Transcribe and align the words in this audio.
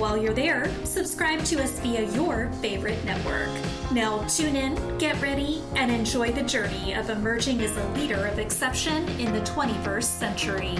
While 0.00 0.16
you're 0.16 0.32
there, 0.32 0.74
subscribe 0.86 1.44
to 1.44 1.62
us 1.62 1.78
via 1.80 2.10
your 2.12 2.50
favorite 2.62 3.04
network. 3.04 3.50
Now, 3.92 4.26
tune 4.28 4.56
in, 4.56 4.96
get 4.96 5.20
ready, 5.20 5.62
and 5.76 5.90
enjoy 5.90 6.32
the 6.32 6.42
journey 6.42 6.94
of 6.94 7.10
emerging 7.10 7.60
as 7.60 7.76
a 7.76 7.86
leader 7.90 8.26
of 8.26 8.38
exception 8.38 9.06
in 9.20 9.30
the 9.30 9.40
21st 9.40 10.04
century. 10.04 10.74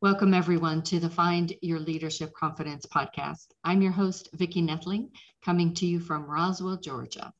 Welcome, 0.00 0.32
everyone, 0.32 0.80
to 0.84 0.98
the 0.98 1.10
Find 1.10 1.52
Your 1.60 1.80
Leadership 1.80 2.32
Confidence 2.32 2.86
podcast. 2.86 3.48
I'm 3.62 3.82
your 3.82 3.92
host, 3.92 4.30
Vicki 4.32 4.62
Nedling, 4.62 5.10
coming 5.44 5.74
to 5.74 5.84
you 5.84 6.00
from 6.00 6.24
Roswell, 6.24 6.78
Georgia. 6.78 7.34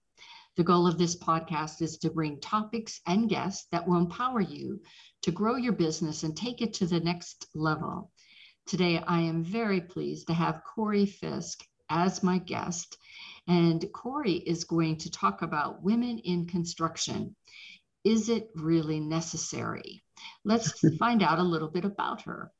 The 0.58 0.64
goal 0.64 0.86
of 0.86 0.98
this 0.98 1.16
podcast 1.16 1.80
is 1.80 1.96
to 1.96 2.10
bring 2.10 2.38
topics 2.38 3.00
and 3.06 3.30
guests 3.30 3.66
that 3.72 3.88
will 3.88 3.96
empower 3.96 4.42
you 4.42 4.82
to 5.22 5.30
grow 5.30 5.56
your 5.56 5.72
business 5.72 6.22
and 6.24 6.36
take 6.36 6.60
it 6.60 6.74
to 6.74 6.86
the 6.86 7.00
next 7.00 7.46
level. 7.54 8.11
Today, 8.66 9.02
I 9.06 9.20
am 9.20 9.44
very 9.44 9.80
pleased 9.80 10.28
to 10.28 10.34
have 10.34 10.64
Cory 10.64 11.04
Fisk 11.06 11.64
as 11.90 12.22
my 12.22 12.38
guest. 12.38 12.96
And 13.46 13.84
Cory 13.92 14.34
is 14.34 14.64
going 14.64 14.98
to 14.98 15.10
talk 15.10 15.42
about 15.42 15.82
women 15.82 16.18
in 16.20 16.46
construction. 16.46 17.34
Is 18.04 18.28
it 18.28 18.50
really 18.54 19.00
necessary? 19.00 20.02
Let's 20.44 20.72
find 20.98 21.22
out 21.22 21.38
a 21.38 21.44
little 21.44 21.68
bit 21.68 21.84
about 21.84 22.22
her. 22.22 22.52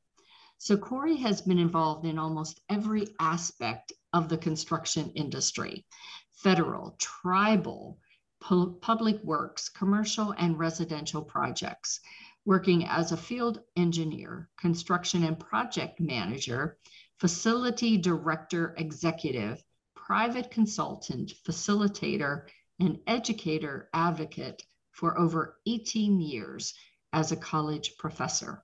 So, 0.57 0.77
Cory 0.77 1.17
has 1.17 1.41
been 1.41 1.59
involved 1.59 2.05
in 2.05 2.19
almost 2.19 2.61
every 2.69 3.07
aspect 3.19 3.93
of 4.13 4.29
the 4.29 4.37
construction 4.37 5.11
industry 5.15 5.85
federal, 6.33 6.95
tribal, 6.99 7.97
pu- 8.41 8.77
public 8.81 9.23
works, 9.23 9.69
commercial, 9.69 10.33
and 10.37 10.59
residential 10.59 11.21
projects 11.21 12.01
working 12.45 12.85
as 12.85 13.11
a 13.11 13.17
field 13.17 13.61
engineer, 13.75 14.49
construction 14.57 15.23
and 15.23 15.39
project 15.39 15.99
manager, 15.99 16.77
facility 17.19 17.97
director 17.97 18.75
executive, 18.77 19.63
private 19.95 20.51
consultant, 20.51 21.33
facilitator, 21.47 22.47
and 22.79 22.99
educator 23.07 23.89
advocate 23.93 24.61
for 24.91 25.17
over 25.17 25.57
18 25.65 26.19
years 26.19 26.73
as 27.13 27.31
a 27.31 27.37
college 27.37 27.97
professor. 27.97 28.63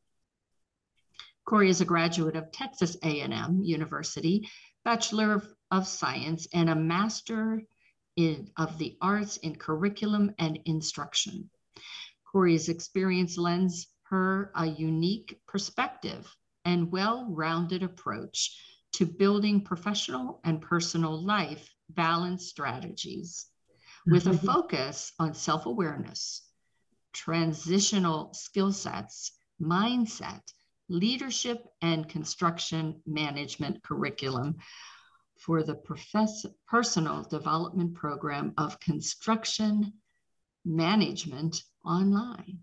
Cory 1.46 1.70
is 1.70 1.82
a 1.82 1.86
graduate 1.86 2.36
of 2.36 2.52
Texas 2.52 2.98
A&M 3.02 3.62
University, 3.64 4.48
Bachelor 4.84 5.34
of, 5.34 5.54
of 5.72 5.88
Science, 5.88 6.48
and 6.54 6.70
a 6.70 6.76
Master 6.76 7.64
in, 8.16 8.52
of 8.58 8.78
the 8.78 8.98
Arts 9.02 9.38
in 9.38 9.56
Curriculum 9.56 10.34
and 10.38 10.60
Instruction. 10.66 11.50
Cory's 12.32 12.70
experience 12.70 13.38
lends 13.38 13.88
her 14.04 14.52
a 14.56 14.66
unique 14.66 15.40
perspective 15.48 16.36
and 16.66 16.92
well 16.92 17.26
rounded 17.30 17.84
approach 17.84 18.56
to 18.94 19.06
building 19.06 19.62
professional 19.62 20.40
and 20.44 20.62
personal 20.62 21.24
life 21.24 21.74
balance 21.90 22.48
strategies 22.48 23.48
with 24.06 24.28
a 24.28 24.32
mm-hmm. 24.32 24.46
focus 24.46 25.12
on 25.20 25.34
self 25.34 25.66
awareness, 25.66 26.48
transitional 27.14 28.34
skill 28.34 28.72
sets, 28.72 29.32
mindset, 29.62 30.42
leadership, 30.88 31.66
and 31.82 32.10
construction 32.10 33.02
management 33.06 33.84
curriculum 33.84 34.56
for 35.38 35.64
the 35.64 35.76
profess- 35.76 36.46
personal 36.68 37.24
development 37.24 37.96
program 37.96 38.54
of 38.58 38.80
construction 38.80 39.94
management 40.66 41.64
online. 41.86 42.60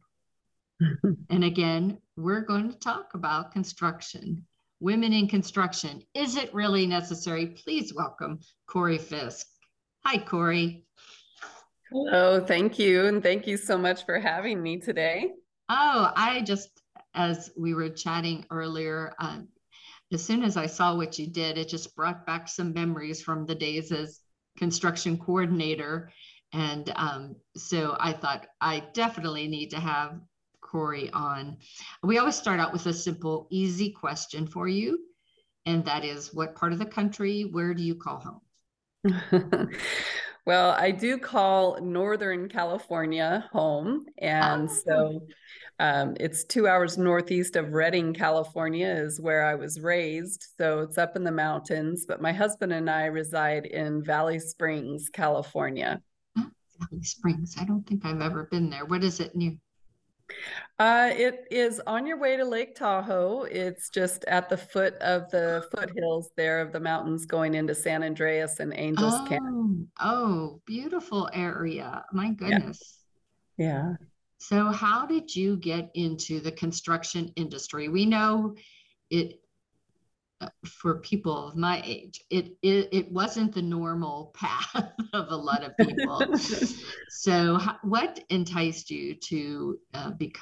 and 1.30 1.44
again, 1.44 1.98
we're 2.16 2.42
going 2.42 2.70
to 2.70 2.78
talk 2.78 3.14
about 3.14 3.52
construction, 3.52 4.44
women 4.80 5.12
in 5.12 5.28
construction. 5.28 6.02
Is 6.14 6.36
it 6.36 6.54
really 6.54 6.86
necessary? 6.86 7.46
Please 7.46 7.94
welcome 7.94 8.40
Cory 8.66 8.98
Fisk. 8.98 9.46
Hi, 10.04 10.18
Cory. 10.18 10.84
Hello, 11.90 12.40
thank 12.40 12.78
you. 12.78 13.06
And 13.06 13.22
thank 13.22 13.46
you 13.46 13.56
so 13.56 13.78
much 13.78 14.04
for 14.04 14.18
having 14.18 14.62
me 14.62 14.78
today. 14.78 15.32
Oh, 15.68 16.12
I 16.14 16.42
just, 16.42 16.68
as 17.14 17.50
we 17.56 17.74
were 17.74 17.88
chatting 17.88 18.44
earlier, 18.50 19.14
uh, 19.18 19.40
as 20.12 20.22
soon 20.22 20.44
as 20.44 20.56
I 20.56 20.66
saw 20.66 20.94
what 20.94 21.18
you 21.18 21.26
did, 21.26 21.58
it 21.58 21.68
just 21.68 21.96
brought 21.96 22.26
back 22.26 22.48
some 22.48 22.72
memories 22.72 23.22
from 23.22 23.46
the 23.46 23.54
days 23.54 23.90
as 23.92 24.20
construction 24.56 25.18
coordinator 25.18 26.10
and 26.52 26.92
um, 26.96 27.36
so 27.56 27.96
I 27.98 28.12
thought 28.12 28.46
I 28.60 28.84
definitely 28.92 29.48
need 29.48 29.70
to 29.70 29.80
have 29.80 30.20
Cory 30.60 31.10
on. 31.10 31.56
We 32.02 32.18
always 32.18 32.36
start 32.36 32.60
out 32.60 32.72
with 32.72 32.86
a 32.86 32.92
simple, 32.92 33.46
easy 33.50 33.90
question 33.90 34.46
for 34.46 34.68
you. 34.68 34.98
And 35.64 35.84
that 35.84 36.04
is 36.04 36.32
what 36.32 36.54
part 36.54 36.72
of 36.72 36.78
the 36.78 36.86
country, 36.86 37.42
where 37.50 37.74
do 37.74 37.82
you 37.82 37.94
call 37.94 38.20
home? 38.20 39.70
well, 40.46 40.72
I 40.72 40.90
do 40.92 41.18
call 41.18 41.80
Northern 41.80 42.48
California 42.48 43.48
home. 43.52 44.06
And 44.18 44.68
oh. 44.68 44.72
so 44.86 45.26
um, 45.78 46.16
it's 46.20 46.44
two 46.44 46.68
hours 46.68 46.96
northeast 46.96 47.56
of 47.56 47.72
Redding, 47.72 48.14
California, 48.14 48.88
is 48.88 49.20
where 49.20 49.44
I 49.44 49.56
was 49.56 49.80
raised. 49.80 50.46
So 50.56 50.80
it's 50.80 50.98
up 50.98 51.16
in 51.16 51.24
the 51.24 51.32
mountains. 51.32 52.04
But 52.06 52.22
my 52.22 52.32
husband 52.32 52.72
and 52.72 52.88
I 52.88 53.06
reside 53.06 53.66
in 53.66 54.02
Valley 54.02 54.38
Springs, 54.38 55.08
California. 55.08 56.00
Valley 56.78 57.02
Springs. 57.02 57.56
I 57.58 57.64
don't 57.64 57.86
think 57.86 58.04
I've 58.04 58.20
ever 58.20 58.44
been 58.44 58.70
there. 58.70 58.84
What 58.84 59.04
is 59.04 59.20
it 59.20 59.34
near? 59.34 59.56
Uh, 60.78 61.10
it 61.12 61.46
is 61.50 61.80
on 61.86 62.06
your 62.06 62.18
way 62.18 62.36
to 62.36 62.44
Lake 62.44 62.74
Tahoe. 62.74 63.44
It's 63.44 63.88
just 63.88 64.24
at 64.24 64.48
the 64.48 64.56
foot 64.56 64.94
of 64.96 65.30
the 65.30 65.66
foothills 65.74 66.30
there 66.36 66.60
of 66.60 66.72
the 66.72 66.80
mountains 66.80 67.26
going 67.26 67.54
into 67.54 67.74
San 67.74 68.02
Andreas 68.02 68.60
and 68.60 68.72
Angels 68.76 69.14
oh, 69.16 69.26
Camp. 69.26 69.88
Oh, 70.00 70.60
beautiful 70.66 71.30
area. 71.32 72.04
My 72.12 72.32
goodness. 72.32 72.98
Yeah. 73.56 73.66
yeah. 73.66 73.94
So, 74.38 74.66
how 74.66 75.06
did 75.06 75.34
you 75.34 75.56
get 75.56 75.90
into 75.94 76.40
the 76.40 76.52
construction 76.52 77.32
industry? 77.36 77.88
We 77.88 78.04
know 78.04 78.54
it 79.10 79.40
for 80.66 80.98
people 81.00 81.48
of 81.48 81.56
my 81.56 81.82
age 81.84 82.20
it, 82.30 82.56
it 82.62 82.88
it 82.92 83.10
wasn't 83.10 83.54
the 83.54 83.62
normal 83.62 84.32
path 84.36 84.92
of 85.12 85.28
a 85.30 85.36
lot 85.36 85.62
of 85.64 85.76
people. 85.78 86.22
So 87.08 87.58
what 87.82 88.20
enticed 88.28 88.90
you 88.90 89.14
to 89.14 89.78
uh, 89.94 90.10
be, 90.12 90.34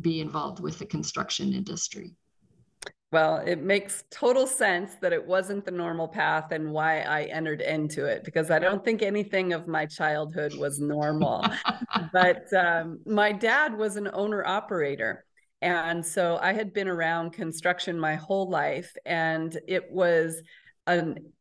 be 0.00 0.20
involved 0.20 0.60
with 0.60 0.78
the 0.78 0.86
construction 0.86 1.52
industry? 1.52 2.16
Well 3.12 3.36
it 3.46 3.62
makes 3.62 4.04
total 4.10 4.46
sense 4.46 4.96
that 5.00 5.12
it 5.12 5.24
wasn't 5.24 5.64
the 5.64 5.70
normal 5.70 6.08
path 6.08 6.50
and 6.50 6.72
why 6.72 7.02
i 7.02 7.24
entered 7.24 7.60
into 7.60 8.06
it 8.06 8.24
because 8.24 8.50
i 8.50 8.58
don't 8.58 8.82
think 8.84 9.02
anything 9.02 9.52
of 9.52 9.68
my 9.68 9.86
childhood 9.86 10.54
was 10.54 10.80
normal. 10.80 11.44
But 12.12 12.52
um, 12.52 13.00
my 13.06 13.32
dad 13.32 13.76
was 13.76 13.96
an 13.96 14.10
owner 14.12 14.44
operator 14.44 15.24
and 15.62 16.04
so 16.04 16.38
I 16.42 16.52
had 16.52 16.72
been 16.74 16.88
around 16.88 17.32
construction 17.32 17.98
my 17.98 18.16
whole 18.16 18.50
life, 18.50 18.94
and 19.06 19.56
it 19.66 19.90
was 19.90 20.42
an, 20.86 21.32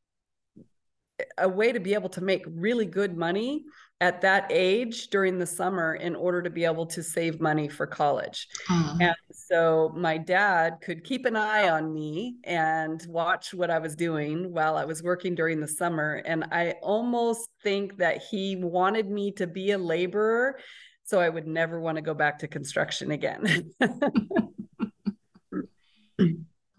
a 1.38 1.50
way 1.50 1.72
to 1.72 1.80
be 1.80 1.94
able 1.96 2.10
to 2.10 2.22
make 2.22 2.44
really 2.48 2.86
good 2.86 3.18
money 3.18 3.66
at 4.00 4.22
that 4.22 4.48
age 4.50 5.08
during 5.10 5.38
the 5.38 5.46
summer 5.46 5.94
in 5.96 6.16
order 6.16 6.42
to 6.42 6.50
be 6.50 6.66
able 6.66 6.88
to 6.88 7.04
save 7.04 7.40
money 7.40 7.68
for 7.68 7.86
college. 7.86 8.48
Uh-huh. 8.70 8.98
And 9.00 9.16
so 9.32 9.94
my 9.96 10.18
dad 10.18 10.78
could 10.82 11.04
keep 11.04 11.26
an 11.26 11.36
eye 11.36 11.70
on 11.70 11.94
me 11.94 12.38
and 12.44 13.06
watch 13.08 13.54
what 13.54 13.70
I 13.70 13.78
was 13.78 13.96
doing 13.96 14.52
while 14.52 14.76
I 14.76 14.86
was 14.86 15.04
working 15.04 15.36
during 15.36 15.60
the 15.60 15.68
summer. 15.68 16.22
And 16.26 16.46
I 16.52 16.76
almost 16.82 17.48
think 17.64 17.98
that 17.98 18.24
he 18.24 18.56
wanted 18.56 19.08
me 19.08 19.32
to 19.34 19.46
be 19.46 19.72
a 19.72 19.78
laborer 19.78 20.58
so 21.04 21.20
I 21.20 21.30
would 21.30 21.48
never 21.48 21.80
want 21.80 21.98
to 21.98 22.02
go 22.02 22.14
back 22.14 22.40
to 22.40 22.48
construction 22.48 23.12
again. 23.12 23.72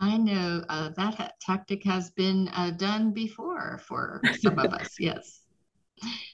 I 0.01 0.17
know 0.17 0.65
uh, 0.69 0.91
that 0.97 1.15
ha- 1.15 1.31
tactic 1.41 1.85
has 1.85 2.11
been 2.11 2.49
uh, 2.55 2.71
done 2.71 3.13
before 3.13 3.81
for 3.87 4.21
some 4.41 4.59
of 4.59 4.73
us. 4.73 4.97
Yes. 4.99 5.43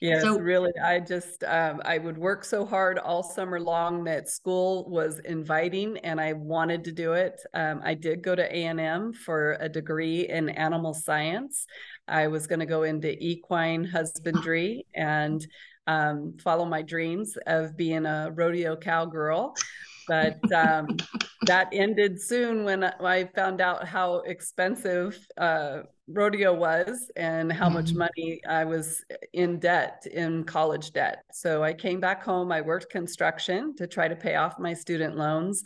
Yes, 0.00 0.22
so, 0.22 0.38
really. 0.38 0.72
I 0.82 1.00
just 1.00 1.44
um, 1.44 1.82
I 1.84 1.98
would 1.98 2.16
work 2.16 2.44
so 2.44 2.64
hard 2.64 2.98
all 2.98 3.22
summer 3.22 3.60
long 3.60 4.04
that 4.04 4.30
school 4.30 4.88
was 4.88 5.18
inviting, 5.20 5.98
and 5.98 6.20
I 6.20 6.32
wanted 6.32 6.84
to 6.84 6.92
do 6.92 7.12
it. 7.12 7.40
Um, 7.52 7.82
I 7.84 7.94
did 7.94 8.22
go 8.22 8.34
to 8.34 8.56
A 8.56 8.64
and 8.64 8.80
M 8.80 9.12
for 9.12 9.56
a 9.60 9.68
degree 9.68 10.28
in 10.28 10.48
animal 10.48 10.94
science. 10.94 11.66
I 12.06 12.28
was 12.28 12.46
going 12.46 12.60
to 12.60 12.66
go 12.66 12.84
into 12.84 13.14
equine 13.22 13.84
husbandry 13.84 14.86
and 14.94 15.46
um, 15.88 16.36
follow 16.40 16.64
my 16.64 16.82
dreams 16.82 17.36
of 17.46 17.76
being 17.76 18.06
a 18.06 18.30
rodeo 18.32 18.76
cowgirl 18.76 19.54
but 20.08 20.40
um, 20.52 20.96
that 21.42 21.68
ended 21.70 22.20
soon 22.20 22.64
when 22.64 22.82
I 22.82 23.24
found 23.36 23.60
out 23.60 23.86
how 23.86 24.20
expensive 24.20 25.18
uh, 25.36 25.80
rodeo 26.08 26.54
was 26.54 27.12
and 27.14 27.52
how 27.52 27.68
much 27.68 27.90
mm-hmm. 27.90 27.98
money 27.98 28.40
I 28.48 28.64
was 28.64 29.04
in 29.34 29.58
debt, 29.58 30.06
in 30.10 30.44
college 30.44 30.92
debt. 30.92 31.24
So 31.32 31.62
I 31.62 31.74
came 31.74 32.00
back 32.00 32.24
home. 32.24 32.50
I 32.50 32.62
worked 32.62 32.90
construction 32.90 33.76
to 33.76 33.86
try 33.86 34.08
to 34.08 34.16
pay 34.16 34.36
off 34.36 34.58
my 34.58 34.72
student 34.72 35.16
loans. 35.16 35.62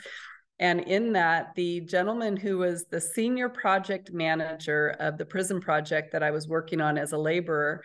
And 0.58 0.80
in 0.80 1.12
that, 1.12 1.54
the 1.54 1.80
gentleman 1.80 2.36
who 2.36 2.58
was 2.58 2.86
the 2.86 3.00
senior 3.00 3.48
project 3.48 4.12
manager 4.12 4.96
of 4.98 5.18
the 5.18 5.24
prison 5.24 5.60
project 5.60 6.12
that 6.12 6.22
I 6.22 6.32
was 6.32 6.48
working 6.48 6.80
on 6.80 6.98
as 6.98 7.12
a 7.12 7.18
laborer 7.18 7.82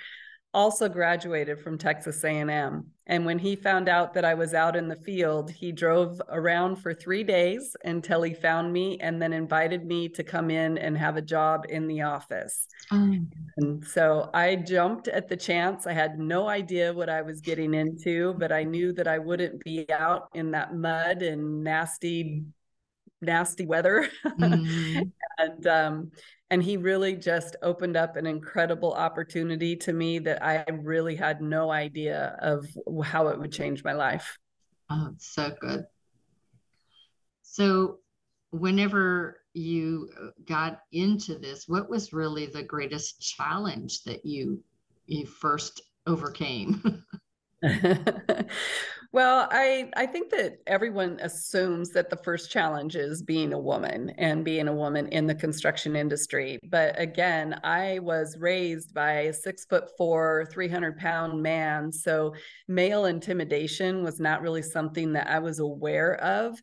also 0.54 0.90
graduated 0.90 1.60
from 1.60 1.78
Texas 1.78 2.24
A&M. 2.24 2.86
And 3.06 3.26
when 3.26 3.40
he 3.40 3.56
found 3.56 3.88
out 3.88 4.14
that 4.14 4.26
I 4.26 4.34
was 4.34 4.54
out 4.54 4.76
in 4.76 4.88
the 4.88 4.96
field, 4.96 5.50
he 5.50 5.72
drove 5.72 6.22
around 6.30 6.78
for 6.78 6.94
3 6.94 7.24
days 7.24 7.76
until 7.86 8.22
he 8.22 8.34
found 8.34 8.74
me 8.74 8.98
and 9.00 9.22
then 9.22 9.34
invited 9.34 9.86
me 9.86 10.10
to 10.10 10.24
come 10.24 10.50
in 10.50 10.78
and 10.78 10.98
have 10.98 11.16
a 11.16 11.22
job 11.22 11.66
in 11.70 11.88
the 11.88 12.02
office. 12.02 12.68
Oh. 12.92 13.16
And 13.58 13.86
so 13.86 14.30
I 14.34 14.56
jumped 14.56 15.08
at 15.08 15.28
the 15.28 15.38
chance. 15.38 15.88
I 15.88 15.94
had 15.94 16.20
no 16.20 16.48
idea 16.48 16.94
what 16.94 17.10
I 17.10 17.22
was 17.22 17.40
getting 17.40 17.74
into, 17.74 18.34
but 18.34 18.52
I 18.52 18.64
knew 18.64 18.92
that 18.94 19.08
I 19.08 19.20
wouldn't 19.20 19.64
be 19.64 19.90
out 19.92 20.30
in 20.34 20.52
that 20.52 20.76
mud 20.76 21.22
and 21.22 21.64
nasty 21.64 22.44
nasty 23.22 23.66
weather 23.66 24.08
mm-hmm. 24.26 25.02
and 25.40 25.68
um 25.68 26.12
and 26.50 26.64
he 26.64 26.78
really 26.78 27.16
just 27.16 27.56
opened 27.62 27.98
up 27.98 28.16
an 28.16 28.26
incredible 28.26 28.94
opportunity 28.94 29.76
to 29.76 29.94
me 29.94 30.20
that 30.20 30.44
I 30.44 30.64
really 30.72 31.16
had 31.16 31.42
no 31.42 31.72
idea 31.72 32.38
of 32.42 32.66
how 33.04 33.28
it 33.28 33.40
would 33.40 33.52
change 33.52 33.84
my 33.84 33.94
life. 33.94 34.38
Oh, 34.90 35.10
it's 35.14 35.28
so 35.28 35.54
good. 35.60 35.86
So, 37.42 38.00
whenever 38.52 39.42
you 39.54 40.10
uh, 40.22 40.28
got 40.46 40.82
into 40.92 41.38
this, 41.38 41.68
what 41.68 41.90
was 41.90 42.14
really 42.14 42.46
the 42.46 42.64
greatest 42.64 43.20
challenge 43.20 44.04
that 44.04 44.26
you 44.26 44.64
you 45.06 45.26
first 45.26 45.82
overcame? 46.06 47.04
Well, 49.13 49.48
I 49.51 49.89
I 49.95 50.06
think 50.06 50.31
that 50.31 50.57
everyone 50.68 51.19
assumes 51.21 51.92
that 51.92 52.09
the 52.09 52.18
first 52.18 52.51
challenge 52.51 52.95
is 52.95 53.21
being 53.24 53.54
a 53.54 53.59
woman 53.59 54.09
and 54.18 54.44
being 54.44 54.68
a 54.68 54.74
woman 54.74 55.07
in 55.09 55.27
the 55.27 55.36
construction 55.36 55.95
industry. 55.95 56.59
But 56.69 57.00
again, 57.00 57.59
I 57.63 58.00
was 58.00 58.38
raised 58.38 58.94
by 58.94 59.12
a 59.21 59.33
six 59.33 59.65
foot 59.65 59.89
four, 59.98 60.48
300 60.51 60.98
pound 60.98 61.42
man. 61.42 61.92
So 61.92 62.33
male 62.68 63.06
intimidation 63.06 64.04
was 64.04 64.19
not 64.19 64.42
really 64.42 64.62
something 64.62 65.13
that 65.13 65.27
I 65.30 65.39
was 65.39 65.59
aware 65.59 66.15
of. 66.21 66.59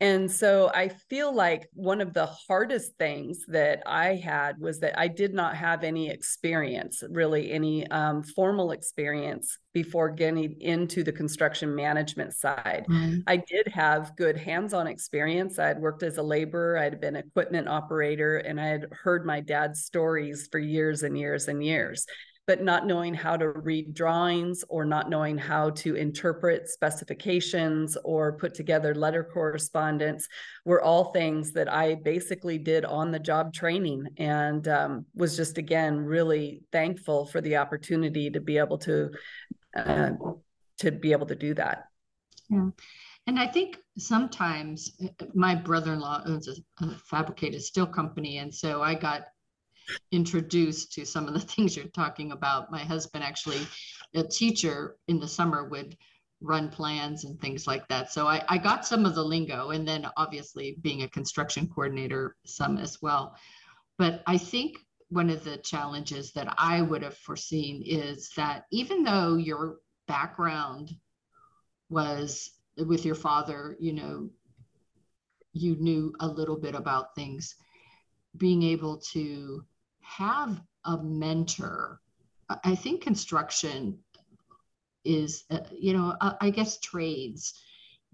And 0.00 0.30
so 0.30 0.70
I 0.72 0.88
feel 0.88 1.34
like 1.34 1.68
one 1.72 2.00
of 2.00 2.14
the 2.14 2.26
hardest 2.26 2.96
things 2.98 3.44
that 3.48 3.82
I 3.84 4.14
had 4.14 4.58
was 4.60 4.78
that 4.80 4.98
I 4.98 5.08
did 5.08 5.34
not 5.34 5.56
have 5.56 5.82
any 5.82 6.08
experience, 6.08 7.02
really 7.10 7.50
any 7.50 7.86
um, 7.88 8.22
formal 8.22 8.70
experience 8.70 9.58
before 9.74 10.10
getting 10.10 10.60
into 10.60 11.02
the 11.02 11.12
construction 11.12 11.74
management 11.74 12.34
side. 12.34 12.86
Mm-hmm. 12.88 13.20
I 13.26 13.38
did 13.38 13.68
have 13.68 14.14
good 14.16 14.36
hands 14.36 14.72
on 14.72 14.86
experience. 14.86 15.58
I 15.58 15.66
had 15.66 15.80
worked 15.80 16.04
as 16.04 16.16
a 16.16 16.22
laborer, 16.22 16.78
I 16.78 16.84
had 16.84 17.00
been 17.00 17.16
equipment 17.16 17.68
operator, 17.68 18.38
and 18.38 18.60
I 18.60 18.66
had 18.66 18.86
heard 18.92 19.26
my 19.26 19.40
dad's 19.40 19.84
stories 19.84 20.48
for 20.50 20.58
years 20.58 21.02
and 21.02 21.18
years 21.18 21.48
and 21.48 21.62
years 21.62 22.06
but 22.48 22.62
not 22.62 22.86
knowing 22.86 23.12
how 23.12 23.36
to 23.36 23.50
read 23.50 23.92
drawings 23.92 24.64
or 24.70 24.86
not 24.86 25.10
knowing 25.10 25.36
how 25.36 25.68
to 25.68 25.94
interpret 25.96 26.66
specifications 26.66 27.98
or 28.04 28.32
put 28.32 28.54
together 28.54 28.94
letter 28.94 29.22
correspondence 29.22 30.26
were 30.64 30.80
all 30.80 31.12
things 31.12 31.52
that 31.52 31.70
I 31.70 31.96
basically 31.96 32.56
did 32.56 32.86
on 32.86 33.12
the 33.12 33.18
job 33.18 33.52
training 33.52 34.08
and 34.16 34.66
um, 34.66 35.04
was 35.14 35.36
just, 35.36 35.58
again, 35.58 35.98
really 35.98 36.62
thankful 36.72 37.26
for 37.26 37.42
the 37.42 37.58
opportunity 37.58 38.30
to 38.30 38.40
be 38.40 38.56
able 38.56 38.78
to. 38.78 39.10
Uh, 39.76 40.12
to 40.78 40.90
be 40.92 41.12
able 41.12 41.26
to 41.26 41.34
do 41.34 41.54
that. 41.54 41.88
Yeah. 42.48 42.70
And 43.26 43.38
I 43.38 43.46
think 43.46 43.78
sometimes 43.98 44.92
uh, 45.04 45.26
my 45.34 45.54
brother 45.54 45.92
in 45.92 46.00
law 46.00 46.22
owns 46.24 46.48
a, 46.48 46.84
a, 46.84 46.96
fabricated 47.04 47.62
steel 47.62 47.86
company. 47.86 48.38
And 48.38 48.54
so 48.54 48.80
I 48.80 48.94
got 48.94 49.24
introduced 50.12 50.92
to 50.92 51.04
some 51.04 51.26
of 51.26 51.34
the 51.34 51.40
things 51.54 51.76
you're 51.76 51.86
talking 51.86 52.32
about. 52.32 52.70
My 52.70 52.80
husband 52.80 53.24
actually, 53.24 53.66
a 54.14 54.22
teacher 54.22 54.96
in 55.08 55.20
the 55.20 55.28
summer 55.28 55.64
would 55.68 55.96
run 56.40 56.68
plans 56.68 57.24
and 57.24 57.40
things 57.40 57.66
like 57.66 57.86
that. 57.88 58.12
So 58.12 58.26
I, 58.26 58.44
I 58.48 58.58
got 58.58 58.86
some 58.86 59.04
of 59.04 59.14
the 59.14 59.24
lingo 59.24 59.70
and 59.70 59.86
then 59.86 60.06
obviously 60.16 60.76
being 60.82 61.02
a 61.02 61.08
construction 61.08 61.68
coordinator, 61.68 62.36
some 62.44 62.78
as 62.78 63.02
well. 63.02 63.36
But 63.96 64.22
I 64.26 64.38
think 64.38 64.78
one 65.08 65.30
of 65.30 65.42
the 65.42 65.56
challenges 65.58 66.32
that 66.32 66.54
I 66.58 66.82
would 66.82 67.02
have 67.02 67.16
foreseen 67.16 67.82
is 67.84 68.30
that 68.36 68.66
even 68.70 69.02
though 69.02 69.36
your 69.36 69.78
background 70.06 70.90
was 71.90 72.50
with 72.76 73.04
your 73.04 73.14
father, 73.14 73.76
you 73.80 73.92
know, 73.94 74.30
you 75.52 75.76
knew 75.76 76.12
a 76.20 76.28
little 76.28 76.56
bit 76.56 76.74
about 76.74 77.14
things, 77.14 77.56
being 78.36 78.62
able 78.62 78.98
to 79.12 79.64
have 80.16 80.60
a 80.84 80.96
mentor. 80.98 82.00
I 82.64 82.74
think 82.74 83.02
construction 83.02 83.98
is, 85.04 85.44
uh, 85.50 85.60
you 85.70 85.92
know, 85.92 86.16
uh, 86.20 86.34
I 86.40 86.50
guess 86.50 86.80
trades 86.80 87.54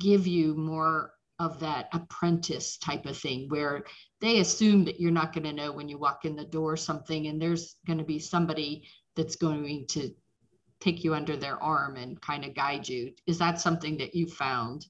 give 0.00 0.26
you 0.26 0.54
more 0.54 1.12
of 1.38 1.60
that 1.60 1.88
apprentice 1.92 2.78
type 2.78 3.06
of 3.06 3.16
thing 3.16 3.48
where 3.48 3.84
they 4.20 4.40
assume 4.40 4.84
that 4.84 5.00
you're 5.00 5.10
not 5.10 5.32
going 5.32 5.44
to 5.44 5.52
know 5.52 5.72
when 5.72 5.88
you 5.88 5.98
walk 5.98 6.24
in 6.24 6.36
the 6.36 6.44
door 6.44 6.76
something 6.76 7.26
and 7.26 7.40
there's 7.40 7.76
going 7.86 7.98
to 7.98 8.04
be 8.04 8.18
somebody 8.18 8.86
that's 9.16 9.36
going 9.36 9.86
to 9.88 10.10
take 10.80 11.04
you 11.04 11.14
under 11.14 11.36
their 11.36 11.60
arm 11.62 11.96
and 11.96 12.20
kind 12.20 12.44
of 12.44 12.54
guide 12.54 12.88
you. 12.88 13.12
Is 13.26 13.38
that 13.38 13.60
something 13.60 13.96
that 13.98 14.14
you 14.14 14.26
found 14.26 14.86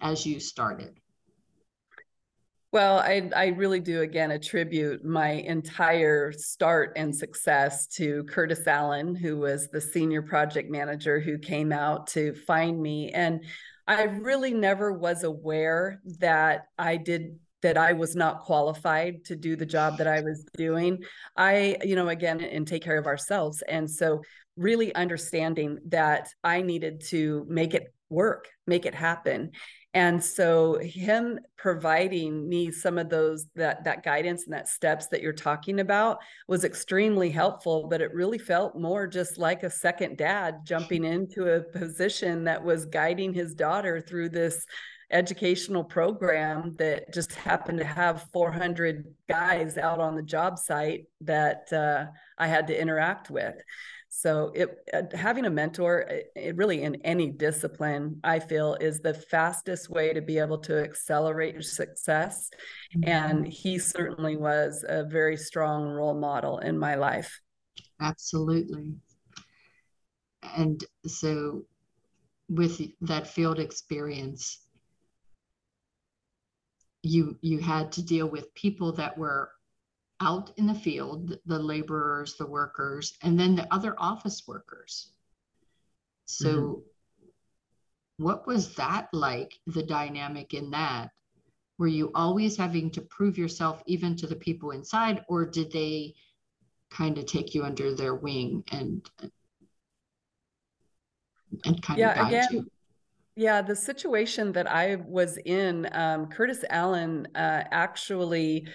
as 0.00 0.26
you 0.26 0.40
started? 0.40 0.98
Well, 2.72 3.00
I, 3.00 3.28
I 3.36 3.46
really 3.48 3.80
do 3.80 4.00
again 4.00 4.30
attribute 4.30 5.04
my 5.04 5.32
entire 5.32 6.32
start 6.32 6.94
and 6.96 7.14
success 7.14 7.86
to 7.98 8.24
Curtis 8.24 8.66
Allen, 8.66 9.14
who 9.14 9.36
was 9.36 9.68
the 9.68 9.80
senior 9.80 10.22
project 10.22 10.70
manager 10.70 11.20
who 11.20 11.36
came 11.36 11.70
out 11.70 12.06
to 12.08 12.34
find 12.46 12.80
me. 12.80 13.10
And 13.10 13.44
I 13.86 14.04
really 14.04 14.54
never 14.54 14.90
was 14.90 15.22
aware 15.22 16.00
that 16.20 16.62
I 16.78 16.96
did 16.96 17.38
that 17.60 17.76
I 17.76 17.92
was 17.92 18.16
not 18.16 18.40
qualified 18.40 19.26
to 19.26 19.36
do 19.36 19.54
the 19.54 19.66
job 19.66 19.98
that 19.98 20.08
I 20.08 20.22
was 20.22 20.44
doing. 20.56 21.04
I, 21.36 21.76
you 21.84 21.94
know, 21.94 22.08
again, 22.08 22.40
and 22.40 22.66
take 22.66 22.82
care 22.82 22.98
of 22.98 23.06
ourselves. 23.06 23.62
And 23.68 23.88
so 23.88 24.22
really 24.56 24.94
understanding 24.94 25.78
that 25.88 26.30
I 26.42 26.62
needed 26.62 27.02
to 27.08 27.44
make 27.48 27.74
it 27.74 27.94
work, 28.08 28.48
make 28.66 28.86
it 28.86 28.94
happen 28.94 29.52
and 29.94 30.22
so 30.24 30.78
him 30.78 31.38
providing 31.58 32.48
me 32.48 32.70
some 32.70 32.96
of 32.98 33.10
those 33.10 33.46
that 33.54 33.84
that 33.84 34.02
guidance 34.02 34.44
and 34.44 34.54
that 34.54 34.68
steps 34.68 35.08
that 35.08 35.20
you're 35.20 35.32
talking 35.32 35.80
about 35.80 36.18
was 36.48 36.64
extremely 36.64 37.30
helpful 37.30 37.86
but 37.88 38.00
it 38.00 38.14
really 38.14 38.38
felt 38.38 38.78
more 38.78 39.06
just 39.06 39.38
like 39.38 39.62
a 39.62 39.70
second 39.70 40.16
dad 40.16 40.60
jumping 40.64 41.04
into 41.04 41.54
a 41.54 41.60
position 41.60 42.44
that 42.44 42.62
was 42.62 42.86
guiding 42.86 43.34
his 43.34 43.54
daughter 43.54 44.00
through 44.00 44.28
this 44.28 44.64
educational 45.12 45.84
program 45.84 46.74
that 46.78 47.12
just 47.12 47.34
happened 47.34 47.78
to 47.78 47.84
have 47.84 48.26
400 48.32 49.04
guys 49.28 49.76
out 49.76 50.00
on 50.00 50.16
the 50.16 50.22
job 50.22 50.58
site 50.58 51.04
that 51.20 51.70
uh, 51.72 52.06
I 52.38 52.46
had 52.46 52.66
to 52.68 52.80
interact 52.80 53.30
with. 53.30 53.54
So 54.14 54.52
it 54.54 54.76
uh, 54.92 55.16
having 55.16 55.46
a 55.46 55.50
mentor, 55.50 56.00
it, 56.00 56.32
it 56.36 56.56
really 56.56 56.82
in 56.82 56.96
any 56.96 57.30
discipline, 57.30 58.20
I 58.22 58.40
feel 58.40 58.74
is 58.74 59.00
the 59.00 59.14
fastest 59.14 59.88
way 59.88 60.12
to 60.12 60.20
be 60.20 60.38
able 60.38 60.58
to 60.58 60.84
accelerate 60.84 61.54
your 61.54 61.62
success. 61.62 62.50
Mm-hmm. 62.94 63.08
And 63.08 63.48
he 63.48 63.78
certainly 63.78 64.36
was 64.36 64.84
a 64.86 65.04
very 65.04 65.38
strong 65.38 65.84
role 65.84 66.12
model 66.12 66.58
in 66.58 66.78
my 66.78 66.94
life. 66.94 67.40
Absolutely. 68.02 68.92
And 70.56 70.84
so 71.06 71.64
with 72.50 72.82
that 73.00 73.26
field 73.26 73.58
experience, 73.58 74.66
you 77.02 77.38
you 77.40 77.60
had 77.60 77.90
to 77.92 78.02
deal 78.02 78.26
with 78.26 78.52
people 78.54 78.92
that 78.92 79.16
were 79.16 79.52
out 80.22 80.52
in 80.56 80.66
the 80.66 80.74
field, 80.74 81.36
the 81.44 81.58
laborers, 81.58 82.36
the 82.36 82.46
workers, 82.46 83.18
and 83.22 83.38
then 83.38 83.56
the 83.56 83.72
other 83.74 83.94
office 83.98 84.46
workers. 84.46 85.08
So, 86.24 86.48
mm-hmm. 86.48 88.24
what 88.24 88.46
was 88.46 88.74
that 88.76 89.08
like, 89.12 89.58
the 89.66 89.82
dynamic 89.82 90.54
in 90.54 90.70
that? 90.70 91.10
Were 91.78 91.88
you 91.88 92.12
always 92.14 92.56
having 92.56 92.90
to 92.92 93.02
prove 93.02 93.36
yourself 93.36 93.82
even 93.86 94.14
to 94.16 94.26
the 94.26 94.36
people 94.36 94.70
inside, 94.70 95.24
or 95.28 95.44
did 95.44 95.72
they 95.72 96.14
kind 96.90 97.18
of 97.18 97.26
take 97.26 97.54
you 97.54 97.64
under 97.64 97.94
their 97.94 98.14
wing 98.14 98.62
and 98.70 99.08
and 101.64 101.82
kind 101.82 101.98
yeah, 101.98 102.10
of 102.10 102.16
guide 102.16 102.28
again, 102.28 102.48
you? 102.52 102.66
Yeah, 103.34 103.62
the 103.62 103.74
situation 103.74 104.52
that 104.52 104.70
I 104.70 104.96
was 104.96 105.38
in, 105.38 105.88
um, 105.92 106.26
Curtis 106.26 106.64
Allen 106.68 107.26
uh, 107.34 107.64
actually 107.70 108.68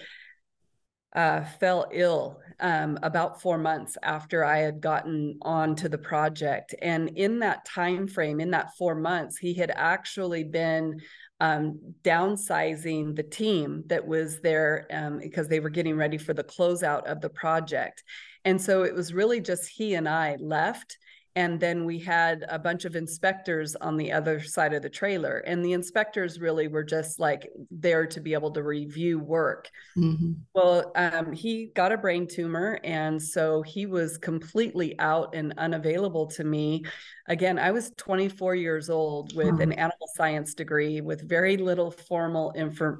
uh, 1.14 1.44
fell 1.60 1.86
ill 1.92 2.40
um, 2.60 2.98
about 3.02 3.40
four 3.40 3.58
months 3.58 3.96
after 4.02 4.44
I 4.44 4.58
had 4.58 4.80
gotten 4.80 5.38
onto 5.42 5.88
the 5.88 5.98
project, 5.98 6.74
and 6.82 7.10
in 7.16 7.38
that 7.40 7.64
time 7.64 8.06
frame, 8.06 8.40
in 8.40 8.50
that 8.50 8.76
four 8.76 8.94
months, 8.94 9.38
he 9.38 9.54
had 9.54 9.70
actually 9.74 10.44
been 10.44 11.00
um, 11.40 11.78
downsizing 12.02 13.14
the 13.14 13.22
team 13.22 13.84
that 13.86 14.06
was 14.06 14.40
there 14.40 14.86
um, 14.90 15.18
because 15.18 15.48
they 15.48 15.60
were 15.60 15.70
getting 15.70 15.96
ready 15.96 16.18
for 16.18 16.34
the 16.34 16.44
closeout 16.44 17.04
of 17.04 17.20
the 17.20 17.30
project, 17.30 18.02
and 18.44 18.60
so 18.60 18.82
it 18.82 18.94
was 18.94 19.14
really 19.14 19.40
just 19.40 19.68
he 19.68 19.94
and 19.94 20.08
I 20.08 20.36
left 20.40 20.98
and 21.38 21.60
then 21.60 21.84
we 21.84 22.00
had 22.00 22.44
a 22.48 22.58
bunch 22.58 22.84
of 22.84 22.96
inspectors 22.96 23.76
on 23.76 23.96
the 23.96 24.10
other 24.10 24.42
side 24.42 24.74
of 24.74 24.82
the 24.82 24.90
trailer. 24.90 25.38
And 25.46 25.64
the 25.64 25.72
inspectors 25.72 26.40
really 26.40 26.66
were 26.66 26.82
just 26.82 27.20
like 27.20 27.48
there 27.70 28.08
to 28.08 28.20
be 28.20 28.32
able 28.34 28.50
to 28.50 28.64
review 28.64 29.20
work. 29.20 29.70
Mm-hmm. 29.96 30.32
well 30.52 30.90
um, 30.96 31.32
he 31.32 31.66
got 31.76 31.92
a 31.92 31.96
brain 31.96 32.26
tumor 32.26 32.80
and 32.82 33.22
so 33.22 33.62
he 33.62 33.86
was 33.86 34.18
completely 34.18 34.98
out 34.98 35.32
and 35.36 35.54
unavailable 35.58 36.26
to 36.38 36.42
me. 36.42 36.84
Again 37.28 37.58
i 37.58 37.70
was 37.70 37.92
24 37.98 38.54
years 38.54 38.88
old 38.88 39.36
with 39.36 39.60
an 39.60 39.72
animal 39.72 40.08
science 40.16 40.54
degree 40.54 41.02
with 41.02 41.28
very 41.28 41.58
little 41.58 41.90
formal 41.90 42.54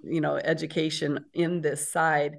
you 0.05 0.21
know 0.21 0.37
education 0.37 1.25
in 1.33 1.63
this 1.63 1.91
side 1.91 2.37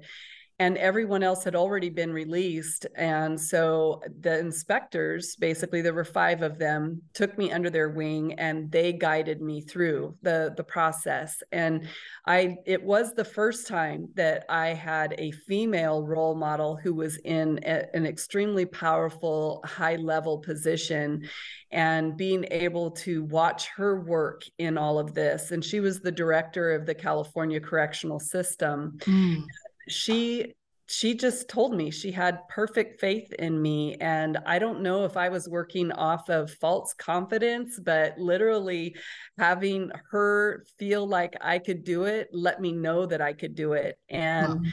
and 0.60 0.76
everyone 0.76 1.22
else 1.22 1.42
had 1.42 1.56
already 1.56 1.88
been 1.88 2.12
released. 2.12 2.86
And 2.94 3.40
so 3.40 4.02
the 4.20 4.38
inspectors, 4.38 5.34
basically, 5.36 5.80
there 5.80 5.94
were 5.94 6.04
five 6.04 6.42
of 6.42 6.58
them, 6.58 7.00
took 7.14 7.38
me 7.38 7.50
under 7.50 7.70
their 7.70 7.88
wing 7.88 8.34
and 8.34 8.70
they 8.70 8.92
guided 8.92 9.40
me 9.40 9.62
through 9.62 10.16
the, 10.20 10.52
the 10.58 10.62
process. 10.62 11.42
And 11.50 11.88
I 12.26 12.58
it 12.66 12.82
was 12.82 13.14
the 13.14 13.24
first 13.24 13.68
time 13.68 14.10
that 14.16 14.44
I 14.50 14.74
had 14.74 15.14
a 15.16 15.30
female 15.30 16.06
role 16.06 16.34
model 16.34 16.76
who 16.76 16.92
was 16.92 17.16
in 17.24 17.60
a, 17.64 17.84
an 17.96 18.04
extremely 18.04 18.66
powerful, 18.66 19.62
high 19.64 19.96
level 19.96 20.40
position 20.40 21.26
and 21.72 22.18
being 22.18 22.44
able 22.50 22.90
to 22.90 23.24
watch 23.24 23.68
her 23.68 24.02
work 24.02 24.42
in 24.58 24.76
all 24.76 24.98
of 24.98 25.14
this. 25.14 25.52
And 25.52 25.64
she 25.64 25.80
was 25.80 26.00
the 26.00 26.12
director 26.12 26.74
of 26.74 26.84
the 26.84 26.94
California 26.94 27.60
Correctional 27.60 28.20
System. 28.20 28.98
Mm 29.00 29.44
she 29.88 30.54
she 30.92 31.14
just 31.14 31.48
told 31.48 31.72
me 31.72 31.88
she 31.92 32.10
had 32.10 32.48
perfect 32.48 33.00
faith 33.00 33.32
in 33.34 33.62
me. 33.62 33.94
And 34.00 34.38
i 34.44 34.58
don't 34.58 34.82
know 34.82 35.04
if 35.04 35.16
i 35.16 35.28
was 35.28 35.48
working 35.48 35.92
off 35.92 36.28
of 36.28 36.50
false 36.54 36.92
confidence 36.94 37.78
but 37.78 38.18
literally 38.18 38.96
having 39.38 39.92
her 40.10 40.64
feel 40.78 41.06
like 41.06 41.36
i 41.40 41.58
could 41.58 41.84
do 41.84 42.04
it 42.04 42.28
let 42.32 42.60
me 42.60 42.72
know 42.72 43.06
that 43.06 43.20
i 43.20 43.32
could 43.32 43.54
do 43.54 43.74
it. 43.74 43.98
And 44.08 44.66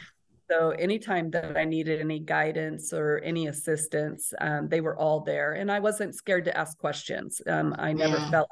so 0.49 0.71
anytime 0.71 1.29
that 1.31 1.55
i 1.55 1.65
needed 1.65 1.99
any 2.01 2.19
guidance 2.19 2.93
or 2.93 3.19
any 3.19 3.47
assistance 3.47 4.33
um, 4.41 4.69
they 4.69 4.81
were 4.81 4.97
all 4.97 5.19
there. 5.21 5.53
And 5.53 5.71
i 5.71 5.79
wasn't 5.79 6.15
scared 6.15 6.45
to 6.45 6.57
ask 6.57 6.77
questions. 6.79 7.41
Um, 7.45 7.75
i 7.77 7.93
never 7.93 8.17
yeah. 8.17 8.31
felt 8.31 8.49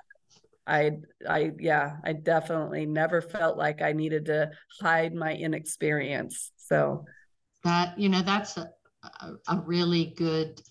I 0.67 0.97
I 1.27 1.51
yeah, 1.59 1.97
I 2.03 2.13
definitely 2.13 2.85
never 2.85 3.21
felt 3.21 3.57
like 3.57 3.81
I 3.81 3.93
needed 3.93 4.25
to 4.25 4.51
hide 4.81 5.13
my 5.13 5.33
inexperience. 5.33 6.51
So 6.57 7.05
that 7.63 7.97
you 7.99 8.09
know 8.09 8.21
that's 8.21 8.57
a, 8.57 8.69
a 9.47 9.59
really 9.65 10.13
good 10.17 10.61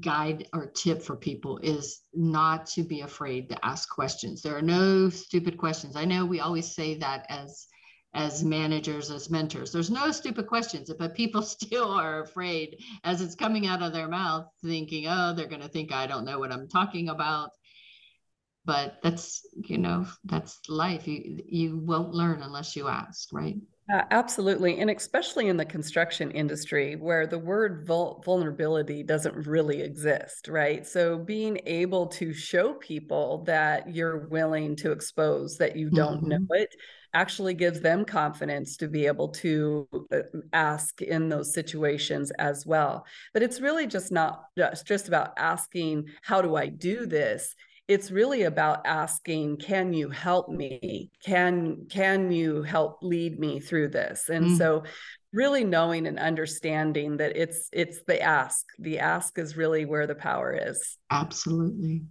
guide 0.00 0.46
or 0.52 0.66
tip 0.66 1.02
for 1.02 1.16
people 1.16 1.58
is 1.62 2.02
not 2.12 2.66
to 2.66 2.82
be 2.82 3.00
afraid 3.00 3.48
to 3.48 3.64
ask 3.64 3.88
questions. 3.88 4.42
There 4.42 4.56
are 4.56 4.62
no 4.62 5.08
stupid 5.08 5.56
questions. 5.56 5.96
I 5.96 6.04
know 6.04 6.26
we 6.26 6.40
always 6.40 6.74
say 6.74 6.98
that 6.98 7.26
as 7.28 7.66
as 8.14 8.42
managers, 8.42 9.10
as 9.10 9.28
mentors. 9.28 9.70
There's 9.70 9.90
no 9.90 10.10
stupid 10.10 10.46
questions, 10.46 10.90
but 10.98 11.14
people 11.14 11.42
still 11.56 11.90
are 11.90 12.22
afraid 12.22 12.82
as 13.04 13.20
it's 13.20 13.34
coming 13.34 13.66
out 13.66 13.82
of 13.82 13.92
their 13.92 14.08
mouth, 14.08 14.46
thinking, 14.64 15.06
oh, 15.08 15.34
they're 15.34 15.46
going 15.46 15.62
to 15.62 15.68
think 15.68 15.92
I 15.92 16.06
don't 16.06 16.24
know 16.24 16.38
what 16.38 16.52
I'm 16.52 16.68
talking 16.68 17.10
about 17.10 17.50
but 18.68 18.98
that's 19.02 19.46
you 19.56 19.78
know 19.78 20.06
that's 20.26 20.60
life. 20.68 21.08
You 21.08 21.42
you 21.46 21.78
won't 21.78 22.12
learn 22.12 22.42
unless 22.42 22.76
you 22.76 22.86
ask 22.86 23.32
right? 23.32 23.56
Uh, 23.90 24.02
absolutely. 24.10 24.80
And 24.80 24.90
especially 24.90 25.48
in 25.48 25.56
the 25.56 25.64
construction 25.64 26.30
industry 26.32 26.94
where 26.96 27.26
the 27.26 27.38
word 27.38 27.86
vul- 27.86 28.22
vulnerability 28.22 29.02
doesn't 29.02 29.46
really 29.46 29.80
exist 29.80 30.48
right? 30.48 30.86
So 30.86 31.16
being 31.16 31.58
able 31.64 32.08
to 32.08 32.34
show 32.34 32.74
people 32.74 33.44
that 33.44 33.88
you're 33.94 34.28
willing 34.28 34.76
to 34.76 34.92
expose 34.92 35.56
that 35.56 35.74
you 35.74 35.88
don't 35.88 36.18
mm-hmm. 36.18 36.28
know 36.28 36.46
it 36.50 36.74
actually 37.14 37.54
gives 37.54 37.80
them 37.80 38.04
confidence 38.04 38.76
to 38.76 38.88
be 38.88 39.06
able 39.06 39.28
to 39.28 39.88
uh, 40.12 40.18
ask 40.52 41.00
in 41.00 41.30
those 41.30 41.54
situations 41.54 42.30
as 42.32 42.66
well. 42.66 43.06
But 43.32 43.42
it's 43.42 43.62
really 43.62 43.86
just 43.86 44.12
not 44.12 44.44
just, 44.58 44.86
just 44.86 45.08
about 45.08 45.32
asking 45.38 46.08
how 46.20 46.42
do 46.42 46.56
i 46.56 46.66
do 46.66 47.06
this 47.06 47.54
it's 47.88 48.10
really 48.10 48.42
about 48.42 48.86
asking 48.86 49.56
can 49.56 49.94
you 49.94 50.10
help 50.10 50.50
me? 50.50 51.10
Can 51.24 51.86
can 51.90 52.30
you 52.30 52.62
help 52.62 52.98
lead 53.02 53.40
me 53.40 53.60
through 53.60 53.88
this? 53.88 54.28
And 54.28 54.50
mm. 54.50 54.58
so 54.58 54.84
really 55.32 55.64
knowing 55.64 56.06
and 56.06 56.18
understanding 56.18 57.16
that 57.16 57.36
it's 57.36 57.68
it's 57.72 58.00
the 58.06 58.20
ask. 58.20 58.66
The 58.78 58.98
ask 58.98 59.38
is 59.38 59.56
really 59.56 59.86
where 59.86 60.06
the 60.06 60.14
power 60.14 60.52
is. 60.52 60.98
Absolutely. 61.10 62.04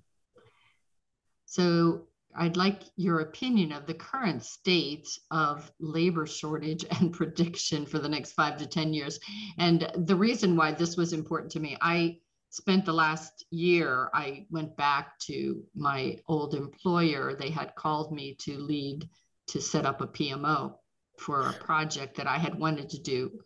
So 1.45 2.07
i'd 2.39 2.57
like 2.57 2.83
your 2.97 3.21
opinion 3.21 3.71
of 3.71 3.87
the 3.87 3.93
current 3.93 4.43
state 4.43 5.07
of 5.31 5.71
labor 5.79 6.27
shortage 6.27 6.85
and 6.99 7.11
prediction 7.11 7.83
for 7.85 7.97
the 7.97 8.09
next 8.09 8.33
5 8.33 8.57
to 8.57 8.67
10 8.67 8.93
years. 8.93 9.19
And 9.57 9.89
the 9.95 10.15
reason 10.15 10.55
why 10.55 10.71
this 10.71 10.97
was 10.97 11.13
important 11.13 11.51
to 11.53 11.59
me 11.59 11.77
i 11.81 12.17
spent 12.49 12.85
the 12.85 12.93
last 12.93 13.45
year, 13.51 14.09
I 14.13 14.45
went 14.49 14.75
back 14.77 15.19
to 15.19 15.63
my 15.75 16.17
old 16.27 16.55
employer. 16.55 17.35
They 17.35 17.49
had 17.49 17.75
called 17.75 18.11
me 18.11 18.35
to 18.41 18.57
lead 18.57 19.09
to 19.47 19.61
set 19.61 19.85
up 19.85 20.01
a 20.01 20.07
PMO 20.07 20.75
for 21.17 21.49
a 21.49 21.53
project 21.53 22.17
that 22.17 22.27
I 22.27 22.37
had 22.37 22.57
wanted 22.57 22.89
to 22.91 22.99
do 22.99 23.39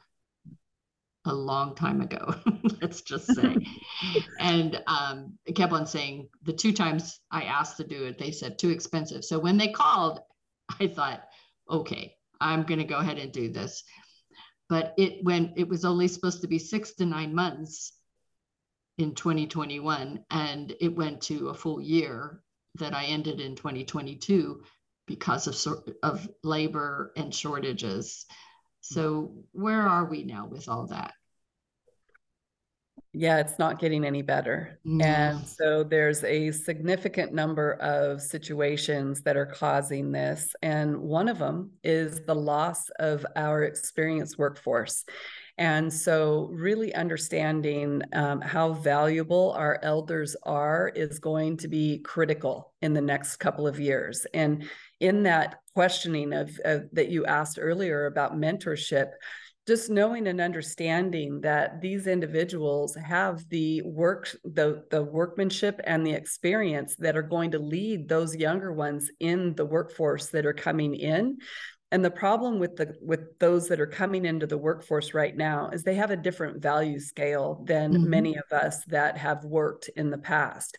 a 1.25 1.34
long 1.34 1.75
time 1.75 2.01
ago, 2.01 2.34
let's 2.81 3.01
just 3.01 3.27
say. 3.36 3.55
and 4.39 4.81
um, 4.88 5.38
I 5.48 5.51
kept 5.51 5.72
on 5.72 5.86
saying 5.86 6.29
the 6.43 6.53
two 6.53 6.74
times 6.74 7.20
I 7.29 7.43
asked 7.43 7.77
to 7.77 7.84
do 7.84 8.05
it, 8.05 8.17
they 8.17 8.31
said 8.31 8.58
too 8.58 8.70
expensive. 8.70 9.24
So 9.24 9.39
when 9.39 9.58
they 9.58 9.67
called, 9.70 10.20
I 10.79 10.88
thought, 10.88 11.22
okay, 11.70 12.15
I'm 12.39 12.63
going 12.63 12.79
to 12.79 12.86
go 12.86 12.98
ahead 12.98 13.20
and 13.20 13.31
do 13.31 13.50
this. 13.50 13.84
But 14.67 14.93
it 14.98 15.24
when 15.24 15.53
it 15.58 15.67
was 15.67 15.86
only 15.86 16.08
supposed 16.08 16.41
to 16.41 16.48
be 16.48 16.58
six 16.58 16.93
to 16.93 17.05
nine 17.05 17.36
months, 17.36 17.93
in 19.01 19.13
2021 19.15 20.24
and 20.29 20.75
it 20.79 20.96
went 20.96 21.22
to 21.22 21.50
a 21.50 21.53
full 21.53 21.81
year 21.81 22.41
that 22.75 22.93
I 22.93 23.05
ended 23.05 23.39
in 23.39 23.55
2022 23.55 24.63
because 25.08 25.48
of 25.48 25.84
of 26.03 26.29
labor 26.43 27.12
and 27.17 27.34
shortages. 27.34 28.25
So 28.81 29.34
where 29.51 29.81
are 29.81 30.05
we 30.05 30.24
now 30.24 30.48
with 30.48 30.70
all 30.70 30.88
that? 30.88 31.13
Yeah, 33.13 33.39
it's 33.39 33.60
not 33.60 33.79
getting 33.79 34.05
any 34.05 34.22
better. 34.22 34.79
No. 34.86 35.03
And 35.03 35.46
so 35.46 35.84
there's 35.84 36.24
a 36.24 36.51
significant 36.51 37.34
number 37.34 37.74
of 37.74 38.22
situations 38.22 39.22
that 39.24 39.36
are 39.36 39.48
causing 39.48 40.13
this. 40.13 40.55
And 40.62 40.98
one 40.98 41.27
of 41.27 41.38
them 41.38 41.72
is 41.84 42.22
the 42.25 42.36
loss 42.36 42.89
of 43.00 43.25
our 43.36 43.63
experienced 43.63 44.38
workforce. 44.38 45.03
And 45.58 45.91
so, 45.91 46.50
really 46.51 46.93
understanding 46.96 48.01
um, 48.13 48.41
how 48.41 48.74
valuable 48.74 49.53
our 49.58 49.79
elders 49.84 50.36
are 50.43 50.91
is 50.96 51.20
going 51.20 51.58
to 51.58 51.67
be 51.67 52.00
critical 52.00 52.74
in 52.81 52.93
the 52.93 53.01
next 53.01 53.38
couple 53.38 53.67
of 53.67 53.79
years. 53.79 54.25
And 54.34 54.70
in 55.00 55.24
that 55.24 55.60
questioning 55.74 56.34
of, 56.34 56.58
of 56.65 56.84
that 56.93 57.10
you 57.10 57.25
asked 57.25 57.60
earlier 57.60 58.05
about 58.05 58.38
mentorship, 58.38 59.10
just 59.67 59.89
knowing 59.89 60.27
and 60.27 60.41
understanding 60.41 61.41
that 61.41 61.81
these 61.81 62.08
individuals 62.08 62.96
have 62.96 63.48
the 63.50 63.81
work 63.84 64.36
the 64.43 64.84
the 64.89 65.03
workmanship 65.03 65.79
and 65.84 66.05
the 66.05 66.13
experience 66.13 66.96
that 66.98 67.15
are 67.15 67.22
going 67.22 67.51
to 67.51 67.60
lead 67.60 68.10
those 68.10 68.36
younger 68.36 68.74
ones 68.74 69.12
in 69.20 69.53
the 69.55 69.65
workforce 69.65 70.27
that 70.27 70.46
are 70.46 70.53
coming 70.53 70.96
in 70.96 71.38
and 71.91 72.03
the 72.05 72.12
problem 72.12 72.57
with 72.57 72.77
the 72.77 72.95
with 73.01 73.38
those 73.39 73.67
that 73.67 73.81
are 73.81 73.88
coming 73.88 74.25
into 74.25 74.48
the 74.48 74.57
workforce 74.57 75.13
right 75.13 75.36
now 75.36 75.69
is 75.69 75.83
they 75.83 75.95
have 75.95 76.12
a 76.12 76.17
different 76.17 76.62
value 76.62 77.00
scale 77.00 77.63
than 77.65 77.93
mm-hmm. 77.93 78.10
many 78.10 78.38
of 78.38 78.51
us 78.51 78.83
that 78.86 79.17
have 79.17 79.43
worked 79.43 79.89
in 79.98 80.10
the 80.10 80.17
past. 80.17 80.77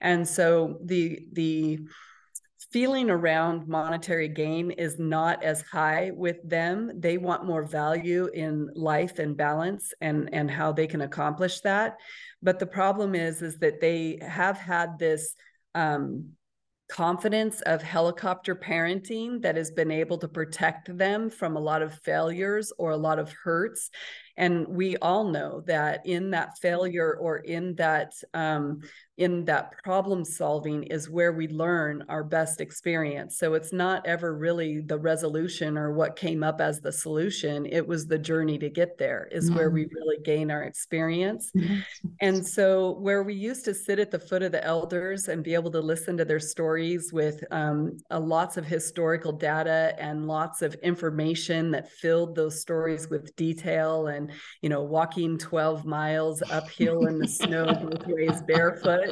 And 0.00 0.26
so 0.26 0.78
the 0.82 1.20
the 1.32 1.80
feeling 2.72 3.10
around 3.10 3.68
monetary 3.68 4.26
gain 4.26 4.70
is 4.70 4.98
not 4.98 5.44
as 5.44 5.60
high 5.62 6.10
with 6.14 6.38
them. 6.48 6.90
They 6.98 7.18
want 7.18 7.44
more 7.44 7.62
value 7.62 8.28
in 8.32 8.70
life 8.74 9.18
and 9.18 9.36
balance 9.36 9.92
and 10.00 10.30
and 10.32 10.50
how 10.50 10.72
they 10.72 10.86
can 10.86 11.02
accomplish 11.02 11.60
that. 11.60 11.98
But 12.42 12.58
the 12.58 12.66
problem 12.66 13.14
is 13.14 13.42
is 13.42 13.58
that 13.58 13.82
they 13.82 14.18
have 14.22 14.56
had 14.56 14.98
this 14.98 15.34
um, 15.74 16.30
confidence 16.94 17.60
of 17.62 17.82
helicopter 17.82 18.54
parenting 18.54 19.42
that 19.42 19.56
has 19.56 19.72
been 19.72 19.90
able 19.90 20.16
to 20.16 20.28
protect 20.28 20.96
them 20.96 21.28
from 21.28 21.56
a 21.56 21.60
lot 21.60 21.82
of 21.82 21.92
failures 22.04 22.72
or 22.78 22.92
a 22.92 22.96
lot 22.96 23.18
of 23.18 23.32
hurts. 23.32 23.90
And 24.36 24.64
we 24.68 24.96
all 24.98 25.24
know 25.24 25.62
that 25.66 26.06
in 26.06 26.30
that 26.30 26.56
failure 26.58 27.16
or 27.20 27.38
in 27.38 27.74
that 27.76 28.12
um, 28.32 28.82
in 29.18 29.44
that 29.44 29.72
problem 29.84 30.24
solving 30.24 30.82
is 30.84 31.08
where 31.08 31.32
we 31.32 31.46
learn 31.48 32.04
our 32.08 32.24
best 32.24 32.60
experience 32.60 33.38
so 33.38 33.54
it's 33.54 33.72
not 33.72 34.04
ever 34.06 34.36
really 34.36 34.80
the 34.80 34.98
resolution 34.98 35.78
or 35.78 35.92
what 35.92 36.16
came 36.16 36.42
up 36.42 36.60
as 36.60 36.80
the 36.80 36.90
solution 36.90 37.64
it 37.66 37.86
was 37.86 38.06
the 38.06 38.18
journey 38.18 38.58
to 38.58 38.68
get 38.68 38.98
there 38.98 39.28
is 39.30 39.46
mm-hmm. 39.46 39.58
where 39.58 39.70
we 39.70 39.86
really 39.94 40.18
gain 40.24 40.50
our 40.50 40.64
experience 40.64 41.52
mm-hmm. 41.56 41.78
and 42.20 42.44
so 42.44 42.98
where 42.98 43.22
we 43.22 43.34
used 43.34 43.64
to 43.64 43.72
sit 43.72 44.00
at 44.00 44.10
the 44.10 44.18
foot 44.18 44.42
of 44.42 44.50
the 44.50 44.64
elders 44.64 45.28
and 45.28 45.44
be 45.44 45.54
able 45.54 45.70
to 45.70 45.80
listen 45.80 46.16
to 46.16 46.24
their 46.24 46.40
stories 46.40 47.12
with 47.12 47.44
um, 47.52 47.96
lots 48.10 48.56
of 48.56 48.64
historical 48.64 49.32
data 49.32 49.94
and 49.98 50.26
lots 50.26 50.60
of 50.60 50.74
information 50.82 51.70
that 51.70 51.88
filled 51.88 52.34
those 52.34 52.60
stories 52.60 53.08
with 53.08 53.34
detail 53.36 54.08
and 54.08 54.24
and 54.24 54.32
you 54.62 54.68
know 54.68 54.82
walking 54.82 55.38
12 55.38 55.84
miles 55.84 56.42
uphill 56.50 57.06
in 57.06 57.18
the 57.18 57.28
snow 57.28 57.66
both 57.82 58.06
ways 58.06 58.42
barefoot 58.46 59.03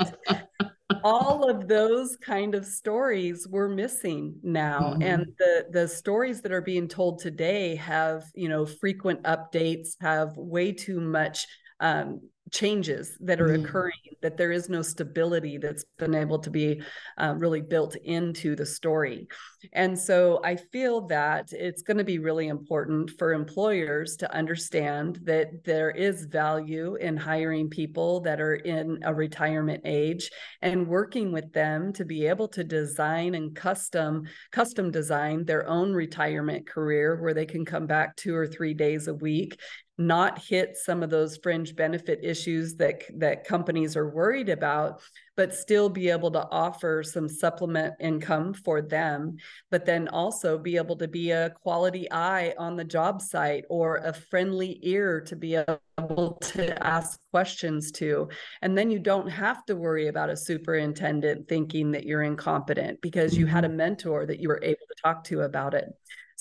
all 1.05 1.49
of 1.49 1.69
those 1.69 2.17
kind 2.17 2.55
of 2.55 2.65
stories 2.65 3.47
we're 3.49 3.69
missing 3.69 4.35
now 4.43 4.93
mm-hmm. 4.93 5.03
and 5.03 5.27
the 5.39 5.67
the 5.71 5.89
stories 5.89 6.43
that 6.43 6.53
are 6.53 6.61
being 6.63 6.87
told 6.87 7.19
today 7.19 7.75
have 7.77 8.25
you 8.35 8.49
know 8.49 8.67
frequent 8.67 9.23
updates 9.23 9.97
have 10.01 10.37
way 10.37 10.73
too 10.73 11.01
much 11.01 11.47
um, 11.81 12.21
changes 12.53 13.17
that 13.21 13.41
are 13.41 13.49
mm. 13.49 13.65
occurring 13.65 13.93
that 14.21 14.37
there 14.37 14.53
is 14.53 14.69
no 14.69 14.83
stability 14.83 15.57
that's 15.57 15.85
been 15.99 16.15
able 16.15 16.39
to 16.39 16.51
be 16.51 16.81
uh, 17.19 17.35
really 17.39 17.63
built 17.63 17.97
into 17.97 18.55
the 18.55 18.67
story 18.67 19.27
and 19.73 19.99
so 19.99 20.39
i 20.45 20.55
feel 20.55 21.01
that 21.07 21.51
it's 21.53 21.83
going 21.83 21.97
to 21.97 22.05
be 22.05 22.19
really 22.19 22.49
important 22.49 23.11
for 23.19 23.33
employers 23.33 24.17
to 24.17 24.33
understand 24.35 25.19
that 25.25 25.65
there 25.65 25.91
is 25.91 26.27
value 26.27 26.95
in 26.97 27.17
hiring 27.17 27.71
people 27.71 28.21
that 28.21 28.41
are 28.41 28.57
in 28.57 28.99
a 29.05 29.15
retirement 29.15 29.81
age 29.87 30.31
and 30.61 30.87
working 30.87 31.33
with 31.33 31.51
them 31.55 31.91
to 31.93 32.05
be 32.05 32.27
able 32.27 32.49
to 32.49 32.63
design 32.63 33.35
and 33.35 33.57
custom 33.57 34.25
custom 34.51 34.91
design 34.91 35.45
their 35.45 35.67
own 35.67 35.93
retirement 35.93 36.69
career 36.69 37.21
where 37.21 37.35
they 37.35 37.47
can 37.47 37.65
come 37.65 37.87
back 37.87 38.15
two 38.17 38.37
or 38.37 38.47
three 38.47 38.75
days 38.75 39.09
a 39.09 39.15
week 39.15 39.59
not 39.99 40.39
hit 40.39 40.77
some 40.77 41.03
of 41.03 41.11
those 41.11 41.37
fringe 41.43 41.77
benefit 41.77 42.21
issues 42.23 42.75
that 42.77 43.03
that 43.19 43.45
companies 43.45 43.95
are 43.95 44.09
worried 44.09 44.49
about 44.49 45.03
but 45.37 45.55
still 45.55 45.89
be 45.89 46.11
able 46.11 46.31
to 46.31 46.47
offer 46.51 47.03
some 47.03 47.29
supplement 47.29 47.95
income 48.01 48.55
for 48.55 48.81
them 48.81 49.37
but 49.71 49.85
then 49.85 50.09
also 50.09 50.57
be 50.57 50.77
able 50.77 50.97
to 50.97 51.07
be 51.07 51.31
a 51.31 51.51
quality 51.63 52.11
eye 52.11 52.55
on 52.59 52.75
the 52.75 52.85
job 52.85 53.21
site 53.21 53.65
or 53.69 53.99
a 53.99 54.15
friendly 54.15 54.79
ear 54.83 55.21
to 55.21 55.37
be 55.37 55.57
able 55.99 56.39
to 56.41 56.87
ask 56.87 57.21
questions 57.31 57.93
to 57.93 58.27
and 58.63 58.77
then 58.77 58.91
you 58.91 58.99
don't 58.99 59.29
have 59.29 59.63
to 59.67 59.77
worry 59.77 60.09
about 60.09 60.31
a 60.31 60.37
superintendent 60.37 61.47
thinking 61.49 61.91
that 61.91 62.05
you're 62.05 62.23
incompetent 62.23 62.99
because 63.03 63.37
you 63.37 63.45
had 63.45 63.65
a 63.65 63.69
mm-hmm. 63.69 63.77
mentor 63.77 64.25
that 64.25 64.41
you 64.41 64.49
were 64.49 64.61
able 64.63 64.87
to 64.89 65.03
talk 65.03 65.23
to 65.23 65.43
about 65.43 65.75
it 65.75 65.87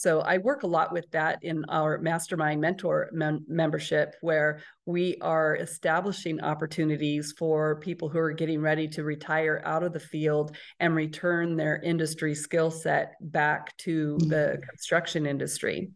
so 0.01 0.21
I 0.21 0.39
work 0.39 0.63
a 0.63 0.67
lot 0.67 0.91
with 0.91 1.05
that 1.11 1.43
in 1.43 1.63
our 1.69 1.99
mastermind 1.99 2.59
mentor 2.59 3.11
mem- 3.13 3.45
membership, 3.47 4.15
where 4.21 4.63
we 4.87 5.17
are 5.21 5.57
establishing 5.57 6.41
opportunities 6.41 7.35
for 7.37 7.75
people 7.81 8.09
who 8.09 8.17
are 8.17 8.31
getting 8.31 8.61
ready 8.61 8.87
to 8.87 9.03
retire 9.03 9.61
out 9.63 9.83
of 9.83 9.93
the 9.93 9.99
field 9.99 10.55
and 10.79 10.95
return 10.95 11.55
their 11.55 11.79
industry 11.83 12.33
skill 12.33 12.71
set 12.71 13.13
back 13.21 13.77
to 13.77 14.17
mm-hmm. 14.17 14.29
the 14.29 14.59
construction 14.67 15.27
industry. 15.27 15.91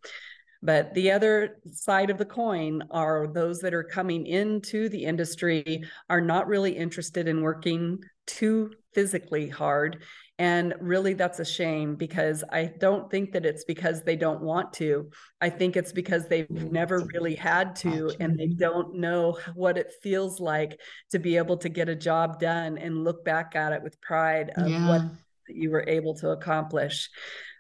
But 0.62 0.94
the 0.94 1.10
other 1.10 1.58
side 1.66 2.12
of 2.12 2.20
the 2.20 2.26
coin 2.26 2.84
are 2.92 3.26
those 3.26 3.58
that 3.62 3.74
are 3.74 3.84
coming 3.84 4.28
into 4.28 4.88
the 4.88 5.04
industry 5.04 5.84
are 6.12 6.22
not 6.22 6.48
really 6.48 6.78
interested 6.78 7.28
in 7.28 7.42
working 7.42 8.04
too 8.28 8.72
physically 8.94 9.50
hard 9.50 10.04
and 10.38 10.74
really, 10.82 11.14
that's 11.14 11.40
a 11.40 11.46
shame 11.46 11.96
because 11.96 12.44
I 12.52 12.74
don't 12.80 13.10
think 13.10 13.32
that 13.32 13.46
it's 13.46 13.64
because 13.64 14.04
they 14.04 14.18
don't 14.18 14.42
want 14.42 14.74
to. 14.74 15.10
I 15.40 15.50
think 15.50 15.78
it's 15.78 15.94
because 15.94 16.28
they've 16.28 16.50
never 16.50 17.08
really 17.14 17.36
had 17.36 17.76
to 17.78 18.12
and 18.20 18.38
they 18.38 18.48
don't 18.48 18.96
know 18.96 19.38
what 19.54 19.78
it 19.78 19.94
feels 20.04 20.42
like 20.42 20.78
to 21.12 21.20
be 21.20 21.38
able 21.38 21.56
to 21.58 21.70
get 21.70 21.88
a 21.88 21.96
job 21.96 22.40
done 22.42 22.78
and 22.78 23.06
look 23.06 23.24
back 23.24 23.56
at 23.56 23.72
it 23.72 23.82
with 23.82 24.02
pride 24.02 24.52
of 24.58 24.68
yeah. 24.68 24.90
what 24.90 25.02
you 25.48 25.72
were 25.72 25.86
able 25.88 26.16
to 26.16 26.32
accomplish. 26.32 27.10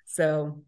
So 0.05 0.61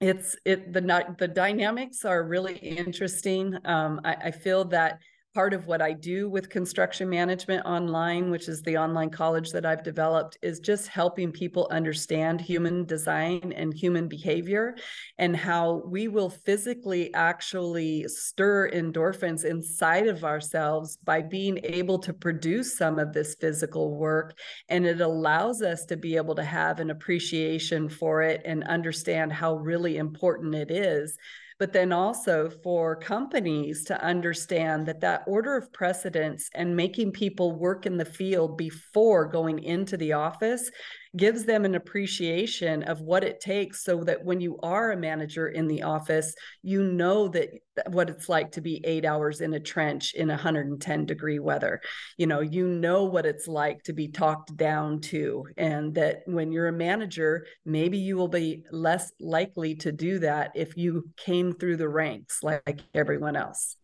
it's 0.00 0.36
it 0.44 0.72
the 0.72 0.80
not 0.80 1.18
the 1.18 1.28
dynamics 1.28 2.04
are 2.04 2.22
really 2.22 2.56
interesting. 2.56 3.56
Um, 3.64 4.00
I, 4.04 4.14
I 4.14 4.30
feel 4.32 4.64
that 4.66 4.98
part 5.34 5.52
of 5.52 5.66
what 5.66 5.82
I 5.82 5.92
do 5.92 6.28
with 6.28 6.48
construction 6.48 7.08
management 7.08 7.64
online, 7.66 8.30
which 8.30 8.48
is 8.48 8.62
the 8.62 8.76
online 8.76 9.10
college 9.10 9.50
that 9.50 9.66
I've 9.66 9.82
developed, 9.82 10.38
is 10.42 10.58
just 10.58 10.88
helping 10.88 11.30
people 11.32 11.68
understand 11.70 12.40
human 12.40 12.84
design 12.86 13.52
and 13.54 13.72
human 13.74 14.08
behavior 14.08 14.74
and 15.18 15.36
how 15.36 15.82
we 15.86 16.08
will 16.08 16.30
physically 16.30 17.12
actually 17.14 18.04
stir 18.08 18.70
endorphins 18.70 19.44
inside 19.44 20.06
of 20.06 20.24
ourselves 20.24 20.96
by 21.04 21.22
being 21.22 21.60
able 21.62 21.98
to 22.00 22.12
produce 22.12 22.76
some 22.76 22.98
of 22.98 23.12
this 23.12 23.36
physical 23.40 23.96
work. 23.96 24.36
And 24.68 24.86
it 24.86 25.00
allows 25.00 25.62
us 25.62 25.84
to 25.86 25.96
be 25.96 26.16
able 26.16 26.34
to 26.36 26.44
have 26.44 26.80
an 26.80 26.90
appreciation 26.90 27.88
for 27.88 28.22
it 28.22 28.42
and 28.44 28.64
understand 28.64 29.32
how 29.32 29.56
really 29.56 29.98
important 29.98 30.54
it 30.54 30.70
is 30.70 31.16
but 31.58 31.72
then 31.72 31.92
also 31.92 32.48
for 32.62 32.94
companies 32.96 33.84
to 33.84 34.02
understand 34.02 34.86
that 34.86 35.00
that 35.00 35.24
order 35.26 35.56
of 35.56 35.72
precedence 35.72 36.48
and 36.54 36.76
making 36.76 37.12
people 37.12 37.58
work 37.58 37.86
in 37.86 37.96
the 37.96 38.04
field 38.04 38.56
before 38.56 39.26
going 39.26 39.58
into 39.62 39.96
the 39.96 40.12
office 40.12 40.70
gives 41.16 41.44
them 41.44 41.64
an 41.64 41.74
appreciation 41.74 42.82
of 42.82 43.00
what 43.00 43.24
it 43.24 43.40
takes 43.40 43.84
so 43.84 44.04
that 44.04 44.24
when 44.24 44.40
you 44.40 44.58
are 44.62 44.92
a 44.92 44.96
manager 44.96 45.48
in 45.48 45.66
the 45.66 45.82
office 45.82 46.34
you 46.62 46.82
know 46.82 47.28
that 47.28 47.50
what 47.90 48.10
it's 48.10 48.28
like 48.28 48.52
to 48.52 48.60
be 48.60 48.80
8 48.84 49.04
hours 49.04 49.40
in 49.40 49.54
a 49.54 49.60
trench 49.60 50.14
in 50.14 50.28
110 50.28 51.06
degree 51.06 51.38
weather. 51.38 51.80
You 52.16 52.26
know 52.26 52.40
you 52.40 52.66
know 52.66 53.04
what 53.04 53.26
it's 53.26 53.46
like 53.48 53.82
to 53.84 53.92
be 53.92 54.08
talked 54.08 54.56
down 54.56 55.00
to 55.02 55.44
and 55.56 55.94
that 55.94 56.22
when 56.26 56.52
you're 56.52 56.68
a 56.68 56.72
manager 56.72 57.46
maybe 57.64 57.98
you 57.98 58.16
will 58.16 58.28
be 58.28 58.64
less 58.70 59.12
likely 59.20 59.76
to 59.76 59.92
do 59.92 60.18
that 60.20 60.52
if 60.54 60.76
you 60.76 61.08
came 61.16 61.54
through 61.54 61.76
the 61.76 61.88
ranks 61.88 62.42
like 62.42 62.80
everyone 62.94 63.36
else. 63.36 63.76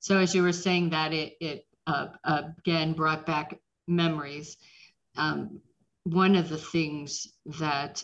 So 0.00 0.18
as 0.18 0.34
you 0.34 0.42
were 0.42 0.52
saying 0.52 0.90
that 0.90 1.12
it 1.12 1.34
it 1.40 1.66
uh, 1.86 2.08
again 2.24 2.92
brought 2.92 3.26
back 3.26 3.58
memories. 3.86 4.56
Um, 5.16 5.60
one 6.04 6.36
of 6.36 6.48
the 6.48 6.58
things 6.58 7.26
that 7.58 8.02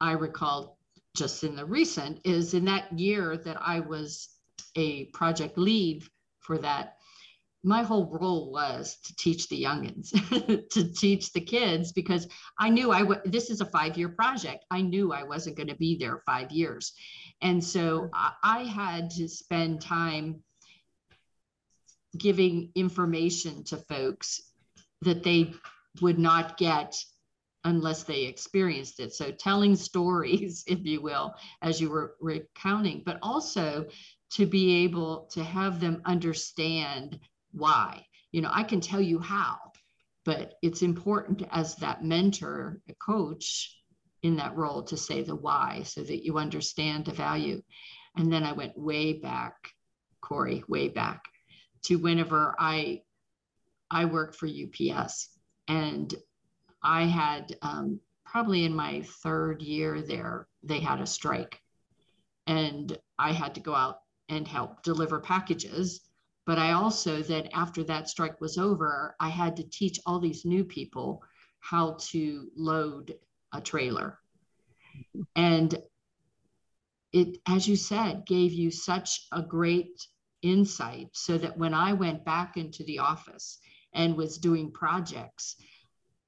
I 0.00 0.12
recall 0.12 0.78
just 1.16 1.42
in 1.42 1.56
the 1.56 1.64
recent 1.64 2.20
is 2.24 2.54
in 2.54 2.64
that 2.66 2.96
year 2.98 3.36
that 3.36 3.56
I 3.60 3.80
was 3.80 4.28
a 4.76 5.06
project 5.06 5.58
lead 5.58 6.04
for 6.40 6.58
that. 6.58 6.96
My 7.64 7.82
whole 7.82 8.06
role 8.06 8.52
was 8.52 8.98
to 9.04 9.16
teach 9.16 9.48
the 9.48 9.60
youngins, 9.60 10.10
to 10.70 10.92
teach 10.92 11.32
the 11.32 11.40
kids, 11.40 11.90
because 11.90 12.28
I 12.56 12.70
knew 12.70 12.92
I. 12.92 13.04
This 13.24 13.50
is 13.50 13.60
a 13.60 13.66
five-year 13.66 14.10
project. 14.10 14.64
I 14.70 14.80
knew 14.80 15.12
I 15.12 15.24
wasn't 15.24 15.56
going 15.56 15.68
to 15.68 15.74
be 15.74 15.98
there 15.98 16.22
five 16.24 16.52
years, 16.52 16.92
and 17.42 17.62
so 17.62 18.10
I, 18.14 18.32
I 18.44 18.58
had 18.60 19.10
to 19.10 19.28
spend 19.28 19.80
time 19.80 20.44
giving 22.16 22.70
information 22.76 23.64
to 23.64 23.76
folks 23.76 24.40
that 25.02 25.24
they 25.24 25.52
would 26.00 26.18
not 26.18 26.56
get 26.56 26.96
unless 27.64 28.04
they 28.04 28.22
experienced 28.22 29.00
it. 29.00 29.12
So 29.12 29.30
telling 29.30 29.76
stories, 29.76 30.64
if 30.68 30.84
you 30.84 31.00
will, 31.00 31.34
as 31.62 31.80
you 31.80 31.90
were 31.90 32.16
recounting, 32.20 33.02
but 33.04 33.18
also 33.22 33.86
to 34.32 34.46
be 34.46 34.84
able 34.84 35.28
to 35.32 35.42
have 35.42 35.80
them 35.80 36.02
understand 36.04 37.18
why. 37.52 38.04
You 38.32 38.42
know, 38.42 38.50
I 38.52 38.62
can 38.62 38.80
tell 38.80 39.00
you 39.00 39.18
how, 39.18 39.56
but 40.24 40.54
it's 40.62 40.82
important 40.82 41.42
as 41.50 41.76
that 41.76 42.04
mentor, 42.04 42.80
a 42.88 42.94
coach, 42.94 43.74
in 44.22 44.36
that 44.36 44.56
role 44.56 44.82
to 44.82 44.96
say 44.96 45.22
the 45.22 45.34
why 45.34 45.82
so 45.84 46.02
that 46.02 46.24
you 46.24 46.38
understand 46.38 47.04
the 47.04 47.12
value. 47.12 47.62
And 48.16 48.32
then 48.32 48.44
I 48.44 48.52
went 48.52 48.76
way 48.76 49.14
back, 49.14 49.54
Cory, 50.20 50.64
way 50.68 50.88
back 50.88 51.22
to 51.84 51.96
whenever 51.96 52.54
I 52.58 53.02
I 53.90 54.04
worked 54.04 54.34
for 54.34 54.46
UPS 54.46 55.37
and 55.68 56.14
I 56.82 57.02
had 57.04 57.56
um, 57.62 58.00
probably 58.24 58.64
in 58.64 58.74
my 58.74 59.02
third 59.02 59.62
year 59.62 60.00
there, 60.00 60.48
they 60.62 60.80
had 60.80 61.00
a 61.00 61.06
strike. 61.06 61.60
And 62.46 62.96
I 63.18 63.32
had 63.32 63.54
to 63.54 63.60
go 63.60 63.74
out 63.74 64.00
and 64.28 64.48
help 64.48 64.82
deliver 64.82 65.20
packages. 65.20 66.00
But 66.46 66.58
I 66.58 66.72
also, 66.72 67.22
then 67.22 67.48
after 67.52 67.84
that 67.84 68.08
strike 68.08 68.40
was 68.40 68.56
over, 68.56 69.14
I 69.20 69.28
had 69.28 69.56
to 69.56 69.68
teach 69.68 70.00
all 70.06 70.18
these 70.18 70.46
new 70.46 70.64
people 70.64 71.22
how 71.60 71.98
to 72.00 72.48
load 72.56 73.14
a 73.52 73.60
trailer. 73.60 74.18
And 75.36 75.74
it, 77.12 77.38
as 77.46 77.68
you 77.68 77.76
said, 77.76 78.26
gave 78.26 78.52
you 78.52 78.70
such 78.70 79.26
a 79.32 79.42
great 79.42 80.06
insight 80.40 81.08
so 81.12 81.36
that 81.36 81.58
when 81.58 81.74
I 81.74 81.92
went 81.92 82.24
back 82.24 82.56
into 82.56 82.84
the 82.84 83.00
office 83.00 83.58
and 83.92 84.16
was 84.16 84.38
doing 84.38 84.70
projects, 84.70 85.56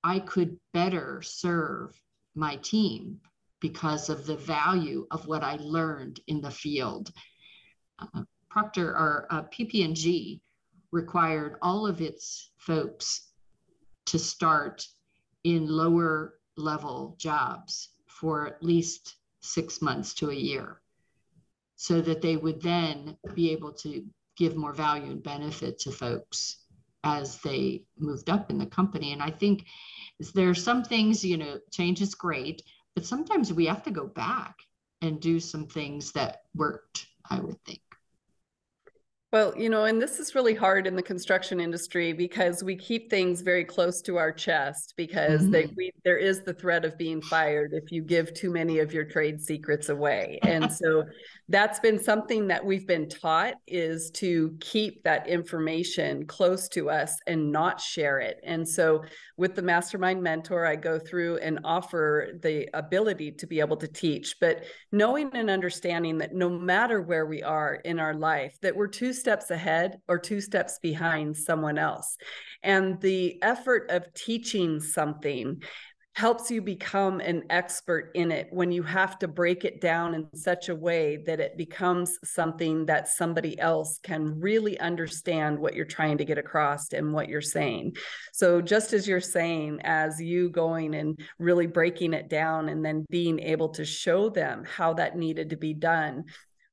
I 0.03 0.21
could 0.21 0.59
better 0.73 1.23
serve 1.23 2.01
my 2.35 2.57
team 2.57 3.21
because 3.61 4.09
of 4.09 4.27
the 4.27 4.37
value 4.37 5.07
of 5.11 5.27
what 5.27 5.45
I 5.45 5.57
learned 5.57 6.21
in 6.27 6.41
the 6.41 6.51
field. 6.51 7.13
Uh, 7.99 8.23
or 8.77 9.27
uh, 9.31 9.43
PP&G 9.45 10.41
required 10.91 11.57
all 11.63 11.87
of 11.87 12.01
its 12.01 12.51
folks 12.57 13.29
to 14.07 14.19
start 14.19 14.87
in 15.45 15.69
lower 15.69 16.35
level 16.57 17.15
jobs 17.19 17.91
for 18.07 18.47
at 18.47 18.63
least 18.63 19.17
six 19.41 19.81
months 19.81 20.15
to 20.15 20.31
a 20.31 20.35
year 20.35 20.81
so 21.77 22.01
that 22.01 22.21
they 22.21 22.37
would 22.37 22.61
then 22.61 23.17
be 23.35 23.53
able 23.53 23.73
to 23.73 24.05
give 24.37 24.57
more 24.57 24.73
value 24.73 25.11
and 25.11 25.23
benefit 25.23 25.79
to 25.79 25.91
folks 25.91 26.60
as 27.05 27.39
they 27.39 27.85
moved 27.99 28.29
up 28.31 28.51
in 28.51 28.59
the 28.59 28.67
company. 28.67 29.13
And 29.13 29.23
I 29.23 29.31
think 29.31 29.67
there 30.35 30.49
are 30.49 30.55
some 30.55 30.85
things, 30.85 31.25
you 31.25 31.37
know, 31.37 31.59
change 31.73 32.01
is 32.01 32.15
great, 32.15 32.63
but 32.95 33.07
sometimes 33.07 33.53
we 33.53 33.67
have 33.67 33.83
to 33.85 33.91
go 33.91 34.07
back 34.07 34.57
and 35.03 35.21
do 35.21 35.41
some 35.41 35.67
things 35.67 36.13
that 36.13 36.43
worked, 36.55 37.07
I 37.31 37.41
would 37.41 37.63
think. 37.65 37.81
Well, 39.33 39.55
you 39.57 39.71
know, 39.71 39.85
and 39.85 40.03
this 40.03 40.19
is 40.19 40.35
really 40.35 40.57
hard 40.57 40.89
in 40.89 40.97
the 40.97 41.03
construction 41.03 41.61
industry 41.61 42.13
because 42.13 42.65
we 42.65 42.75
keep 42.75 43.09
things 43.09 43.43
very 43.43 43.65
close 43.65 44.03
to 44.03 44.17
our 44.17 44.33
chest 44.33 44.95
because 44.97 45.43
mm-hmm. 45.43 45.51
they, 45.53 45.67
we, 45.77 45.93
there 46.05 46.17
is 46.17 46.43
the 46.43 46.53
threat 46.53 46.85
of 46.85 46.99
being 46.99 47.23
fired 47.23 47.73
if 47.73 47.93
you 47.93 48.03
give 48.03 48.35
too 48.35 48.51
many 48.51 48.81
of 48.81 48.93
your 48.93 49.05
trade 49.05 49.41
secrets 49.41 49.89
away. 49.89 50.41
And 50.43 50.73
so 50.73 51.05
that's 51.49 51.79
been 51.79 52.03
something 52.03 52.49
that 52.49 52.65
we've 52.65 52.89
been 52.89 53.09
taught 53.09 53.55
is 53.69 54.11
to 54.15 54.57
keep 54.59 55.05
that 55.05 55.29
information 55.29 56.27
close 56.27 56.69
to 56.71 56.91
us 56.91 57.17
and 57.29 57.53
not 57.53 57.81
share 57.81 58.19
it. 58.19 58.41
And 58.43 58.69
so 58.69 59.05
with 59.37 59.55
the 59.55 59.63
mastermind 59.63 60.21
mentor, 60.21 60.67
I 60.67 60.75
go 60.75 60.99
through 60.99 61.37
and 61.39 61.61
offer 61.63 62.33
the 62.43 62.69
ability 62.75 63.33
to 63.33 63.47
be 63.47 63.61
able 63.61 63.77
to 63.77 63.89
teach, 63.89 64.37
but 64.41 64.65
knowing 64.91 65.31
and 65.35 65.51
understanding 65.51 66.19
that 66.19 66.35
no 66.35 66.49
matter 66.49 67.01
where 67.01 67.27
we 67.27 67.45
are 67.45 67.77
in 67.85 68.01
our 68.01 68.15
life, 68.15 68.59
that 68.63 68.75
we're 68.75 68.89
too 68.89 69.13
steps 69.21 69.51
ahead 69.51 70.01
or 70.09 70.19
two 70.19 70.41
steps 70.41 70.79
behind 70.81 71.37
someone 71.37 71.79
else. 71.79 72.17
And 72.63 73.01
the 73.01 73.41
effort 73.43 73.91
of 73.91 74.13
teaching 74.15 74.81
something 74.81 75.63
helps 76.15 76.51
you 76.51 76.61
become 76.61 77.21
an 77.21 77.45
expert 77.51 78.11
in 78.15 78.33
it 78.33 78.49
when 78.51 78.73
you 78.73 78.83
have 78.83 79.19
to 79.19 79.29
break 79.29 79.65
it 79.65 79.81
down 79.81 80.13
in 80.13 80.27
such 80.35 80.69
a 80.69 80.75
way 80.75 81.23
that 81.25 81.39
it 81.41 81.57
becomes 81.57 82.19
something 82.25 82.85
that 82.85 83.09
somebody 83.09 83.59
else 83.61 83.99
can 84.03 84.39
really 84.41 84.79
understand 84.81 85.59
what 85.59 85.75
you're 85.75 85.85
trying 85.85 86.19
to 86.19 86.25
get 86.25 86.37
across 86.37 86.93
and 86.93 87.13
what 87.13 87.29
you're 87.29 87.41
saying. 87.41 87.97
So, 88.33 88.61
just 88.61 88.93
as 88.93 89.07
you're 89.07 89.21
saying, 89.21 89.81
as 89.85 90.21
you 90.21 90.51
going 90.51 90.95
and 90.95 91.19
really 91.39 91.69
breaking 91.69 92.13
it 92.13 92.29
down 92.29 92.69
and 92.69 92.85
then 92.85 93.07
being 93.09 93.39
able 93.39 93.69
to 93.71 93.85
show 93.85 94.29
them 94.29 94.65
how 94.65 94.95
that 94.95 95.17
needed 95.17 95.51
to 95.51 95.57
be 95.57 95.75
done 95.75 96.25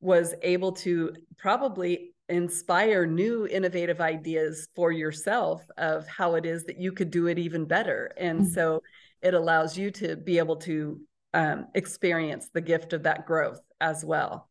was 0.02 0.34
able 0.42 0.72
to 0.72 1.14
probably 1.38 2.14
inspire 2.30 3.06
new 3.06 3.48
innovative 3.48 4.02
ideas 4.02 4.68
for 4.76 4.92
yourself 4.92 5.66
of 5.78 6.08
how 6.08 6.36
it 6.36 6.46
is 6.46 6.66
that 6.66 6.80
you 6.80 6.92
could 6.92 7.10
do 7.10 7.28
it 7.28 7.40
even 7.40 7.66
better. 7.66 8.12
And 8.18 8.42
mm-hmm. 8.42 8.54
so 8.54 8.84
it 9.22 9.34
allows 9.34 9.78
you 9.78 9.92
to 9.92 10.16
be 10.16 10.38
able 10.38 10.58
to 10.58 11.00
um, 11.34 11.68
experience 11.74 12.50
the 12.54 12.62
gift 12.62 12.94
of 12.94 13.04
that 13.04 13.26
growth 13.26 13.62
as 13.80 14.04
well. 14.04 14.50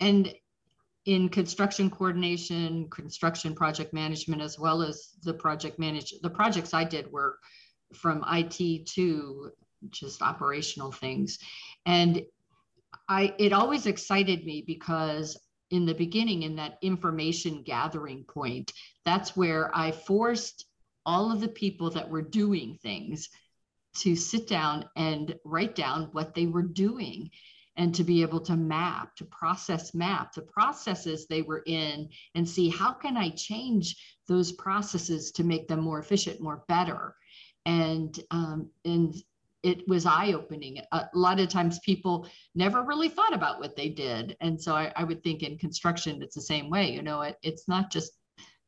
And 0.00 0.32
in 1.06 1.28
construction 1.28 1.90
coordination 1.90 2.88
construction 2.88 3.54
project 3.54 3.92
management 3.92 4.40
as 4.40 4.58
well 4.58 4.80
as 4.80 5.10
the 5.22 5.34
project 5.34 5.78
manage 5.78 6.14
the 6.22 6.30
projects 6.30 6.72
i 6.72 6.82
did 6.82 7.12
were 7.12 7.36
from 7.94 8.24
it 8.26 8.86
to 8.86 9.50
just 9.90 10.22
operational 10.22 10.92
things. 10.92 11.38
And 11.86 12.22
i 13.08 13.34
it 13.38 13.52
always 13.52 13.86
excited 13.86 14.44
me 14.44 14.64
because 14.66 15.38
in 15.74 15.86
the 15.86 15.94
beginning 15.94 16.42
in 16.42 16.56
that 16.56 16.78
information 16.82 17.62
gathering 17.62 18.24
point. 18.24 18.72
That's 19.04 19.36
where 19.36 19.70
i 19.76 19.90
forced 19.90 20.66
all 21.06 21.30
of 21.30 21.40
the 21.40 21.48
people 21.48 21.90
that 21.90 22.08
were 22.08 22.22
doing 22.22 22.78
things 22.82 23.28
to 23.96 24.16
sit 24.16 24.48
down 24.48 24.86
and 24.96 25.34
write 25.44 25.74
down 25.74 26.08
what 26.12 26.34
they 26.34 26.46
were 26.46 26.62
doing 26.62 27.30
and 27.76 27.94
to 27.94 28.04
be 28.04 28.22
able 28.22 28.40
to 28.40 28.56
map 28.56 29.14
to 29.16 29.24
process 29.24 29.94
map 29.94 30.32
the 30.32 30.42
processes 30.42 31.26
they 31.26 31.42
were 31.42 31.62
in 31.66 32.08
and 32.34 32.48
see 32.48 32.68
how 32.68 32.92
can 32.92 33.16
i 33.16 33.28
change 33.30 33.96
those 34.26 34.52
processes 34.52 35.32
to 35.32 35.44
make 35.44 35.68
them 35.68 35.80
more 35.80 35.98
efficient 35.98 36.40
more 36.40 36.64
better. 36.68 37.14
And 37.66 38.18
um, 38.30 38.70
and 38.84 39.14
it 39.64 39.88
was 39.88 40.04
eye 40.04 40.34
opening. 40.34 40.78
A 40.92 41.08
lot 41.14 41.40
of 41.40 41.48
times 41.48 41.78
people 41.78 42.28
never 42.54 42.82
really 42.82 43.08
thought 43.08 43.32
about 43.32 43.60
what 43.60 43.74
they 43.74 43.88
did. 43.88 44.36
And 44.42 44.60
so 44.60 44.74
I, 44.74 44.92
I 44.94 45.04
would 45.04 45.24
think 45.24 45.42
in 45.42 45.56
construction, 45.56 46.22
it's 46.22 46.34
the 46.34 46.42
same 46.42 46.68
way. 46.68 46.92
You 46.92 47.02
know, 47.02 47.22
it, 47.22 47.38
it's 47.42 47.66
not 47.66 47.90
just 47.90 48.12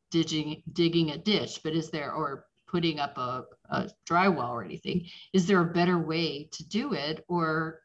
digging, 0.09 0.63
digging 0.73 1.11
a 1.11 1.17
ditch, 1.17 1.61
but 1.63 1.73
is 1.73 1.91
there, 1.91 2.11
or 2.11 2.45
putting 2.67 2.99
up 2.99 3.15
a, 3.19 3.43
a 3.69 3.89
drywall 4.09 4.49
or 4.49 4.63
anything, 4.63 5.05
is 5.33 5.45
there 5.45 5.61
a 5.61 5.73
better 5.73 5.99
way 5.99 6.49
to 6.51 6.67
do 6.67 6.93
it 6.93 7.23
or, 7.27 7.81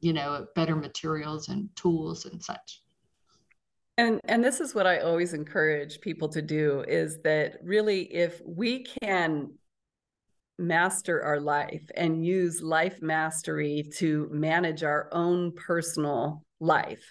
you 0.00 0.12
know, 0.12 0.46
better 0.54 0.76
materials 0.76 1.48
and 1.48 1.74
tools 1.74 2.26
and 2.26 2.42
such? 2.42 2.82
And 3.96 4.20
and 4.24 4.42
this 4.42 4.60
is 4.60 4.74
what 4.74 4.86
I 4.86 4.98
always 4.98 5.34
encourage 5.34 6.00
people 6.00 6.28
to 6.30 6.42
do 6.42 6.82
is 6.88 7.20
that 7.22 7.58
really 7.62 8.02
if 8.14 8.40
we 8.44 8.84
can 9.02 9.52
master 10.62 11.22
our 11.22 11.40
life 11.40 11.84
and 11.96 12.24
use 12.24 12.62
life 12.62 13.02
mastery 13.02 13.84
to 13.96 14.28
manage 14.30 14.82
our 14.82 15.08
own 15.12 15.52
personal 15.52 16.42
life, 16.60 17.04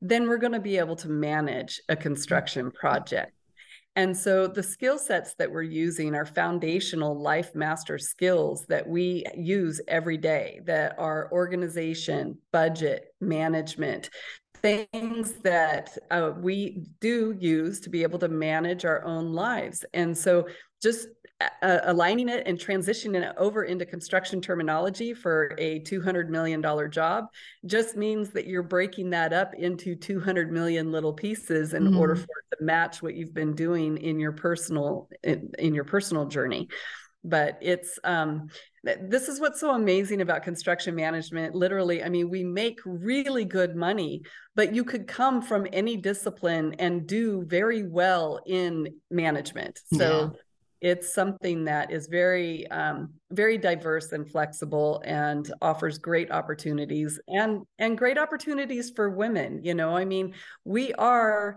then 0.00 0.28
we're 0.28 0.38
going 0.38 0.52
to 0.52 0.60
be 0.60 0.78
able 0.78 0.96
to 0.96 1.08
manage 1.08 1.80
a 1.88 1.96
construction 1.96 2.70
project. 2.70 3.32
And 3.94 4.16
so 4.16 4.46
the 4.46 4.62
skill 4.62 4.98
sets 4.98 5.34
that 5.34 5.50
we're 5.50 5.62
using 5.62 6.14
are 6.14 6.24
foundational 6.24 7.20
life 7.20 7.54
master 7.54 7.98
skills 7.98 8.64
that 8.68 8.88
we 8.88 9.24
use 9.36 9.82
every 9.86 10.16
day 10.16 10.60
that 10.64 10.98
are 10.98 11.28
organization, 11.30 12.38
budget, 12.52 13.08
management, 13.20 14.08
things 14.62 15.34
that 15.42 15.98
uh, 16.10 16.32
we 16.38 16.86
do 17.00 17.36
use 17.38 17.80
to 17.80 17.90
be 17.90 18.02
able 18.02 18.18
to 18.20 18.28
manage 18.28 18.84
our 18.86 19.04
own 19.04 19.32
lives. 19.32 19.84
And 19.92 20.16
so 20.16 20.46
just 20.80 21.08
uh, 21.62 21.78
aligning 21.84 22.28
it 22.28 22.46
and 22.46 22.58
transitioning 22.58 23.22
it 23.22 23.34
over 23.36 23.64
into 23.64 23.86
construction 23.86 24.40
terminology 24.40 25.14
for 25.14 25.54
a 25.58 25.80
$200 25.80 26.28
million 26.28 26.62
job 26.90 27.26
just 27.66 27.96
means 27.96 28.30
that 28.30 28.46
you're 28.46 28.62
breaking 28.62 29.10
that 29.10 29.32
up 29.32 29.54
into 29.54 29.94
200 29.94 30.52
million 30.52 30.92
little 30.92 31.12
pieces 31.12 31.74
in 31.74 31.84
mm-hmm. 31.84 31.98
order 31.98 32.16
for 32.16 32.22
it 32.22 32.56
to 32.58 32.64
match 32.64 33.02
what 33.02 33.14
you've 33.14 33.34
been 33.34 33.54
doing 33.54 33.96
in 33.96 34.18
your 34.18 34.32
personal 34.32 35.08
in, 35.22 35.50
in 35.58 35.74
your 35.74 35.84
personal 35.84 36.26
journey. 36.26 36.68
But 37.24 37.58
it's 37.62 38.00
um, 38.02 38.48
this 38.82 39.28
is 39.28 39.38
what's 39.40 39.60
so 39.60 39.70
amazing 39.74 40.22
about 40.22 40.42
construction 40.42 40.96
management. 40.96 41.54
Literally 41.54 42.02
i 42.02 42.08
mean 42.08 42.28
we 42.28 42.42
make 42.42 42.80
really 42.84 43.44
good 43.44 43.76
money 43.76 44.22
but 44.56 44.74
you 44.74 44.84
could 44.84 45.06
come 45.06 45.40
from 45.40 45.66
any 45.72 45.96
discipline 45.96 46.74
and 46.78 47.06
do 47.06 47.44
very 47.46 47.86
well 47.86 48.40
in 48.44 48.88
management. 49.10 49.80
So 49.94 50.32
yeah 50.32 50.38
it's 50.82 51.14
something 51.14 51.64
that 51.64 51.92
is 51.92 52.08
very 52.08 52.66
um, 52.70 53.14
very 53.30 53.56
diverse 53.56 54.10
and 54.10 54.28
flexible 54.28 55.00
and 55.06 55.50
offers 55.62 55.96
great 55.96 56.30
opportunities 56.30 57.18
and 57.28 57.62
and 57.78 57.96
great 57.96 58.18
opportunities 58.18 58.92
for 58.94 59.08
women 59.08 59.60
you 59.62 59.74
know? 59.74 59.96
I 59.96 60.04
mean 60.04 60.34
we 60.64 60.92
are 60.94 61.56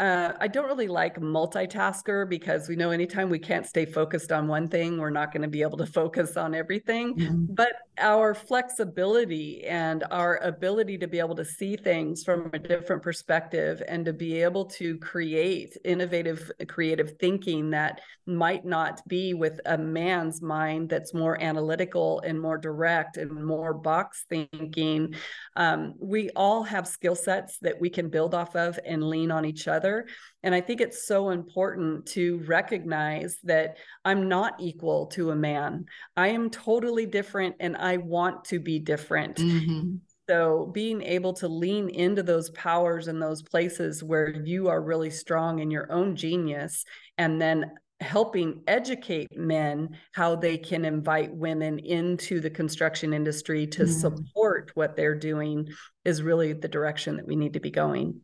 uh, 0.00 0.32
I 0.40 0.48
don't 0.48 0.64
really 0.64 0.88
like 0.88 1.20
multitasker 1.20 2.26
because 2.26 2.70
we 2.70 2.74
know 2.74 2.90
anytime 2.90 3.28
we 3.28 3.38
can't 3.38 3.66
stay 3.66 3.84
focused 3.84 4.32
on 4.32 4.48
one 4.48 4.66
thing, 4.66 4.96
we're 4.96 5.10
not 5.10 5.30
going 5.30 5.42
to 5.42 5.48
be 5.48 5.60
able 5.60 5.76
to 5.76 5.86
focus 6.00 6.38
on 6.38 6.54
everything. 6.54 7.14
Mm-hmm. 7.16 7.44
But 7.50 7.72
our 7.98 8.34
flexibility 8.34 9.66
and 9.66 10.04
our 10.10 10.38
ability 10.38 10.96
to 10.98 11.06
be 11.06 11.18
able 11.18 11.34
to 11.34 11.44
see 11.44 11.76
things 11.76 12.24
from 12.24 12.48
a 12.54 12.58
different 12.58 13.02
perspective 13.02 13.82
and 13.86 14.06
to 14.06 14.14
be 14.14 14.42
able 14.42 14.64
to 14.64 14.96
create 14.98 15.76
innovative, 15.84 16.50
creative 16.66 17.18
thinking 17.18 17.68
that 17.70 18.00
might 18.24 18.64
not 18.64 19.06
be 19.06 19.34
with 19.34 19.60
a 19.66 19.76
man's 19.76 20.40
mind 20.40 20.88
that's 20.88 21.12
more 21.12 21.38
analytical 21.42 22.20
and 22.20 22.40
more 22.40 22.56
direct 22.56 23.18
and 23.18 23.30
more 23.44 23.74
box 23.74 24.24
thinking. 24.30 25.14
Um, 25.56 25.94
we 25.98 26.30
all 26.30 26.62
have 26.62 26.86
skill 26.86 27.14
sets 27.14 27.58
that 27.58 27.80
we 27.80 27.90
can 27.90 28.08
build 28.08 28.34
off 28.34 28.56
of 28.56 28.78
and 28.84 29.02
lean 29.02 29.30
on 29.30 29.44
each 29.44 29.68
other. 29.68 30.06
And 30.42 30.54
I 30.54 30.60
think 30.60 30.80
it's 30.80 31.06
so 31.06 31.30
important 31.30 32.06
to 32.06 32.38
recognize 32.46 33.38
that 33.44 33.78
I'm 34.04 34.28
not 34.28 34.54
equal 34.60 35.06
to 35.08 35.30
a 35.30 35.36
man. 35.36 35.86
I 36.16 36.28
am 36.28 36.50
totally 36.50 37.06
different 37.06 37.56
and 37.60 37.76
I 37.76 37.98
want 37.98 38.44
to 38.46 38.60
be 38.60 38.78
different. 38.78 39.36
Mm-hmm. 39.36 39.96
So, 40.28 40.70
being 40.72 41.02
able 41.02 41.32
to 41.34 41.48
lean 41.48 41.88
into 41.88 42.22
those 42.22 42.50
powers 42.50 43.08
and 43.08 43.20
those 43.20 43.42
places 43.42 44.04
where 44.04 44.30
you 44.30 44.68
are 44.68 44.80
really 44.80 45.10
strong 45.10 45.58
in 45.58 45.72
your 45.72 45.90
own 45.90 46.14
genius, 46.14 46.84
and 47.18 47.42
then 47.42 47.72
helping 48.00 48.62
educate 48.66 49.36
men 49.36 49.96
how 50.12 50.34
they 50.34 50.56
can 50.56 50.84
invite 50.84 51.34
women 51.34 51.78
into 51.78 52.40
the 52.40 52.50
construction 52.50 53.12
industry 53.12 53.66
to 53.66 53.82
mm-hmm. 53.82 53.92
support 53.92 54.70
what 54.74 54.96
they're 54.96 55.14
doing 55.14 55.68
is 56.04 56.22
really 56.22 56.52
the 56.52 56.68
direction 56.68 57.16
that 57.16 57.26
we 57.26 57.36
need 57.36 57.52
to 57.52 57.60
be 57.60 57.70
going. 57.70 58.20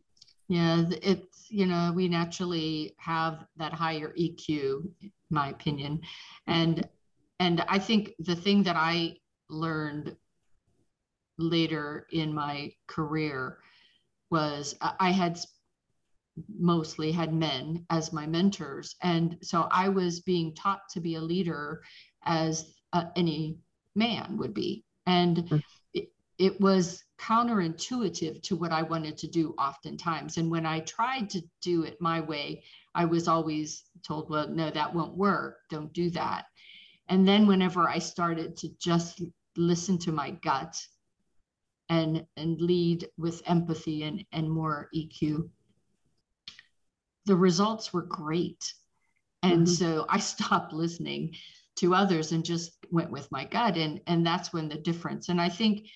Yeah, 0.47 0.85
it's, 1.03 1.47
you 1.49 1.65
know, 1.65 1.91
we 1.93 2.07
naturally 2.07 2.95
have 2.97 3.45
that 3.57 3.73
higher 3.73 4.13
EQ, 4.17 4.49
in 5.01 5.11
my 5.29 5.49
opinion. 5.49 6.01
And 6.47 6.87
and 7.39 7.63
I 7.67 7.77
think 7.77 8.13
the 8.19 8.35
thing 8.35 8.63
that 8.63 8.75
I 8.75 9.17
learned 9.49 10.15
later 11.37 12.07
in 12.11 12.33
my 12.33 12.71
career 12.87 13.59
was 14.31 14.75
I 14.81 15.11
had 15.11 15.37
mostly 16.57 17.11
had 17.11 17.33
men 17.33 17.85
as 17.89 18.13
my 18.13 18.25
mentors. 18.27 18.95
And 19.01 19.37
so 19.41 19.67
I 19.71 19.89
was 19.89 20.19
being 20.19 20.53
taught 20.53 20.81
to 20.91 20.99
be 20.99 21.15
a 21.15 21.21
leader 21.21 21.81
as 22.23 22.73
uh, 22.93 23.05
any 23.15 23.57
man 23.95 24.37
would 24.37 24.53
be. 24.53 24.83
And 25.05 25.37
mm. 25.37 25.63
it, 25.93 26.11
it 26.37 26.59
was 26.61 27.03
counterintuitive 27.19 28.43
to 28.43 28.55
what 28.55 28.71
I 28.71 28.83
wanted 28.83 29.17
to 29.19 29.27
do 29.27 29.55
oftentimes. 29.57 30.37
And 30.37 30.51
when 30.51 30.65
I 30.65 30.81
tried 30.81 31.29
to 31.31 31.41
do 31.61 31.83
it 31.83 31.99
my 31.99 32.21
way, 32.21 32.63
I 32.93 33.05
was 33.05 33.27
always 33.27 33.83
told, 34.05 34.29
well, 34.29 34.47
no, 34.47 34.69
that 34.69 34.93
won't 34.93 35.17
work. 35.17 35.57
Don't 35.69 35.93
do 35.93 36.09
that. 36.11 36.45
And 37.09 37.27
then 37.27 37.47
whenever 37.47 37.89
I 37.89 37.99
started 37.99 38.57
to 38.57 38.69
just 38.79 39.21
listen 39.55 39.97
to 39.97 40.11
my 40.11 40.31
gut 40.31 40.79
and 41.89 42.25
and 42.35 42.61
lead 42.61 43.07
with 43.17 43.41
empathy 43.45 44.03
and, 44.03 44.25
and 44.31 44.49
more 44.51 44.89
EQ, 44.95 45.49
the 47.27 47.35
results 47.35 47.93
were 47.93 48.01
great. 48.01 48.73
And 49.43 49.67
mm-hmm. 49.67 49.73
so 49.73 50.05
I 50.09 50.19
stopped 50.33 50.73
listening 50.73 51.35
to 51.77 51.93
others 51.93 52.31
and 52.31 52.43
just 52.43 52.71
went 52.91 53.11
with 53.11 53.31
my 53.31 53.45
gut. 53.45 53.77
And 53.77 54.01
and 54.07 54.25
that's 54.25 54.51
when 54.51 54.67
the 54.67 54.77
difference. 54.77 55.29
And 55.29 55.39
I 55.39 55.49
think 55.49 55.87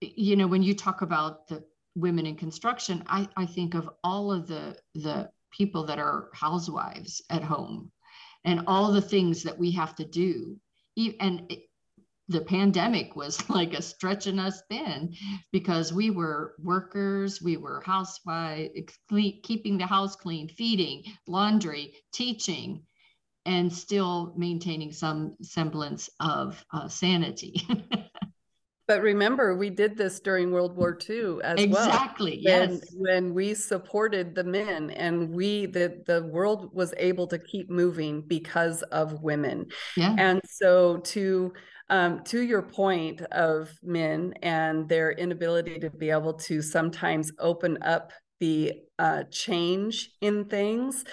you 0.00 0.34
know, 0.34 0.48
when 0.48 0.64
you 0.64 0.74
talk 0.74 1.02
about 1.02 1.46
the 1.46 1.62
women 1.94 2.26
in 2.26 2.36
construction, 2.36 3.04
I, 3.06 3.28
I 3.36 3.46
think 3.46 3.74
of 3.74 3.88
all 4.02 4.32
of 4.32 4.48
the 4.48 4.76
the 4.94 5.30
people 5.52 5.84
that 5.86 5.98
are 5.98 6.30
housewives 6.34 7.22
at 7.30 7.42
home 7.42 7.92
and 8.44 8.64
all 8.66 8.90
the 8.90 9.00
things 9.00 9.42
that 9.44 9.58
we 9.58 9.70
have 9.72 9.94
to 9.96 10.04
do. 10.04 10.56
And 11.20 11.54
the 12.28 12.40
pandemic 12.40 13.16
was 13.16 13.48
like 13.50 13.74
a 13.74 13.82
stretching 13.82 14.38
us 14.38 14.62
thin 14.70 15.14
because 15.52 15.92
we 15.92 16.10
were 16.10 16.54
workers, 16.58 17.42
we 17.42 17.56
were 17.56 17.82
housewives, 17.84 18.70
keeping 19.42 19.78
the 19.78 19.86
house 19.86 20.16
clean, 20.16 20.48
feeding, 20.48 21.02
laundry, 21.26 21.94
teaching, 22.12 22.82
and 23.44 23.72
still 23.72 24.34
maintaining 24.36 24.92
some 24.92 25.36
semblance 25.42 26.08
of 26.20 26.64
uh, 26.72 26.88
sanity. 26.88 27.66
But 28.88 29.00
remember, 29.00 29.56
we 29.56 29.70
did 29.70 29.96
this 29.96 30.20
during 30.20 30.50
World 30.50 30.76
War 30.76 30.98
II 31.08 31.38
as 31.42 31.58
exactly, 31.58 31.72
well. 31.72 31.86
Exactly. 31.86 32.38
Yes. 32.42 32.94
When 32.94 33.32
we 33.32 33.54
supported 33.54 34.34
the 34.34 34.44
men 34.44 34.90
and 34.90 35.30
we 35.30 35.64
the 35.64 36.02
the 36.06 36.24
world 36.24 36.74
was 36.74 36.92
able 36.98 37.26
to 37.28 37.38
keep 37.38 37.70
moving 37.70 38.20
because 38.20 38.82
of 38.82 39.22
women. 39.22 39.68
Yeah. 39.96 40.14
And 40.18 40.42
so 40.44 40.98
to 40.98 41.54
um, 41.90 42.22
to 42.24 42.42
your 42.42 42.62
point 42.62 43.20
of 43.32 43.70
men 43.82 44.34
and 44.42 44.88
their 44.88 45.12
inability 45.12 45.78
to 45.80 45.90
be 45.90 46.10
able 46.10 46.34
to 46.34 46.62
sometimes 46.62 47.32
open 47.38 47.78
up 47.82 48.12
the 48.40 48.72
uh, 48.98 49.24
change 49.30 50.10
in 50.20 50.44
things 50.46 51.04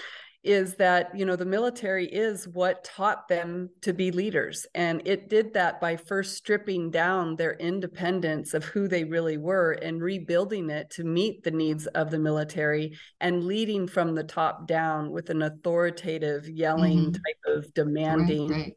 is 0.44 0.76
that 0.76 1.12
you 1.14 1.26
know 1.26 1.36
the 1.36 1.46
military 1.46 2.06
is 2.06 2.48
what 2.48 2.84
taught 2.84 3.28
them 3.28 3.70
to 3.82 3.92
be 3.92 4.10
leaders 4.10 4.66
and 4.74 5.02
it 5.06 5.30
did 5.30 5.54
that 5.54 5.82
by 5.82 5.98
first 5.98 6.38
stripping 6.38 6.90
down 6.90 7.36
their 7.36 7.54
independence 7.56 8.54
of 8.54 8.64
who 8.64 8.88
they 8.88 9.04
really 9.04 9.38
were 9.38 9.74
and 9.74 10.02
rebuilding 10.02 10.70
it 10.70 10.90
to 10.90 11.04
meet 11.04 11.44
the 11.44 11.52
needs 11.52 11.88
of 11.88 12.10
the 12.10 12.18
military 12.18 12.98
and 13.20 13.44
leading 13.44 13.86
from 13.86 14.16
the 14.16 14.24
top 14.24 14.66
down 14.66 15.12
with 15.12 15.30
an 15.30 15.42
authoritative 15.42 16.48
yelling 16.48 17.00
mm-hmm. 17.00 17.12
type 17.12 17.58
of 17.58 17.74
demanding 17.74 18.48
right, 18.48 18.60
right 18.60 18.74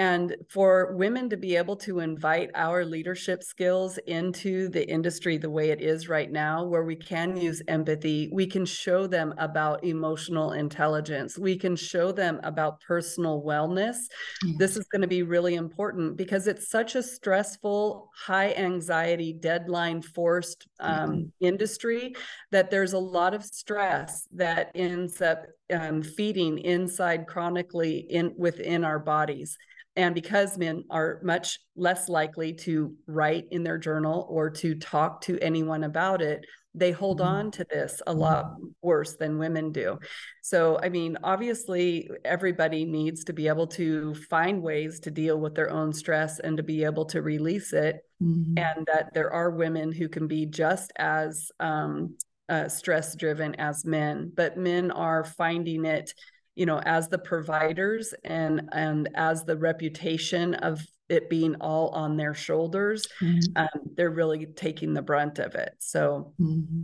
and 0.00 0.34
for 0.48 0.94
women 0.96 1.28
to 1.28 1.36
be 1.36 1.56
able 1.56 1.76
to 1.76 2.00
invite 2.00 2.50
our 2.54 2.86
leadership 2.86 3.42
skills 3.42 3.98
into 4.06 4.70
the 4.70 4.88
industry 4.88 5.36
the 5.36 5.50
way 5.50 5.68
it 5.68 5.82
is 5.82 6.08
right 6.08 6.32
now 6.32 6.64
where 6.64 6.84
we 6.84 6.96
can 6.96 7.36
use 7.36 7.60
empathy 7.68 8.30
we 8.32 8.46
can 8.46 8.64
show 8.64 9.06
them 9.06 9.34
about 9.36 9.84
emotional 9.84 10.52
intelligence 10.52 11.36
we 11.36 11.54
can 11.54 11.76
show 11.76 12.12
them 12.12 12.40
about 12.44 12.80
personal 12.80 13.42
wellness 13.42 13.96
yes. 14.42 14.56
this 14.58 14.76
is 14.78 14.86
going 14.86 15.02
to 15.02 15.08
be 15.08 15.22
really 15.22 15.56
important 15.56 16.16
because 16.16 16.46
it's 16.46 16.70
such 16.70 16.94
a 16.94 17.02
stressful 17.02 18.08
high 18.16 18.54
anxiety 18.54 19.34
deadline 19.34 20.00
forced 20.00 20.66
um, 20.80 21.10
mm-hmm. 21.10 21.24
industry 21.40 22.14
that 22.50 22.70
there's 22.70 22.94
a 22.94 22.98
lot 22.98 23.34
of 23.34 23.44
stress 23.44 24.26
that 24.32 24.70
ends 24.74 25.20
up 25.20 25.44
um, 25.72 26.02
feeding 26.02 26.58
inside 26.58 27.26
chronically 27.26 27.98
in 27.98 28.34
within 28.36 28.84
our 28.84 28.98
bodies 28.98 29.56
and 29.96 30.14
because 30.14 30.56
men 30.56 30.84
are 30.88 31.20
much 31.22 31.58
less 31.76 32.08
likely 32.08 32.52
to 32.52 32.94
write 33.06 33.46
in 33.50 33.64
their 33.64 33.78
journal 33.78 34.26
or 34.30 34.48
to 34.48 34.74
talk 34.76 35.20
to 35.22 35.38
anyone 35.40 35.84
about 35.84 36.22
it, 36.22 36.46
they 36.74 36.92
hold 36.92 37.18
mm-hmm. 37.18 37.28
on 37.28 37.50
to 37.50 37.66
this 37.68 38.00
a 38.06 38.12
lot 38.12 38.54
worse 38.82 39.16
than 39.16 39.38
women 39.38 39.72
do. 39.72 39.98
So, 40.42 40.78
I 40.80 40.88
mean, 40.88 41.18
obviously, 41.24 42.08
everybody 42.24 42.84
needs 42.84 43.24
to 43.24 43.32
be 43.32 43.48
able 43.48 43.66
to 43.68 44.14
find 44.14 44.62
ways 44.62 45.00
to 45.00 45.10
deal 45.10 45.40
with 45.40 45.56
their 45.56 45.70
own 45.70 45.92
stress 45.92 46.38
and 46.38 46.56
to 46.56 46.62
be 46.62 46.84
able 46.84 47.06
to 47.06 47.22
release 47.22 47.72
it. 47.72 48.04
Mm-hmm. 48.22 48.58
And 48.58 48.86
that 48.86 49.12
there 49.12 49.32
are 49.32 49.50
women 49.50 49.92
who 49.92 50.08
can 50.08 50.28
be 50.28 50.46
just 50.46 50.92
as 50.96 51.50
um, 51.58 52.16
uh, 52.50 52.68
stress 52.68 53.14
driven 53.16 53.54
as 53.54 53.84
men, 53.84 54.30
but 54.34 54.58
men 54.58 54.90
are 54.90 55.24
finding 55.24 55.84
it 55.86 56.12
you 56.60 56.66
know 56.66 56.78
as 56.80 57.08
the 57.08 57.18
providers 57.18 58.12
and 58.24 58.68
and 58.72 59.08
as 59.14 59.44
the 59.44 59.56
reputation 59.56 60.54
of 60.56 60.84
it 61.08 61.30
being 61.30 61.54
all 61.56 61.88
on 61.88 62.16
their 62.16 62.34
shoulders 62.34 63.06
mm-hmm. 63.22 63.38
um, 63.56 63.68
they're 63.96 64.10
really 64.10 64.44
taking 64.44 64.92
the 64.92 65.00
brunt 65.00 65.38
of 65.38 65.54
it 65.54 65.74
so 65.78 66.34
mm-hmm. 66.38 66.82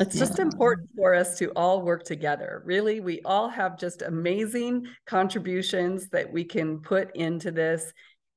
it's 0.00 0.16
yeah. 0.16 0.20
just 0.20 0.38
important 0.40 0.88
for 0.96 1.14
us 1.14 1.38
to 1.38 1.50
all 1.50 1.82
work 1.82 2.02
together 2.02 2.62
really 2.64 2.98
we 2.98 3.20
all 3.24 3.48
have 3.48 3.78
just 3.78 4.02
amazing 4.02 4.84
contributions 5.06 6.08
that 6.08 6.30
we 6.32 6.42
can 6.42 6.80
put 6.80 7.14
into 7.14 7.52
this 7.52 7.92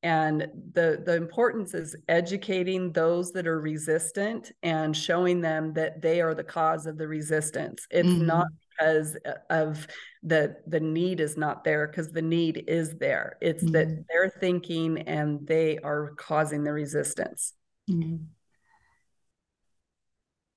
and 0.06 0.48
the 0.74 1.02
the 1.04 1.16
importance 1.16 1.74
is 1.74 1.96
educating 2.08 2.92
those 2.92 3.32
that 3.32 3.48
are 3.48 3.60
resistant 3.60 4.52
and 4.62 4.96
showing 4.96 5.42
them 5.42 5.74
that 5.74 6.00
they 6.00 6.22
are 6.22 6.36
the 6.36 6.44
cause 6.44 6.86
of 6.86 6.98
the 7.00 7.08
resistance 7.08 7.88
it's 7.90 8.08
mm-hmm. 8.08 8.28
not 8.28 8.48
because 8.70 9.18
of 9.50 9.88
the 10.22 10.56
the 10.68 10.80
need 10.80 11.20
is 11.20 11.38
not 11.38 11.64
there 11.64 11.88
because 11.88 12.12
the 12.12 12.22
need 12.22 12.66
is 12.68 12.94
there 13.00 13.38
it's 13.42 13.64
mm-hmm. 13.64 13.74
that 13.74 14.06
they're 14.08 14.30
thinking 14.40 15.00
and 15.00 15.46
they 15.48 15.80
are 15.80 16.12
causing 16.18 16.64
the 16.64 16.72
resistance 16.72 17.54
mm-hmm. 17.90 18.18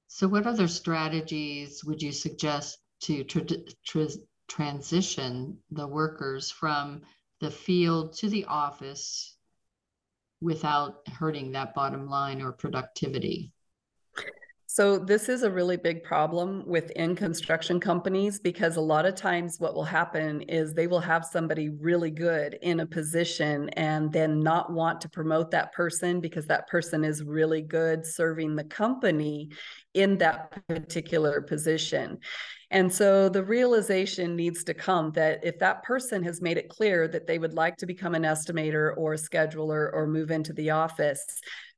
so 0.08 0.28
what 0.28 0.46
other 0.46 0.68
strategies 0.68 1.82
would 1.86 2.02
you 2.02 2.12
suggest 2.12 2.80
to 3.00 3.24
tra- 3.24 3.44
tra- 3.86 4.08
transition 4.46 5.56
the 5.70 5.86
workers 5.86 6.50
from 6.50 7.00
the 7.40 7.50
field 7.50 8.12
to 8.12 8.28
the 8.28 8.44
office 8.44 9.36
without 10.40 11.06
hurting 11.08 11.52
that 11.52 11.74
bottom 11.74 12.08
line 12.08 12.40
or 12.40 12.52
productivity 12.52 13.52
So 14.70 14.98
this 14.98 15.30
is 15.30 15.44
a 15.44 15.50
really 15.50 15.78
big 15.78 16.04
problem 16.04 16.62
within 16.66 17.16
construction 17.16 17.80
companies 17.80 18.38
because 18.38 18.76
a 18.76 18.80
lot 18.82 19.06
of 19.06 19.14
times 19.14 19.58
what 19.58 19.74
will 19.74 19.82
happen 19.82 20.42
is 20.42 20.72
they 20.72 20.86
will 20.86 21.00
have 21.00 21.24
somebody 21.24 21.70
really 21.70 22.10
good 22.10 22.58
in 22.60 22.80
a 22.80 22.86
position 22.86 23.70
and 23.70 24.12
then 24.12 24.40
not 24.40 24.70
want 24.70 25.00
to 25.00 25.08
promote 25.08 25.50
that 25.52 25.72
person 25.72 26.20
because 26.20 26.46
that 26.46 26.68
person 26.68 27.02
is 27.02 27.24
really 27.24 27.62
good 27.62 28.06
serving 28.06 28.56
the 28.56 28.64
company 28.64 29.48
in 29.94 30.18
that 30.18 30.64
particular 30.68 31.40
position. 31.40 32.18
And 32.70 32.92
so 32.92 33.30
the 33.30 33.42
realization 33.42 34.36
needs 34.36 34.62
to 34.64 34.74
come 34.74 35.10
that 35.12 35.40
if 35.42 35.58
that 35.58 35.82
person 35.84 36.22
has 36.24 36.42
made 36.42 36.58
it 36.58 36.68
clear 36.68 37.08
that 37.08 37.26
they 37.26 37.38
would 37.38 37.54
like 37.54 37.76
to 37.76 37.86
become 37.86 38.14
an 38.14 38.24
estimator 38.24 38.94
or 38.96 39.14
a 39.14 39.16
scheduler 39.16 39.90
or 39.92 40.06
move 40.06 40.30
into 40.30 40.52
the 40.52 40.70
office, 40.70 41.24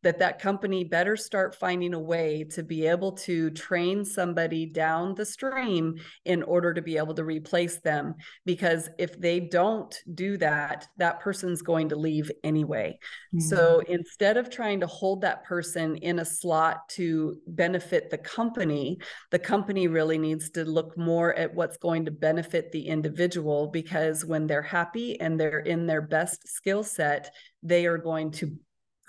that 0.02 0.18
that 0.18 0.38
company 0.38 0.84
better 0.84 1.16
start 1.16 1.54
finding 1.54 1.94
a 1.94 1.98
way 1.98 2.44
to 2.44 2.62
be 2.62 2.86
able 2.86 3.12
to 3.12 3.50
train 3.50 4.04
somebody 4.04 4.66
down 4.66 5.14
the 5.14 5.24
stream 5.24 5.96
in 6.24 6.42
order 6.42 6.72
to 6.72 6.80
be 6.80 6.96
able 6.96 7.14
to 7.14 7.24
replace 7.24 7.78
them 7.80 8.14
because 8.46 8.88
if 8.98 9.18
they 9.20 9.40
don't 9.40 9.94
do 10.14 10.36
that 10.36 10.88
that 10.96 11.20
person's 11.20 11.62
going 11.62 11.88
to 11.88 11.96
leave 11.96 12.30
anyway 12.44 12.98
mm-hmm. 13.34 13.40
so 13.40 13.82
instead 13.88 14.36
of 14.36 14.50
trying 14.50 14.80
to 14.80 14.86
hold 14.86 15.20
that 15.20 15.44
person 15.44 15.96
in 15.96 16.20
a 16.20 16.24
slot 16.24 16.88
to 16.88 17.36
benefit 17.46 18.10
the 18.10 18.18
company 18.18 18.98
the 19.30 19.38
company 19.38 19.86
really 19.86 20.18
needs 20.18 20.50
to 20.50 20.64
look 20.64 20.96
more 20.96 21.34
at 21.34 21.54
what's 21.54 21.76
going 21.76 22.04
to 22.04 22.10
benefit 22.10 22.72
the 22.72 22.86
individual 22.86 23.68
because 23.68 24.24
when 24.24 24.46
they're 24.46 24.62
happy 24.62 25.20
and 25.20 25.38
they're 25.38 25.60
in 25.60 25.86
their 25.86 26.02
best 26.02 26.48
skill 26.48 26.82
set 26.82 27.34
they 27.62 27.86
are 27.86 27.98
going 27.98 28.30
to 28.30 28.56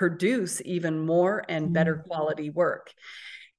produce 0.02 0.64
even 0.66 0.98
more 0.98 1.44
and 1.48 1.72
better 1.74 1.98
mm-hmm. 1.98 2.08
quality 2.08 2.50
work. 2.50 2.92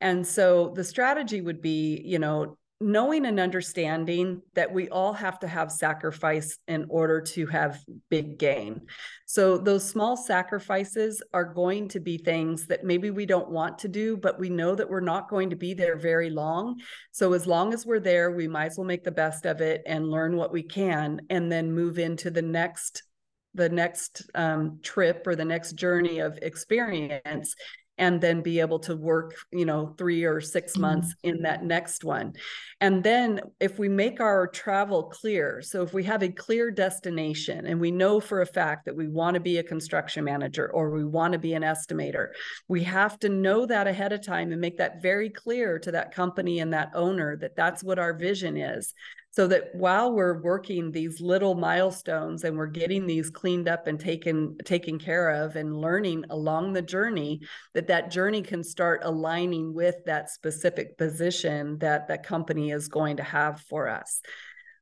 And 0.00 0.26
so 0.26 0.72
the 0.74 0.82
strategy 0.82 1.40
would 1.40 1.62
be, 1.62 2.02
you 2.04 2.18
know, 2.18 2.58
knowing 2.80 3.26
and 3.26 3.38
understanding 3.38 4.42
that 4.54 4.72
we 4.72 4.88
all 4.88 5.12
have 5.12 5.38
to 5.38 5.46
have 5.46 5.70
sacrifice 5.70 6.58
in 6.66 6.84
order 6.88 7.20
to 7.20 7.46
have 7.46 7.78
big 8.10 8.40
gain. 8.40 8.80
So 9.24 9.56
those 9.56 9.88
small 9.88 10.16
sacrifices 10.16 11.22
are 11.32 11.44
going 11.44 11.86
to 11.90 12.00
be 12.00 12.18
things 12.18 12.66
that 12.66 12.82
maybe 12.82 13.12
we 13.12 13.24
don't 13.24 13.48
want 13.48 13.78
to 13.78 13.88
do, 13.88 14.16
but 14.16 14.40
we 14.40 14.50
know 14.50 14.74
that 14.74 14.90
we're 14.90 14.98
not 14.98 15.30
going 15.30 15.50
to 15.50 15.56
be 15.56 15.74
there 15.74 15.96
very 15.96 16.28
long. 16.28 16.80
So 17.12 17.34
as 17.34 17.46
long 17.46 17.72
as 17.72 17.86
we're 17.86 18.00
there, 18.00 18.32
we 18.32 18.48
might 18.48 18.72
as 18.72 18.78
well 18.78 18.84
make 18.84 19.04
the 19.04 19.12
best 19.12 19.46
of 19.46 19.60
it 19.60 19.82
and 19.86 20.10
learn 20.10 20.34
what 20.34 20.52
we 20.52 20.64
can 20.64 21.20
and 21.30 21.52
then 21.52 21.70
move 21.70 22.00
into 22.00 22.32
the 22.32 22.42
next 22.42 23.04
the 23.54 23.68
next 23.68 24.22
um, 24.34 24.78
trip 24.82 25.26
or 25.26 25.36
the 25.36 25.44
next 25.44 25.72
journey 25.72 26.20
of 26.20 26.38
experience 26.42 27.54
and 27.98 28.20
then 28.20 28.40
be 28.40 28.58
able 28.60 28.78
to 28.78 28.96
work 28.96 29.34
you 29.52 29.64
know 29.64 29.94
three 29.98 30.24
or 30.24 30.40
six 30.40 30.78
months 30.78 31.08
mm-hmm. 31.08 31.36
in 31.36 31.42
that 31.42 31.62
next 31.62 32.04
one 32.04 32.32
and 32.80 33.04
then 33.04 33.40
if 33.60 33.78
we 33.78 33.88
make 33.88 34.20
our 34.20 34.46
travel 34.46 35.04
clear 35.04 35.60
so 35.62 35.82
if 35.82 35.92
we 35.92 36.02
have 36.02 36.22
a 36.22 36.28
clear 36.28 36.70
destination 36.70 37.66
and 37.66 37.78
we 37.78 37.90
know 37.90 38.18
for 38.18 38.40
a 38.40 38.46
fact 38.46 38.86
that 38.86 38.96
we 38.96 39.08
want 39.08 39.34
to 39.34 39.40
be 39.40 39.58
a 39.58 39.62
construction 39.62 40.24
manager 40.24 40.70
or 40.72 40.90
we 40.90 41.04
want 41.04 41.32
to 41.32 41.38
be 41.38 41.52
an 41.52 41.62
estimator 41.62 42.28
we 42.66 42.82
have 42.82 43.18
to 43.18 43.28
know 43.28 43.66
that 43.66 43.86
ahead 43.86 44.12
of 44.12 44.24
time 44.24 44.52
and 44.52 44.60
make 44.60 44.78
that 44.78 45.02
very 45.02 45.28
clear 45.28 45.78
to 45.78 45.92
that 45.92 46.14
company 46.14 46.60
and 46.60 46.72
that 46.72 46.90
owner 46.94 47.36
that 47.36 47.56
that's 47.56 47.84
what 47.84 47.98
our 47.98 48.14
vision 48.14 48.56
is 48.56 48.94
so 49.32 49.46
that 49.46 49.74
while 49.74 50.12
we're 50.12 50.42
working 50.42 50.90
these 50.90 51.18
little 51.20 51.54
milestones 51.54 52.44
and 52.44 52.56
we're 52.56 52.66
getting 52.66 53.06
these 53.06 53.30
cleaned 53.30 53.66
up 53.66 53.86
and 53.86 53.98
taken 53.98 54.56
taken 54.64 54.98
care 54.98 55.30
of 55.30 55.56
and 55.56 55.74
learning 55.74 56.24
along 56.28 56.72
the 56.74 56.82
journey 56.82 57.40
that 57.72 57.86
that 57.86 58.10
journey 58.10 58.42
can 58.42 58.62
start 58.62 59.00
aligning 59.04 59.72
with 59.72 59.96
that 60.04 60.30
specific 60.30 60.98
position 60.98 61.78
that 61.78 62.08
that 62.08 62.26
company 62.26 62.70
is 62.70 62.88
going 62.88 63.16
to 63.16 63.22
have 63.22 63.60
for 63.62 63.88
us. 63.88 64.20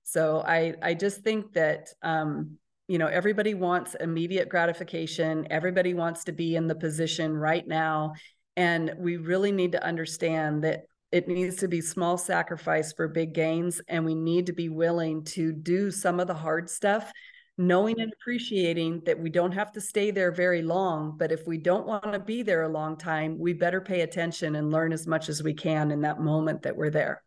So 0.03 0.43
i 0.47 0.75
i 0.83 0.95
just 0.95 1.23
think 1.23 1.53
that 1.53 1.89
um, 2.03 2.59
you 2.89 2.99
know 2.99 3.07
everybody 3.07 3.55
wants 3.55 3.95
immediate 3.95 4.49
gratification. 4.49 5.47
Everybody 5.49 5.95
wants 5.95 6.25
to 6.25 6.33
be 6.33 6.57
in 6.57 6.67
the 6.67 6.75
position 6.75 7.37
right 7.37 7.67
now. 7.67 8.15
And 8.57 8.95
we 8.99 9.17
really 9.17 9.53
need 9.53 9.73
to 9.73 9.85
understand 9.85 10.65
that 10.65 10.83
it 11.13 11.27
needs 11.29 11.57
to 11.57 11.69
be 11.69 11.81
small 11.81 12.17
sacrifice 12.17 12.93
for 12.93 13.09
big 13.09 13.33
gains 13.33 13.81
and 13.89 14.05
we 14.05 14.15
need 14.15 14.47
to 14.47 14.53
be 14.53 14.69
willing 14.69 15.25
to 15.25 15.53
do 15.53 15.91
some 15.91 16.21
of 16.21 16.27
the 16.27 16.35
hard 16.35 16.71
stuff 16.71 17.11
knowing 17.59 18.01
and 18.01 18.13
appreciating 18.13 19.03
that 19.05 19.19
we 19.19 19.29
don't 19.29 19.53
have 19.53 19.73
to 19.73 19.81
stay 19.81 20.11
there 20.11 20.33
very 20.33 20.63
long 20.63 21.17
but 21.19 21.33
if 21.33 21.47
we 21.47 21.59
don't 21.59 21.87
want 21.87 22.13
to 22.13 22.19
be 22.19 22.43
there 22.43 22.63
a 22.63 22.69
long 22.69 22.97
time 22.97 23.39
we 23.39 23.53
better 23.53 23.81
pay 23.81 24.01
attention 24.01 24.57
and 24.57 24.71
learn 24.71 24.93
as 24.93 25.07
much 25.07 25.29
as 25.29 25.43
we 25.43 25.53
can 25.53 25.91
in 25.91 26.01
that 26.01 26.21
moment 26.21 26.63
that 26.63 26.77
we're 26.77 26.91
there. 26.91 27.23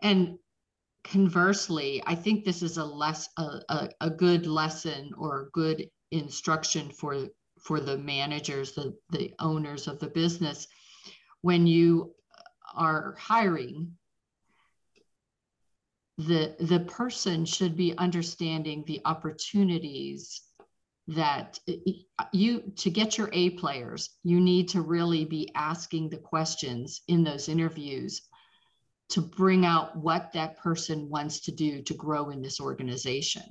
And 0.00 0.38
conversely 1.04 2.02
i 2.06 2.14
think 2.14 2.44
this 2.44 2.62
is 2.62 2.76
a 2.76 2.84
less 2.84 3.28
a, 3.36 3.42
a, 3.68 3.88
a 4.02 4.10
good 4.10 4.46
lesson 4.46 5.10
or 5.18 5.50
good 5.52 5.84
instruction 6.12 6.88
for 6.90 7.26
for 7.60 7.80
the 7.80 7.98
managers 7.98 8.72
the 8.72 8.96
the 9.10 9.32
owners 9.40 9.88
of 9.88 9.98
the 9.98 10.06
business 10.06 10.68
when 11.42 11.66
you 11.66 12.14
are 12.74 13.14
hiring 13.18 13.92
the 16.18 16.54
the 16.60 16.80
person 16.80 17.44
should 17.44 17.76
be 17.76 17.96
understanding 17.98 18.84
the 18.86 19.00
opportunities 19.04 20.42
that 21.08 21.58
you 22.32 22.60
to 22.76 22.90
get 22.90 23.18
your 23.18 23.28
a 23.32 23.50
players 23.50 24.10
you 24.22 24.40
need 24.40 24.68
to 24.68 24.80
really 24.80 25.24
be 25.24 25.50
asking 25.54 26.08
the 26.08 26.16
questions 26.16 27.02
in 27.08 27.24
those 27.24 27.48
interviews 27.48 28.22
to 29.12 29.20
bring 29.20 29.66
out 29.66 29.94
what 29.94 30.32
that 30.32 30.56
person 30.56 31.10
wants 31.10 31.40
to 31.40 31.52
do 31.52 31.82
to 31.82 31.92
grow 31.92 32.30
in 32.30 32.40
this 32.40 32.58
organization. 32.58 33.42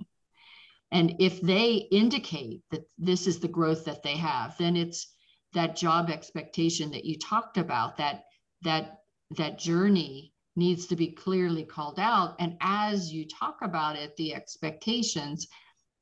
And 0.92 1.18
if 1.20 1.40
they 1.40 1.88
indicate 1.92 2.64
that 2.72 2.90
this 2.98 3.28
is 3.28 3.40
the 3.40 3.48
growth 3.48 3.86
that 3.86 4.02
they 4.02 4.18
have 4.18 4.58
then 4.58 4.76
it's 4.76 5.14
that 5.54 5.76
job 5.76 6.10
expectation 6.10 6.92
that 6.92 7.06
you 7.06 7.18
talked 7.18 7.58
about 7.58 7.98
that 7.98 8.26
that 8.64 9.00
that 9.38 9.60
journey 9.60 10.34
needs 10.56 10.86
to 10.88 10.96
be 10.96 11.08
clearly 11.08 11.64
called 11.64 11.98
out. 11.98 12.36
And 12.40 12.58
as 12.60 13.12
you 13.12 13.26
talk 13.28 13.58
about 13.62 13.96
it 13.96 14.16
the 14.18 14.34
expectations 14.34 15.48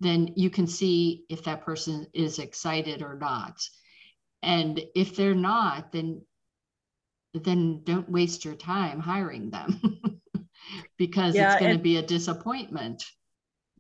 then 0.02 0.30
you 0.36 0.50
can 0.50 0.66
see 0.66 1.26
if 1.30 1.44
that 1.44 1.66
person 1.66 2.08
is 2.14 2.40
excited 2.40 3.02
or 3.02 3.18
not. 3.18 3.60
And 4.42 4.80
if 4.96 5.16
they're 5.16 5.36
not 5.36 5.92
then 5.92 6.22
then 7.34 7.82
don't 7.84 8.10
waste 8.10 8.44
your 8.44 8.56
time 8.56 9.00
hiring 9.00 9.52
them 9.52 9.80
because 10.98 11.36
yeah, 11.36 11.52
it's 11.52 11.60
going 11.60 11.76
to 11.76 11.82
be 11.82 11.98
a 11.98 12.02
disappointment 12.02 13.04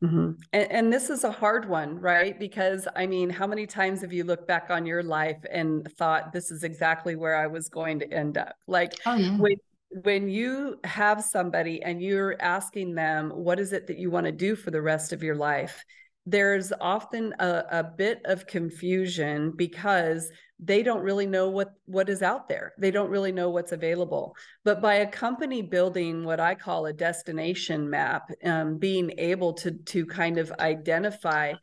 Mm-hmm. 0.03 0.31
And, 0.53 0.71
and, 0.71 0.93
this 0.93 1.09
is 1.09 1.25
a 1.25 1.31
hard 1.31 1.67
one, 1.67 1.99
right? 1.99 2.39
Because 2.39 2.87
I 2.95 3.05
mean, 3.05 3.29
how 3.29 3.45
many 3.45 3.67
times 3.67 3.99
have 3.99 4.13
you 4.13 4.23
looked 4.23 4.47
back 4.47 4.67
on 4.69 4.85
your 4.85 5.03
life 5.03 5.43
and 5.51 5.91
thought 5.97 6.31
this 6.31 6.51
is 6.51 6.63
exactly 6.63 7.17
where 7.17 7.35
I 7.35 7.47
was 7.47 7.67
going 7.67 7.99
to 7.99 8.13
end 8.13 8.37
up? 8.37 8.55
Like 8.65 8.93
oh, 9.05 9.15
yeah. 9.15 9.37
when 9.37 9.55
when 9.89 10.29
you 10.29 10.79
have 10.85 11.21
somebody 11.21 11.81
and 11.81 12.01
you're 12.01 12.35
asking 12.39 12.95
them, 12.95 13.29
what 13.31 13.59
is 13.59 13.73
it 13.73 13.87
that 13.87 13.97
you 13.97 14.09
want 14.09 14.25
to 14.25 14.31
do 14.31 14.55
for 14.55 14.71
the 14.71 14.81
rest 14.81 15.11
of 15.11 15.21
your 15.21 15.35
life? 15.35 15.83
There's 16.29 16.71
often 16.79 17.33
a, 17.39 17.63
a 17.71 17.83
bit 17.83 18.21
of 18.25 18.45
confusion 18.45 19.51
because 19.55 20.31
they 20.59 20.83
don't 20.83 21.01
really 21.01 21.25
know 21.25 21.49
what 21.49 21.73
what 21.85 22.09
is 22.09 22.21
out 22.21 22.49
there. 22.49 22.73
They 22.77 22.91
don't 22.91 23.09
really 23.09 23.31
know 23.31 23.49
what's 23.49 23.71
available. 23.71 24.35
But 24.63 24.81
by 24.81 24.95
a 24.95 25.07
company 25.09 25.61
building 25.61 26.23
what 26.25 26.39
i 26.39 26.53
call 26.53 26.85
a 26.85 26.93
destination 26.93 27.89
map 27.89 28.29
um, 28.43 28.77
being 28.77 29.11
able 29.17 29.53
to 29.53 29.71
to 29.71 30.05
kind 30.05 30.37
of 30.37 30.51
identify 30.59 31.53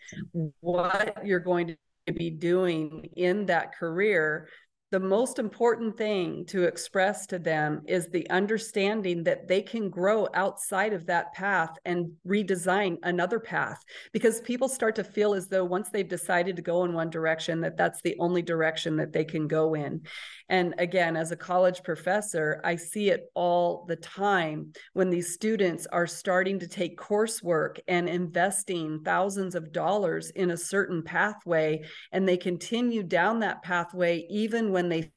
what 0.61 1.19
you're 1.25 1.41
going 1.41 1.77
to 2.07 2.13
be 2.13 2.31
doing 2.31 3.09
in 3.17 3.47
that 3.47 3.75
career 3.75 4.49
the 4.97 5.01
most 5.01 5.39
important 5.39 5.99
thing 5.99 6.43
to 6.47 6.63
express 6.63 7.27
to 7.27 7.39
them 7.39 7.83
is 7.87 8.09
the 8.09 8.27
understanding 8.31 9.23
that 9.25 9.47
they 9.47 9.61
can 9.61 9.91
grow 9.91 10.27
outside 10.33 10.95
of 10.95 11.05
that 11.05 11.35
path 11.35 11.77
and 11.85 12.11
redesign 12.27 12.97
another 13.03 13.39
path. 13.39 13.85
Because 14.15 14.41
people 14.41 14.71
start 14.71 14.95
to 14.95 15.05
feel 15.05 15.35
as 15.35 15.49
though 15.49 15.67
once 15.67 15.91
they've 15.91 16.09
decided 16.09 16.57
to 16.57 16.63
go 16.63 16.85
in 16.85 16.95
one 16.95 17.11
direction 17.11 17.61
that 17.61 17.77
that's 17.77 18.01
the 18.01 18.17
only 18.19 18.41
direction 18.41 18.97
that 18.97 19.13
they 19.13 19.23
can 19.23 19.47
go 19.47 19.75
in. 19.75 20.01
And 20.49 20.75
again 20.79 21.17
as 21.17 21.33
a 21.33 21.37
college 21.37 21.83
professor 21.83 22.61
i 22.63 22.77
see 22.77 23.11
it 23.11 23.31
all 23.35 23.85
the 23.89 23.97
time 23.97 24.73
when 24.93 25.11
these 25.11 25.35
students 25.35 25.87
are 25.91 26.07
starting 26.07 26.59
to 26.61 26.69
take 26.69 26.97
coursework 26.97 27.79
and 27.89 28.09
investing 28.09 29.01
thousands 29.05 29.57
of 29.57 29.73
dollars 29.73 30.31
in 30.31 30.53
a 30.53 30.57
certain 30.57 31.03
pathway 31.03 31.83
and 32.13 32.29
they 32.29 32.37
continue 32.37 33.03
down 33.03 33.41
that 33.41 33.63
pathway 33.63 34.25
even 34.31 34.71
when 34.71 34.86
they 34.89 35.11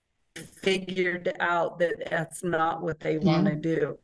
figured 0.62 1.34
out 1.40 1.80
that 1.80 1.96
that's 2.10 2.44
not 2.44 2.82
what 2.82 3.00
they 3.00 3.18
want 3.18 3.46
to 3.48 3.56
do. 3.56 3.98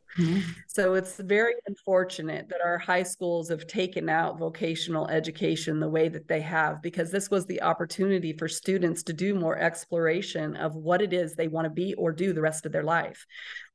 So 0.66 0.94
it's 0.94 1.18
very 1.18 1.54
unfortunate 1.66 2.48
that 2.48 2.60
our 2.64 2.78
high 2.78 3.02
schools 3.02 3.48
have 3.50 3.66
taken 3.66 4.08
out 4.08 4.38
vocational 4.38 5.08
education 5.08 5.78
the 5.78 5.88
way 5.88 6.08
that 6.08 6.26
they 6.26 6.40
have, 6.40 6.82
because 6.82 7.10
this 7.10 7.30
was 7.30 7.46
the 7.46 7.62
opportunity 7.62 8.32
for 8.32 8.48
students 8.48 9.02
to 9.04 9.12
do 9.12 9.34
more 9.34 9.58
exploration 9.58 10.56
of 10.56 10.74
what 10.74 11.02
it 11.02 11.12
is 11.12 11.34
they 11.34 11.48
want 11.48 11.66
to 11.66 11.70
be 11.70 11.94
or 11.94 12.12
do 12.12 12.32
the 12.32 12.40
rest 12.40 12.66
of 12.66 12.72
their 12.72 12.82
life. 12.82 13.26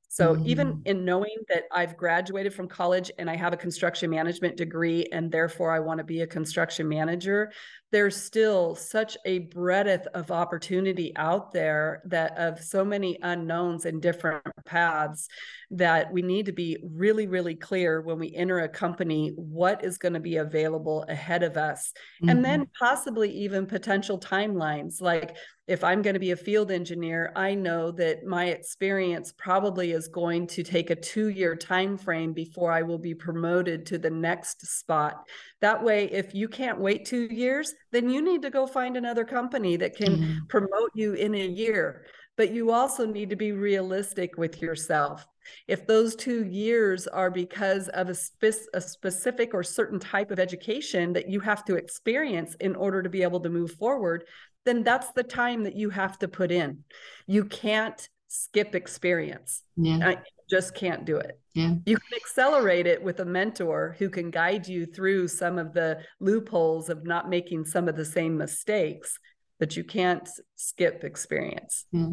So 0.09 0.35
mm. 0.35 0.45
even 0.45 0.81
in 0.85 1.05
knowing 1.05 1.37
that 1.47 1.63
I've 1.71 1.95
graduated 1.95 2.53
from 2.53 2.67
college 2.67 3.11
and 3.17 3.29
I 3.29 3.37
have 3.37 3.53
a 3.53 3.57
construction 3.57 4.09
management 4.09 4.57
degree 4.57 5.05
and 5.11 5.31
therefore 5.31 5.71
I 5.71 5.79
want 5.79 5.99
to 5.99 6.03
be 6.03 6.21
a 6.21 6.27
construction 6.27 6.89
manager, 6.89 7.51
there's 7.91 8.15
still 8.15 8.75
such 8.75 9.17
a 9.25 9.39
breadth 9.39 10.07
of 10.13 10.31
opportunity 10.31 11.11
out 11.17 11.51
there 11.51 12.01
that 12.05 12.37
of 12.37 12.59
so 12.59 12.85
many 12.85 13.17
unknowns 13.21 13.85
and 13.85 14.01
different 14.01 14.43
paths 14.65 15.27
that 15.69 16.11
we 16.11 16.21
need 16.21 16.45
to 16.45 16.51
be 16.51 16.77
really 16.83 17.27
really 17.27 17.55
clear 17.55 18.01
when 18.01 18.19
we 18.19 18.33
enter 18.33 18.59
a 18.59 18.69
company 18.69 19.31
what 19.35 19.83
is 19.83 19.97
going 19.97 20.13
to 20.13 20.19
be 20.19 20.37
available 20.37 21.05
ahead 21.09 21.43
of 21.43 21.57
us 21.57 21.91
mm-hmm. 22.21 22.29
and 22.29 22.43
then 22.43 22.65
possibly 22.79 23.29
even 23.29 23.65
potential 23.65 24.19
timelines 24.19 25.01
like 25.01 25.35
if 25.67 25.85
I'm 25.85 26.01
going 26.01 26.15
to 26.15 26.19
be 26.19 26.31
a 26.31 26.35
field 26.35 26.69
engineer, 26.69 27.31
I 27.33 27.53
know 27.53 27.91
that 27.91 28.25
my 28.25 28.47
experience 28.47 29.31
probably 29.37 29.91
is 29.91 30.09
going 30.09 30.47
to 30.47 30.63
take 30.63 30.89
a 30.89 30.95
two-year 30.95 31.55
time 31.55 31.97
frame 31.97 32.33
before 32.33 32.73
I 32.73 32.81
will 32.81 32.97
be 32.97 33.13
promoted 33.13 33.85
to 33.85 33.97
the 33.97 34.09
next 34.09 34.67
spot. 34.67 35.25
That 35.61 35.81
way, 35.81 36.11
if 36.11 36.35
you 36.35 36.49
can't 36.49 36.79
wait 36.79 37.05
two 37.05 37.27
years, 37.31 37.73
then 37.91 38.09
you 38.09 38.21
need 38.21 38.41
to 38.41 38.49
go 38.49 38.65
find 38.65 38.97
another 38.97 39.25
company 39.25 39.75
that 39.77 39.95
can 39.95 40.17
mm-hmm. 40.17 40.45
promote 40.47 40.91
you 40.93 41.13
in 41.13 41.35
a 41.35 41.47
year. 41.47 42.05
But 42.37 42.51
you 42.51 42.71
also 42.71 43.05
need 43.05 43.29
to 43.29 43.35
be 43.35 43.51
realistic 43.51 44.37
with 44.37 44.61
yourself. 44.61 45.27
If 45.67 45.85
those 45.85 46.15
two 46.15 46.45
years 46.45 47.07
are 47.07 47.29
because 47.29 47.89
of 47.89 48.09
a, 48.09 48.15
spe- 48.15 48.69
a 48.73 48.81
specific 48.81 49.53
or 49.53 49.63
certain 49.63 49.99
type 49.99 50.31
of 50.31 50.39
education 50.39 51.13
that 51.13 51.29
you 51.29 51.39
have 51.41 51.65
to 51.65 51.75
experience 51.75 52.55
in 52.55 52.75
order 52.75 53.03
to 53.03 53.09
be 53.09 53.23
able 53.23 53.41
to 53.41 53.49
move 53.49 53.73
forward, 53.73 54.23
then 54.65 54.83
that's 54.83 55.11
the 55.11 55.23
time 55.23 55.63
that 55.63 55.75
you 55.75 55.89
have 55.89 56.17
to 56.19 56.27
put 56.27 56.51
in. 56.51 56.83
You 57.27 57.45
can't 57.45 58.07
skip 58.27 58.75
experience. 58.75 59.61
Yeah. 59.75 60.09
I 60.09 60.17
just 60.51 60.75
can't 60.75 61.05
do 61.05 61.15
it. 61.15 61.39
Yeah. 61.53 61.75
You 61.85 61.95
can 61.95 62.17
accelerate 62.17 62.85
it 62.85 63.01
with 63.01 63.21
a 63.21 63.25
mentor 63.25 63.95
who 63.97 64.09
can 64.09 64.29
guide 64.29 64.67
you 64.67 64.85
through 64.85 65.29
some 65.29 65.57
of 65.57 65.73
the 65.73 66.01
loopholes 66.19 66.89
of 66.89 67.05
not 67.05 67.29
making 67.29 67.65
some 67.65 67.87
of 67.87 67.95
the 67.95 68.03
same 68.05 68.37
mistakes, 68.37 69.17
but 69.59 69.77
you 69.77 69.85
can't 69.85 70.29
skip 70.57 71.05
experience. 71.05 71.85
Yeah. 71.93 72.09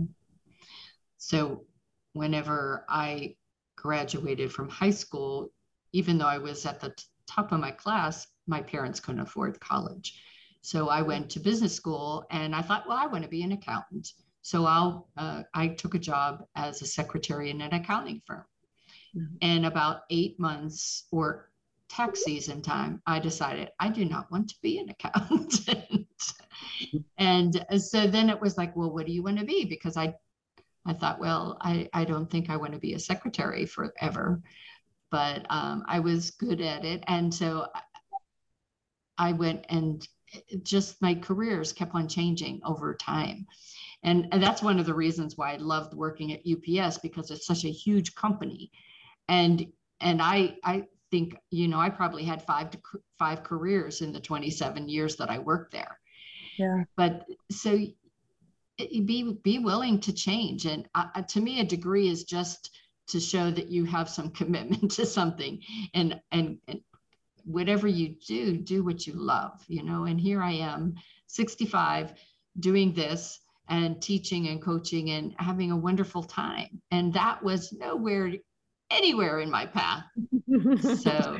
So 1.16 1.64
whenever 2.12 2.84
I 2.88 3.34
graduated 3.76 4.52
from 4.52 4.68
high 4.68 4.90
school, 4.90 5.50
even 5.92 6.16
though 6.16 6.26
I 6.26 6.38
was 6.38 6.64
at 6.64 6.80
the 6.80 6.90
t- 6.90 7.04
top 7.26 7.50
of 7.50 7.58
my 7.58 7.72
class, 7.72 8.28
my 8.46 8.62
parents 8.62 9.00
couldn't 9.00 9.20
afford 9.20 9.58
college. 9.58 10.22
So 10.60 10.88
I 10.88 11.02
went 11.02 11.30
to 11.30 11.40
business 11.40 11.74
school 11.74 12.24
and 12.30 12.54
I 12.54 12.62
thought, 12.62 12.86
well, 12.88 12.98
I 12.98 13.06
want 13.06 13.24
to 13.24 13.30
be 13.30 13.42
an 13.42 13.52
accountant. 13.52 14.12
So 14.42 14.64
I'll, 14.64 15.08
uh, 15.16 15.42
I 15.54 15.68
took 15.68 15.94
a 15.94 15.98
job 15.98 16.44
as 16.54 16.80
a 16.80 16.86
secretary 16.86 17.50
in 17.50 17.60
an 17.60 17.74
accounting 17.74 18.22
firm. 18.26 18.44
Mm-hmm. 19.16 19.36
And 19.42 19.66
about 19.66 20.02
eight 20.10 20.38
months 20.38 21.04
or 21.10 21.50
tax 21.88 22.22
season 22.22 22.62
time, 22.62 23.02
I 23.06 23.18
decided 23.18 23.70
I 23.80 23.88
do 23.88 24.04
not 24.04 24.30
want 24.30 24.48
to 24.50 24.56
be 24.62 24.78
an 24.78 24.90
accountant. 25.00 26.06
and 27.18 27.64
so 27.78 28.06
then 28.06 28.30
it 28.30 28.40
was 28.40 28.56
like, 28.56 28.76
well, 28.76 28.92
what 28.92 29.06
do 29.06 29.12
you 29.12 29.22
want 29.22 29.38
to 29.38 29.44
be? 29.44 29.64
Because 29.64 29.96
I, 29.96 30.14
I 30.86 30.92
thought, 30.92 31.18
well, 31.18 31.58
I, 31.60 31.88
I 31.92 32.04
don't 32.04 32.30
think 32.30 32.50
I 32.50 32.56
want 32.56 32.72
to 32.72 32.78
be 32.78 32.94
a 32.94 32.98
secretary 32.98 33.66
forever, 33.66 34.40
but 35.10 35.46
um, 35.50 35.82
I 35.86 36.00
was 36.00 36.30
good 36.30 36.60
at 36.60 36.84
it. 36.84 37.02
And 37.06 37.32
so 37.32 37.66
I 39.16 39.32
went 39.32 39.66
and 39.68 40.06
just 40.62 41.00
my 41.02 41.14
careers 41.14 41.72
kept 41.72 41.94
on 41.94 42.08
changing 42.08 42.60
over 42.64 42.94
time. 42.94 43.46
And, 44.02 44.28
and 44.32 44.42
that's 44.42 44.62
one 44.62 44.78
of 44.78 44.86
the 44.86 44.94
reasons 44.94 45.36
why 45.36 45.54
I 45.54 45.56
loved 45.56 45.94
working 45.94 46.32
at 46.32 46.46
UPS 46.46 46.98
because 46.98 47.30
it's 47.30 47.46
such 47.46 47.64
a 47.64 47.70
huge 47.70 48.14
company. 48.14 48.70
And 49.28 49.66
and 50.00 50.22
I 50.22 50.56
I 50.62 50.86
think, 51.10 51.36
you 51.50 51.68
know, 51.68 51.80
I 51.80 51.90
probably 51.90 52.24
had 52.24 52.42
five 52.42 52.70
to 52.70 52.78
five 53.18 53.42
careers 53.42 54.00
in 54.00 54.12
the 54.12 54.20
27 54.20 54.88
years 54.88 55.16
that 55.16 55.30
I 55.30 55.38
worked 55.38 55.72
there. 55.72 55.98
Yeah. 56.56 56.84
But 56.96 57.26
so 57.50 57.76
be 58.78 59.38
be 59.42 59.58
willing 59.58 60.00
to 60.00 60.12
change 60.12 60.64
and 60.64 60.88
uh, 60.94 61.22
to 61.22 61.40
me 61.40 61.60
a 61.60 61.64
degree 61.64 62.08
is 62.08 62.22
just 62.22 62.70
to 63.08 63.18
show 63.18 63.50
that 63.50 63.68
you 63.68 63.84
have 63.84 64.08
some 64.08 64.30
commitment 64.40 64.92
to 64.92 65.04
something 65.04 65.60
and 65.94 66.20
and, 66.30 66.58
and 66.68 66.80
whatever 67.48 67.88
you 67.88 68.14
do, 68.26 68.58
do 68.58 68.84
what 68.84 69.06
you 69.06 69.14
love, 69.14 69.64
you 69.68 69.82
know. 69.82 70.04
And 70.04 70.20
here 70.20 70.42
I 70.42 70.52
am, 70.52 70.94
65, 71.26 72.12
doing 72.60 72.92
this 72.92 73.40
and 73.68 74.00
teaching 74.00 74.48
and 74.48 74.62
coaching 74.62 75.10
and 75.10 75.34
having 75.38 75.70
a 75.70 75.76
wonderful 75.76 76.22
time. 76.22 76.80
And 76.90 77.12
that 77.14 77.42
was 77.42 77.72
nowhere, 77.72 78.32
anywhere 78.90 79.40
in 79.40 79.50
my 79.50 79.66
path. 79.66 80.04
so, 81.00 81.38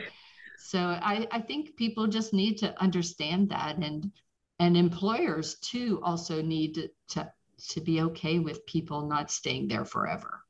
so 0.59 0.79
I, 0.79 1.27
I 1.31 1.41
think 1.41 1.77
people 1.77 2.07
just 2.07 2.33
need 2.33 2.59
to 2.59 2.81
understand 2.81 3.51
that, 3.51 3.77
and 3.77 4.13
and 4.61 4.77
employers 4.77 5.55
too 5.57 6.01
also 6.03 6.43
need 6.43 6.75
to, 6.75 6.91
to 7.09 7.33
to 7.71 7.81
be 7.81 8.03
okay 8.03 8.39
with 8.39 8.67
people 8.67 9.07
not 9.07 9.31
staying 9.31 9.69
there 9.69 9.85
forever. 9.85 10.43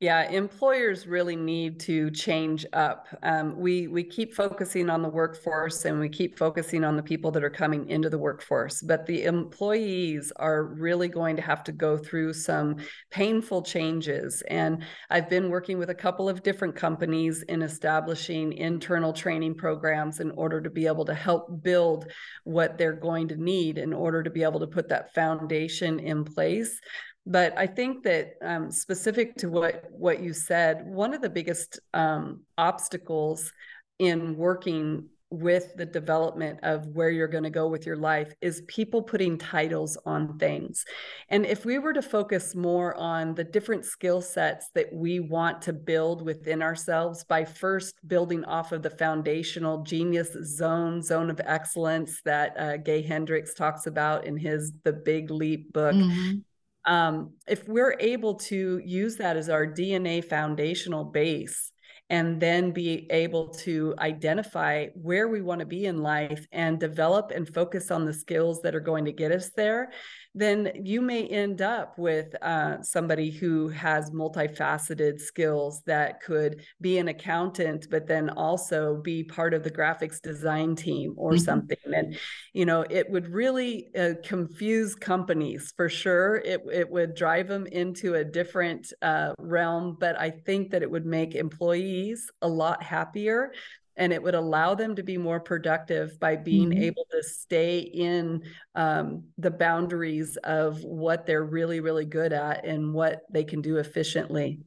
Yeah, 0.00 0.30
employers 0.30 1.08
really 1.08 1.34
need 1.34 1.80
to 1.80 2.08
change 2.12 2.64
up. 2.72 3.08
Um, 3.24 3.58
we 3.58 3.88
we 3.88 4.04
keep 4.04 4.32
focusing 4.32 4.90
on 4.90 5.02
the 5.02 5.08
workforce 5.08 5.84
and 5.86 5.98
we 5.98 6.08
keep 6.08 6.38
focusing 6.38 6.84
on 6.84 6.94
the 6.94 7.02
people 7.02 7.32
that 7.32 7.42
are 7.42 7.50
coming 7.50 7.88
into 7.90 8.08
the 8.08 8.16
workforce, 8.16 8.80
but 8.80 9.06
the 9.06 9.24
employees 9.24 10.32
are 10.36 10.62
really 10.66 11.08
going 11.08 11.34
to 11.34 11.42
have 11.42 11.64
to 11.64 11.72
go 11.72 11.96
through 11.98 12.32
some 12.34 12.76
painful 13.10 13.62
changes. 13.62 14.40
And 14.48 14.84
I've 15.10 15.28
been 15.28 15.50
working 15.50 15.78
with 15.78 15.90
a 15.90 15.96
couple 15.96 16.28
of 16.28 16.44
different 16.44 16.76
companies 16.76 17.42
in 17.48 17.60
establishing 17.60 18.52
internal 18.52 19.12
training 19.12 19.56
programs 19.56 20.20
in 20.20 20.30
order 20.30 20.60
to 20.60 20.70
be 20.70 20.86
able 20.86 21.06
to 21.06 21.14
help 21.14 21.64
build 21.64 22.06
what 22.44 22.78
they're 22.78 22.92
going 22.92 23.26
to 23.28 23.36
need 23.36 23.78
in 23.78 23.92
order 23.92 24.22
to 24.22 24.30
be 24.30 24.44
able 24.44 24.60
to 24.60 24.68
put 24.68 24.88
that 24.90 25.12
foundation 25.12 25.98
in 25.98 26.24
place 26.24 26.80
but 27.28 27.56
I 27.58 27.66
think 27.66 28.02
that 28.04 28.36
um, 28.40 28.70
specific 28.70 29.36
to 29.36 29.50
what 29.50 29.84
what 29.90 30.20
you 30.20 30.32
said, 30.32 30.86
one 30.86 31.12
of 31.12 31.20
the 31.20 31.28
biggest 31.28 31.78
um, 31.92 32.40
obstacles 32.56 33.52
in 33.98 34.34
working 34.34 35.10
with 35.30 35.74
the 35.76 35.84
development 35.84 36.58
of 36.62 36.86
where 36.86 37.10
you're 37.10 37.28
going 37.28 37.44
to 37.44 37.50
go 37.50 37.68
with 37.68 37.84
your 37.84 37.96
life 37.96 38.32
is 38.40 38.62
people 38.66 39.02
putting 39.02 39.36
titles 39.36 39.98
on 40.06 40.38
things. 40.38 40.86
And 41.28 41.44
if 41.44 41.66
we 41.66 41.78
were 41.78 41.92
to 41.92 42.00
focus 42.00 42.54
more 42.54 42.94
on 42.94 43.34
the 43.34 43.44
different 43.44 43.84
skill 43.84 44.22
sets 44.22 44.70
that 44.74 44.90
we 44.90 45.20
want 45.20 45.60
to 45.62 45.74
build 45.74 46.22
within 46.22 46.62
ourselves 46.62 47.24
by 47.24 47.44
first 47.44 47.94
building 48.08 48.42
off 48.46 48.72
of 48.72 48.82
the 48.82 48.88
foundational 48.88 49.82
genius 49.82 50.34
zone, 50.44 51.02
zone 51.02 51.28
of 51.28 51.42
excellence 51.44 52.22
that 52.24 52.58
uh, 52.58 52.78
Gay 52.78 53.02
Hendricks 53.02 53.52
talks 53.52 53.86
about 53.86 54.24
in 54.24 54.38
his 54.38 54.72
The 54.84 54.94
Big 54.94 55.30
Leap 55.30 55.74
book. 55.74 55.94
Mm-hmm 55.94 56.38
um, 56.84 57.34
if 57.46 57.66
we're 57.68 57.96
able 58.00 58.34
to 58.34 58.80
use 58.84 59.16
that 59.16 59.36
as 59.36 59.48
our 59.48 59.66
DNA 59.66 60.24
foundational 60.24 61.04
base 61.04 61.72
and 62.10 62.40
then 62.40 62.70
be 62.70 63.06
able 63.10 63.48
to 63.48 63.94
identify 63.98 64.86
where 64.94 65.28
we 65.28 65.42
want 65.42 65.60
to 65.60 65.66
be 65.66 65.84
in 65.84 66.02
life 66.02 66.46
and 66.52 66.80
develop 66.80 67.30
and 67.34 67.52
focus 67.52 67.90
on 67.90 68.06
the 68.06 68.14
skills 68.14 68.62
that 68.62 68.74
are 68.74 68.80
going 68.80 69.04
to 69.04 69.12
get 69.12 69.30
us 69.30 69.50
there, 69.56 69.92
then 70.34 70.70
you 70.74 71.00
may 71.00 71.26
end 71.26 71.62
up 71.62 71.98
with 71.98 72.34
uh, 72.42 72.82
somebody 72.82 73.30
who 73.30 73.68
has 73.68 74.10
multifaceted 74.10 75.20
skills 75.20 75.82
that 75.86 76.22
could 76.22 76.62
be 76.80 76.98
an 76.98 77.08
accountant, 77.08 77.86
but 77.90 78.06
then 78.06 78.30
also 78.30 79.00
be 79.02 79.24
part 79.24 79.54
of 79.54 79.64
the 79.64 79.70
graphics 79.70 80.20
design 80.20 80.76
team 80.76 81.14
or 81.16 81.32
mm-hmm. 81.32 81.38
something. 81.38 81.78
And, 81.92 82.16
you 82.52 82.66
know, 82.66 82.84
it 82.88 83.10
would 83.10 83.28
really 83.28 83.90
uh, 83.98 84.14
confuse 84.22 84.94
companies 84.94 85.72
for 85.76 85.88
sure. 85.88 86.36
It, 86.36 86.62
it 86.72 86.90
would 86.90 87.14
drive 87.14 87.48
them 87.48 87.66
into 87.66 88.14
a 88.14 88.24
different 88.24 88.92
uh, 89.02 89.32
realm, 89.38 89.96
but 89.98 90.18
I 90.18 90.30
think 90.30 90.70
that 90.70 90.82
it 90.82 90.90
would 90.90 91.06
make 91.06 91.34
employees 91.34 92.30
a 92.42 92.48
lot 92.48 92.82
happier 92.82 93.52
and 93.98 94.12
it 94.12 94.22
would 94.22 94.34
allow 94.34 94.74
them 94.74 94.94
to 94.96 95.02
be 95.02 95.18
more 95.18 95.40
productive 95.40 96.18
by 96.20 96.36
being 96.36 96.70
mm-hmm. 96.70 96.82
able 96.82 97.06
to 97.10 97.22
stay 97.22 97.80
in 97.80 98.42
um, 98.74 99.24
the 99.36 99.50
boundaries 99.50 100.36
of 100.38 100.82
what 100.84 101.26
they're 101.26 101.44
really 101.44 101.80
really 101.80 102.06
good 102.06 102.32
at 102.32 102.64
and 102.64 102.94
what 102.94 103.22
they 103.30 103.44
can 103.44 103.60
do 103.60 103.76
efficiently 103.76 104.60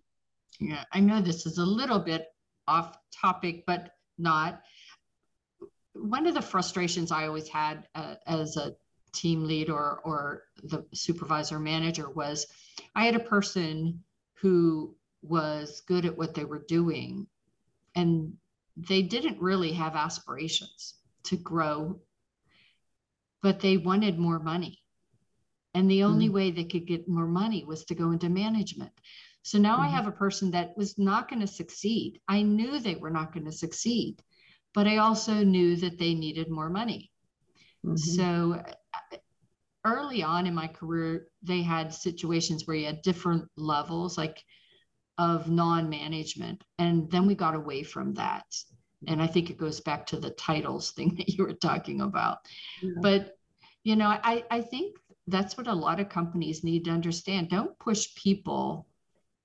yeah 0.60 0.84
i 0.92 1.00
know 1.00 1.22
this 1.22 1.46
is 1.46 1.58
a 1.58 1.66
little 1.66 2.00
bit 2.00 2.28
off 2.68 2.98
topic 3.12 3.64
but 3.66 3.96
not 4.18 4.62
one 5.94 6.28
of 6.28 6.34
the 6.34 6.42
frustrations 6.42 7.12
i 7.12 7.26
always 7.26 7.48
had 7.48 7.88
uh, 7.96 8.16
as 8.28 8.58
a 8.58 8.76
team 9.14 9.46
lead 9.46 9.70
or 9.70 10.00
or 10.04 10.44
the 10.64 10.86
supervisor 10.94 11.60
manager 11.60 12.10
was 12.10 12.48
I 12.96 13.06
had 13.06 13.16
a 13.16 13.20
person 13.20 14.04
who 14.36 14.96
was 15.22 15.82
good 15.88 16.06
at 16.06 16.18
what 16.18 16.34
they 16.34 16.46
were 16.46 16.64
doing 16.68 17.28
and 17.96 18.34
they 18.78 19.02
didn't 19.02 19.42
really 19.42 19.74
have 19.74 19.96
aspirations 19.96 20.96
to 21.24 21.38
grow 21.38 22.00
but 23.42 23.60
they 23.60 23.78
wanted 23.78 24.18
more 24.18 24.40
money 24.40 24.80
and 25.74 25.90
the 25.90 26.04
only 26.04 26.26
mm-hmm. 26.26 26.36
way 26.36 26.52
they 26.52 26.66
could 26.66 26.86
get 26.86 27.08
more 27.08 27.28
money 27.28 27.64
was 27.66 27.86
to 27.86 27.96
go 27.96 28.12
into 28.12 28.30
management 28.30 28.92
so 29.44 29.58
now 29.58 29.74
mm-hmm. 29.74 29.84
I 29.84 29.90
have 29.90 30.08
a 30.08 30.12
person 30.12 30.52
that 30.52 30.78
was 30.78 30.98
not 30.98 31.30
going 31.30 31.42
to 31.42 31.48
succeed. 31.48 32.20
I 32.28 32.42
knew 32.42 32.80
they 32.80 32.96
were 32.96 33.10
not 33.10 33.34
going 33.34 33.46
to 33.46 33.52
succeed, 33.52 34.22
but 34.74 34.88
I 34.88 34.98
also 34.98 35.44
knew 35.44 35.76
that 35.78 35.98
they 35.98 36.14
needed 36.14 36.50
more 36.50 36.70
money. 36.70 37.12
Mm-hmm. 37.86 37.96
So 37.98 38.54
uh, 38.54 39.18
early 39.86 40.22
on 40.22 40.46
in 40.46 40.54
my 40.54 40.68
career, 40.68 41.28
they 41.42 41.64
had 41.64 41.94
situations 41.94 42.68
where 42.68 42.76
you 42.76 42.86
had 42.86 43.02
different 43.02 43.50
levels, 43.58 44.18
like 44.18 44.44
of 45.22 45.48
non 45.48 45.88
management. 45.88 46.64
And 46.80 47.10
then 47.12 47.28
we 47.28 47.36
got 47.36 47.54
away 47.54 47.84
from 47.84 48.16
that. 48.16 48.46
And 49.08 49.22
I 49.22 49.28
think 49.28 49.50
it 49.50 49.58
goes 49.58 49.80
back 49.80 50.08
to 50.08 50.18
the 50.18 50.32
titles 50.32 50.92
thing 50.96 51.14
that 51.16 51.30
you 51.30 51.46
were 51.46 51.54
talking 51.54 52.02
about. 52.02 52.40
Yeah. 52.82 52.94
But, 53.02 53.38
you 53.84 53.96
know, 53.96 54.08
I, 54.08 54.44
I 54.50 54.62
think 54.62 54.98
that's 55.28 55.56
what 55.58 55.68
a 55.68 55.74
lot 55.74 56.00
of 56.00 56.10
companies 56.10 56.64
need 56.64 56.86
to 56.86 56.92
understand. 56.92 57.50
Don't 57.50 57.78
push 57.78 58.16
people 58.16 58.88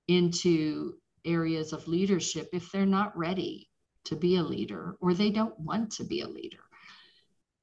into 0.08 0.94
areas 1.26 1.74
of 1.74 1.86
leadership 1.86 2.48
if 2.54 2.72
they're 2.72 2.86
not 2.86 3.16
ready 3.16 3.68
to 4.04 4.16
be 4.16 4.36
a 4.36 4.42
leader 4.42 4.96
or 5.00 5.12
they 5.12 5.30
don't 5.30 5.58
want 5.58 5.90
to 5.90 6.04
be 6.04 6.20
a 6.22 6.28
leader 6.28 6.62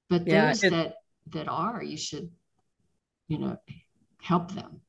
but 0.10 0.28
yeah, 0.28 0.48
those 0.48 0.62
it, 0.62 0.72
that 0.72 0.96
that 1.28 1.48
are 1.48 1.82
you 1.82 1.96
should 1.96 2.30
you 3.30 3.38
know 3.38 3.58
help 4.22 4.52
them 4.52 4.82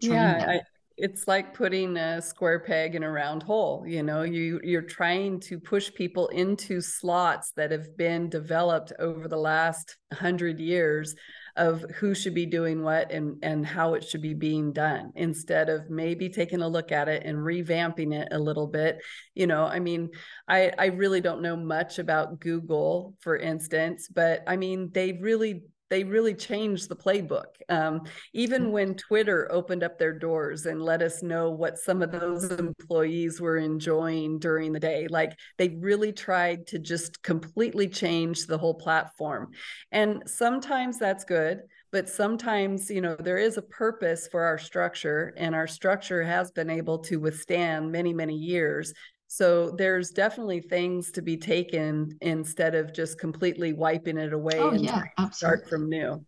yeah 0.00 0.40
them. 0.40 0.50
I, 0.50 0.60
it's 0.96 1.28
like 1.28 1.52
putting 1.52 1.96
a 1.96 2.22
square 2.22 2.60
peg 2.60 2.94
in 2.94 3.02
a 3.02 3.10
round 3.10 3.42
hole 3.42 3.84
you 3.86 4.02
know 4.02 4.22
you 4.22 4.60
you're 4.62 4.80
trying 4.80 5.38
to 5.38 5.58
push 5.58 5.92
people 5.92 6.28
into 6.28 6.80
slots 6.80 7.52
that 7.52 7.70
have 7.70 7.96
been 7.96 8.30
developed 8.30 8.92
over 8.98 9.28
the 9.28 9.36
last 9.36 9.96
100 10.08 10.58
years 10.58 11.14
of 11.56 11.82
who 11.96 12.14
should 12.14 12.34
be 12.34 12.46
doing 12.46 12.82
what 12.82 13.10
and 13.10 13.36
and 13.42 13.66
how 13.66 13.94
it 13.94 14.04
should 14.04 14.20
be 14.22 14.34
being 14.34 14.72
done 14.72 15.10
instead 15.16 15.68
of 15.68 15.88
maybe 15.88 16.28
taking 16.28 16.60
a 16.60 16.68
look 16.68 16.92
at 16.92 17.08
it 17.08 17.22
and 17.24 17.38
revamping 17.38 18.14
it 18.14 18.28
a 18.30 18.38
little 18.38 18.66
bit. 18.66 18.98
You 19.34 19.46
know 19.46 19.64
i 19.64 19.78
mean 19.78 20.10
i 20.48 20.72
i 20.78 20.86
really 20.86 21.20
don't 21.20 21.42
know 21.42 21.56
much 21.56 21.98
about 21.98 22.40
google 22.40 23.14
for 23.20 23.36
instance 23.36 24.08
but 24.08 24.42
i 24.46 24.56
mean 24.56 24.90
they 24.92 25.12
really 25.12 25.62
they 25.88 26.04
really 26.04 26.34
changed 26.34 26.88
the 26.88 26.96
playbook. 26.96 27.44
Um, 27.68 28.02
even 28.32 28.66
mm. 28.66 28.70
when 28.72 28.94
Twitter 28.94 29.50
opened 29.52 29.82
up 29.82 29.98
their 29.98 30.12
doors 30.12 30.66
and 30.66 30.82
let 30.82 31.02
us 31.02 31.22
know 31.22 31.50
what 31.50 31.78
some 31.78 32.02
of 32.02 32.10
those 32.10 32.50
employees 32.50 33.40
were 33.40 33.56
enjoying 33.56 34.38
during 34.38 34.72
the 34.72 34.80
day, 34.80 35.06
like 35.08 35.38
they 35.58 35.68
really 35.68 36.12
tried 36.12 36.66
to 36.68 36.78
just 36.78 37.22
completely 37.22 37.88
change 37.88 38.46
the 38.46 38.58
whole 38.58 38.74
platform. 38.74 39.50
And 39.92 40.22
sometimes 40.26 40.98
that's 40.98 41.24
good, 41.24 41.60
but 41.92 42.08
sometimes, 42.08 42.90
you 42.90 43.00
know, 43.00 43.16
there 43.16 43.38
is 43.38 43.56
a 43.56 43.62
purpose 43.62 44.28
for 44.30 44.42
our 44.42 44.58
structure, 44.58 45.32
and 45.36 45.54
our 45.54 45.66
structure 45.66 46.22
has 46.22 46.50
been 46.50 46.68
able 46.68 46.98
to 46.98 47.16
withstand 47.16 47.92
many, 47.92 48.12
many 48.12 48.34
years 48.34 48.92
so 49.28 49.70
there's 49.70 50.10
definitely 50.10 50.60
things 50.60 51.10
to 51.12 51.22
be 51.22 51.36
taken 51.36 52.16
instead 52.20 52.74
of 52.74 52.92
just 52.92 53.18
completely 53.18 53.72
wiping 53.72 54.18
it 54.18 54.32
away 54.32 54.58
oh, 54.58 54.70
and 54.70 54.84
yeah, 54.84 55.02
start 55.32 55.68
from 55.68 55.88
new. 55.88 56.24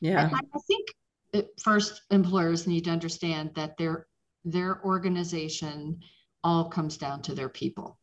Yeah. 0.00 0.28
I, 0.32 0.38
I 0.54 0.58
think 0.66 1.46
first 1.58 2.02
employers 2.10 2.66
need 2.66 2.84
to 2.84 2.90
understand 2.90 3.52
that 3.54 3.76
their 3.78 4.06
their 4.44 4.84
organization 4.84 6.00
all 6.42 6.68
comes 6.68 6.98
down 6.98 7.22
to 7.22 7.34
their 7.34 7.48
people. 7.48 7.98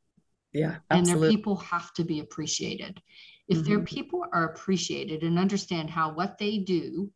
Yeah. 0.52 0.78
Absolutely. 0.90 1.14
And 1.14 1.24
their 1.24 1.30
people 1.30 1.56
have 1.58 1.94
to 1.94 2.04
be 2.04 2.20
appreciated. 2.20 3.00
If 3.48 3.60
mm-hmm. 3.60 3.70
their 3.70 3.80
people 3.82 4.26
are 4.34 4.46
appreciated 4.46 5.22
and 5.22 5.38
understand 5.38 5.92
how 5.92 6.14
what 6.14 6.40
they 6.40 6.58
do 6.58 7.12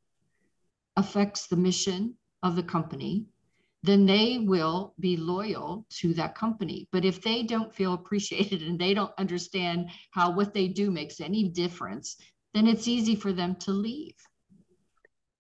affects 0.95 1.47
the 1.47 1.55
mission 1.55 2.15
of 2.43 2.55
the 2.55 2.63
company 2.63 3.25
then 3.85 4.05
they 4.05 4.39
will 4.39 4.93
be 4.99 5.17
loyal 5.17 5.85
to 5.89 6.13
that 6.15 6.35
company. 6.35 6.87
But 6.91 7.05
if 7.05 7.21
they 7.21 7.43
don't 7.43 7.73
feel 7.73 7.93
appreciated 7.93 8.61
and 8.61 8.79
they 8.79 8.93
don't 8.93 9.13
understand 9.17 9.89
how 10.11 10.31
what 10.31 10.53
they 10.53 10.67
do 10.67 10.91
makes 10.91 11.19
any 11.19 11.49
difference, 11.49 12.17
then 12.53 12.67
it's 12.67 12.87
easy 12.87 13.15
for 13.15 13.33
them 13.33 13.55
to 13.57 13.71
leave 13.71 14.15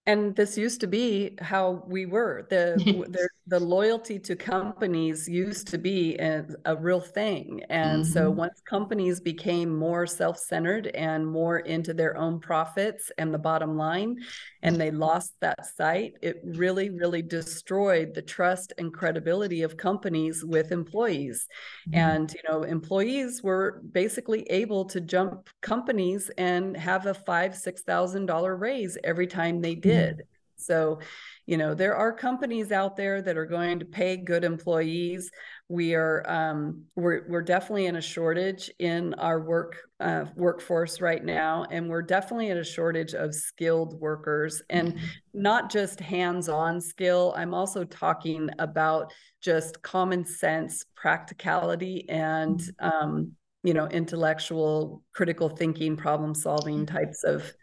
and 0.07 0.35
this 0.35 0.55
used 0.55 0.79
to 0.81 0.87
be 0.87 1.35
how 1.41 1.83
we 1.87 2.05
were 2.05 2.45
the 2.49 2.75
the, 3.09 3.29
the 3.47 3.59
loyalty 3.59 4.19
to 4.19 4.35
companies 4.35 5.27
used 5.27 5.67
to 5.67 5.77
be 5.77 6.15
a, 6.17 6.45
a 6.65 6.75
real 6.75 6.99
thing 6.99 7.63
and 7.69 8.03
mm-hmm. 8.03 8.11
so 8.11 8.29
once 8.29 8.61
companies 8.61 9.19
became 9.19 9.75
more 9.75 10.05
self-centered 10.05 10.87
and 10.87 11.25
more 11.25 11.59
into 11.59 11.93
their 11.93 12.17
own 12.17 12.39
profits 12.39 13.11
and 13.17 13.33
the 13.33 13.39
bottom 13.39 13.77
line 13.77 14.15
and 14.61 14.75
they 14.77 14.91
lost 14.91 15.33
that 15.41 15.65
sight 15.65 16.13
it 16.21 16.41
really 16.43 16.89
really 16.89 17.21
destroyed 17.21 18.13
the 18.13 18.21
trust 18.21 18.73
and 18.77 18.93
credibility 18.93 19.63
of 19.63 19.77
companies 19.77 20.43
with 20.45 20.71
employees 20.71 21.47
mm-hmm. 21.89 21.99
and 21.99 22.33
you 22.33 22.41
know 22.49 22.63
employees 22.63 23.41
were 23.41 23.81
basically 23.91 24.43
able 24.49 24.85
to 24.85 25.01
jump 25.01 25.49
companies 25.61 26.29
and 26.37 26.77
have 26.77 27.05
a 27.07 27.13
five 27.13 27.55
six 27.55 27.81
thousand 27.81 28.25
dollar 28.27 28.55
raise 28.55 28.97
every 29.03 29.27
time 29.27 29.61
they 29.61 29.75
did 29.75 29.94
did. 29.95 30.21
So, 30.57 30.99
you 31.45 31.57
know, 31.57 31.73
there 31.73 31.95
are 31.95 32.11
companies 32.11 32.71
out 32.71 32.95
there 32.95 33.21
that 33.21 33.37
are 33.37 33.45
going 33.45 33.79
to 33.79 33.85
pay 33.85 34.17
good 34.17 34.43
employees. 34.43 35.29
We 35.69 35.93
are 35.93 36.23
um, 36.27 36.85
we're 36.95 37.27
we're 37.27 37.41
definitely 37.41 37.85
in 37.85 37.97
a 37.97 38.01
shortage 38.01 38.71
in 38.79 39.13
our 39.15 39.41
work 39.41 39.77
uh, 39.99 40.25
workforce 40.35 41.01
right 41.01 41.23
now, 41.23 41.65
and 41.69 41.89
we're 41.89 42.01
definitely 42.01 42.49
in 42.49 42.57
a 42.57 42.63
shortage 42.63 43.13
of 43.13 43.35
skilled 43.35 43.99
workers, 43.99 44.61
and 44.69 44.93
mm-hmm. 44.93 45.05
not 45.33 45.71
just 45.71 45.99
hands-on 45.99 46.81
skill. 46.81 47.33
I'm 47.37 47.53
also 47.53 47.83
talking 47.83 48.49
about 48.57 49.13
just 49.41 49.81
common 49.81 50.25
sense, 50.25 50.85
practicality, 50.95 52.09
and 52.09 52.59
mm-hmm. 52.59 52.85
um, 52.85 53.31
you 53.63 53.73
know, 53.73 53.87
intellectual, 53.87 55.03
critical 55.13 55.49
thinking, 55.49 55.97
problem 55.97 56.33
solving 56.33 56.85
mm-hmm. 56.85 56.95
types 56.95 57.23
of 57.23 57.53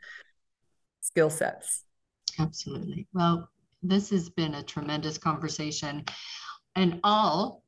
skill 1.01 1.31
sets. 1.31 1.85
Absolutely. 2.39 3.07
Well, 3.13 3.49
this 3.83 4.11
has 4.11 4.29
been 4.29 4.55
a 4.55 4.63
tremendous 4.63 5.19
conversation, 5.19 6.05
and 6.77 7.01
all 7.05 7.63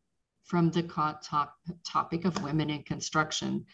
from 0.45 0.71
the 0.71 0.83
top, 0.83 1.55
topic 1.85 2.25
of 2.25 2.43
women 2.43 2.71
in 2.71 2.83
construction. 2.83 3.65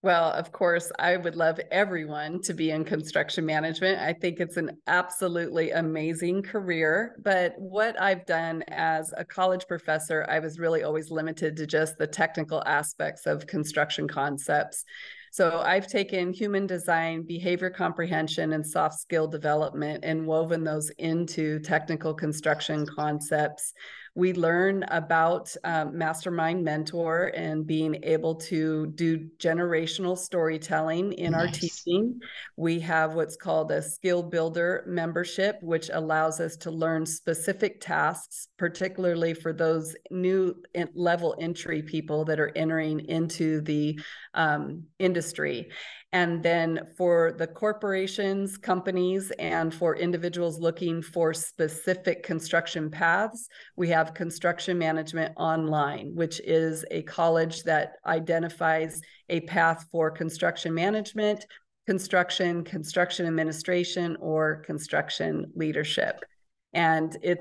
Well, 0.00 0.30
of 0.30 0.52
course, 0.52 0.92
I 1.00 1.16
would 1.16 1.34
love 1.34 1.58
everyone 1.72 2.40
to 2.42 2.54
be 2.54 2.70
in 2.70 2.84
construction 2.84 3.44
management. 3.44 3.98
I 4.00 4.12
think 4.12 4.38
it's 4.38 4.56
an 4.56 4.78
absolutely 4.86 5.72
amazing 5.72 6.42
career. 6.42 7.16
But 7.24 7.54
what 7.58 8.00
I've 8.00 8.24
done 8.24 8.62
as 8.68 9.12
a 9.16 9.24
college 9.24 9.66
professor, 9.66 10.24
I 10.28 10.38
was 10.38 10.60
really 10.60 10.84
always 10.84 11.10
limited 11.10 11.56
to 11.56 11.66
just 11.66 11.98
the 11.98 12.06
technical 12.06 12.62
aspects 12.64 13.26
of 13.26 13.48
construction 13.48 14.06
concepts. 14.06 14.84
So 15.32 15.58
I've 15.64 15.88
taken 15.88 16.32
human 16.32 16.68
design, 16.68 17.22
behavior 17.22 17.68
comprehension, 17.68 18.52
and 18.52 18.64
soft 18.64 19.00
skill 19.00 19.26
development 19.26 20.04
and 20.04 20.26
woven 20.26 20.62
those 20.62 20.90
into 20.90 21.58
technical 21.58 22.14
construction 22.14 22.86
concepts 22.86 23.74
we 24.18 24.32
learn 24.32 24.82
about 24.88 25.54
um, 25.62 25.96
Mastermind 25.96 26.64
Mentor 26.64 27.30
and 27.36 27.64
being 27.64 28.00
able 28.02 28.34
to 28.34 28.88
do 28.96 29.28
generational 29.38 30.18
storytelling 30.18 31.12
in 31.12 31.30
nice. 31.30 31.40
our 31.40 31.52
teaching. 31.52 32.18
We 32.56 32.80
have 32.80 33.14
what's 33.14 33.36
called 33.36 33.70
a 33.70 33.80
Skill 33.80 34.24
Builder 34.24 34.82
membership, 34.88 35.62
which 35.62 35.88
allows 35.92 36.40
us 36.40 36.56
to 36.56 36.72
learn 36.72 37.06
specific 37.06 37.80
tasks, 37.80 38.48
particularly 38.56 39.34
for 39.34 39.52
those 39.52 39.94
new 40.10 40.56
level 40.94 41.36
entry 41.38 41.82
people 41.82 42.24
that 42.24 42.40
are 42.40 42.50
entering 42.56 42.98
into 42.98 43.60
the 43.60 44.00
um, 44.34 44.82
industry. 44.98 45.70
And 46.12 46.42
then 46.42 46.80
for 46.96 47.34
the 47.36 47.46
corporations, 47.46 48.56
companies, 48.56 49.30
and 49.38 49.74
for 49.74 49.94
individuals 49.94 50.58
looking 50.58 51.02
for 51.02 51.34
specific 51.34 52.22
construction 52.22 52.90
paths, 52.90 53.48
we 53.76 53.90
have 53.90 54.14
Construction 54.14 54.78
Management 54.78 55.34
Online, 55.36 56.14
which 56.14 56.40
is 56.40 56.86
a 56.90 57.02
college 57.02 57.62
that 57.64 57.96
identifies 58.06 59.02
a 59.28 59.40
path 59.40 59.84
for 59.92 60.10
construction 60.10 60.72
management, 60.72 61.44
construction, 61.86 62.64
construction 62.64 63.26
administration, 63.26 64.16
or 64.18 64.62
construction 64.64 65.52
leadership. 65.54 66.24
And 66.72 67.16
it 67.22 67.38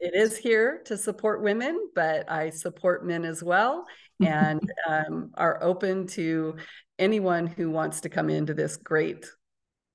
it 0.00 0.14
is 0.14 0.36
here 0.36 0.82
to 0.86 0.98
support 0.98 1.42
women 1.42 1.90
but 1.94 2.28
i 2.28 2.50
support 2.50 3.06
men 3.06 3.24
as 3.24 3.42
well. 3.42 3.86
And 4.20 4.60
um, 4.88 5.30
are 5.34 5.62
open 5.62 6.06
to 6.08 6.56
anyone 6.98 7.46
who 7.46 7.70
wants 7.70 8.00
to 8.02 8.08
come 8.08 8.30
into 8.30 8.54
this 8.54 8.76
great 8.76 9.26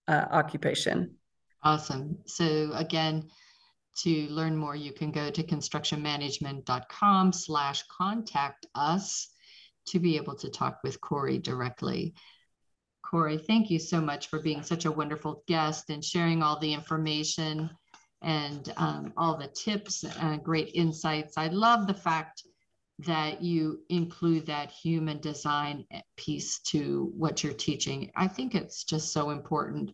uh, 0.08 0.26
occupation. 0.32 1.16
Awesome. 1.64 2.18
So 2.26 2.72
again, 2.74 3.30
to 4.04 4.28
learn 4.30 4.56
more, 4.56 4.76
you 4.76 4.94
can 4.94 5.12
go 5.12 5.30
to 5.30 5.44
constructionmanagement.com 5.44 7.34
slash 7.34 7.84
contact 7.88 8.66
us 8.76 9.30
to 9.88 10.00
be 10.00 10.16
able 10.16 10.36
to 10.36 10.50
talk 10.50 10.80
with 10.84 11.02
Cory 11.02 11.38
directly. 11.38 12.14
Cory, 13.04 13.38
thank 13.38 13.70
you 13.70 13.80
so 13.80 14.00
much 14.00 14.28
for 14.28 14.40
being 14.40 14.62
such 14.62 14.86
a 14.86 14.92
wonderful 14.92 15.44
guest 15.48 15.90
and 15.90 16.04
sharing 16.04 16.44
all 16.44 16.60
the 16.60 16.74
information 16.74 17.70
and 18.22 18.72
um, 18.78 19.14
all 19.18 19.36
the 19.36 19.48
tips 19.48 20.04
and 20.04 20.44
great 20.44 20.72
insights. 20.76 21.38
I 21.38 21.48
love 21.48 21.88
the 21.88 21.94
fact 21.94 22.44
that 23.00 23.42
you 23.42 23.80
include 23.90 24.46
that 24.46 24.72
human 24.72 25.20
design 25.20 25.86
piece 26.18 26.60
to 26.60 27.12
what 27.16 27.44
you're 27.44 27.54
teaching. 27.54 28.12
I 28.16 28.28
think 28.28 28.56
it's 28.56 28.84
just 28.84 29.14
so 29.14 29.30
important 29.30 29.92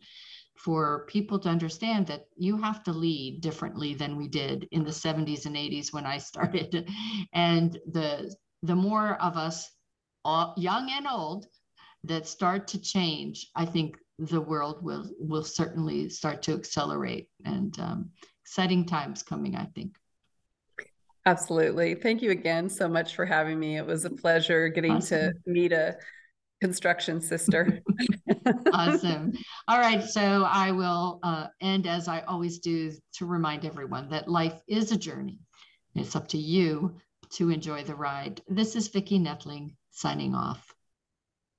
for 0.58 1.06
people 1.08 1.38
to 1.38 1.50
understand 1.50 2.08
that 2.08 2.26
you 2.36 2.58
have 2.58 2.84
to 2.84 2.92
lead 2.92 3.42
differently 3.42 3.94
than 3.94 4.16
we 4.16 4.28
did 4.28 4.68
in 4.72 4.84
the 4.84 4.90
70s 4.90 5.46
and 5.46 5.56
80s 5.56 5.94
when 5.94 6.06
I 6.06 6.18
started. 6.18 6.90
and 7.34 7.80
the 7.92 8.36
the 8.64 8.76
more 8.76 9.22
of 9.22 9.38
us, 9.38 9.70
all, 10.24 10.56
young 10.58 10.90
and 10.90 11.06
old, 11.06 11.46
that 12.06 12.28
start 12.28 12.68
to 12.70 12.82
change, 12.82 13.52
I 13.56 13.66
think 13.66 13.98
the 14.18 14.42
world 14.42 14.84
will 14.84 15.12
will 15.20 15.44
certainly 15.44 16.10
start 16.10 16.42
to 16.44 16.54
accelerate 16.54 17.28
and 17.44 17.78
um, 17.80 18.10
exciting 18.44 18.86
times 18.86 19.22
coming. 19.22 19.56
I 19.56 19.66
think. 19.66 19.98
Absolutely. 21.26 21.96
Thank 21.96 22.22
you 22.22 22.32
again 22.32 22.70
so 22.70 22.88
much 22.88 23.16
for 23.16 23.26
having 23.26 23.60
me. 23.60 23.78
It 23.78 23.86
was 23.86 24.06
a 24.06 24.10
pleasure 24.12 24.70
getting 24.70 24.98
awesome. 24.98 25.32
to 25.32 25.34
meet 25.48 25.72
a 25.72 25.98
construction 26.62 27.20
sister. 27.20 27.82
awesome. 28.74 29.34
All 29.68 29.80
right. 29.80 30.04
So 30.04 30.44
I 30.48 30.72
will 30.72 31.20
uh, 31.24 31.48
end 31.62 31.88
as 31.88 32.08
I 32.08 32.22
always 32.22 32.60
do 32.60 32.92
to 33.16 33.26
remind 33.26 33.66
everyone 33.66 34.10
that 34.10 34.28
life 34.28 34.62
is 34.68 34.92
a 34.92 34.98
journey. 34.98 35.40
It's 35.96 36.16
up 36.16 36.28
to 36.30 36.38
you 36.38 36.96
to 37.32 37.50
enjoy 37.50 37.84
the 37.84 37.96
ride. 37.96 38.42
This 38.48 38.76
is 38.76 38.90
Vicki 38.90 39.20
Netling 39.20 39.76
signing 39.92 40.36
off. 40.36 40.75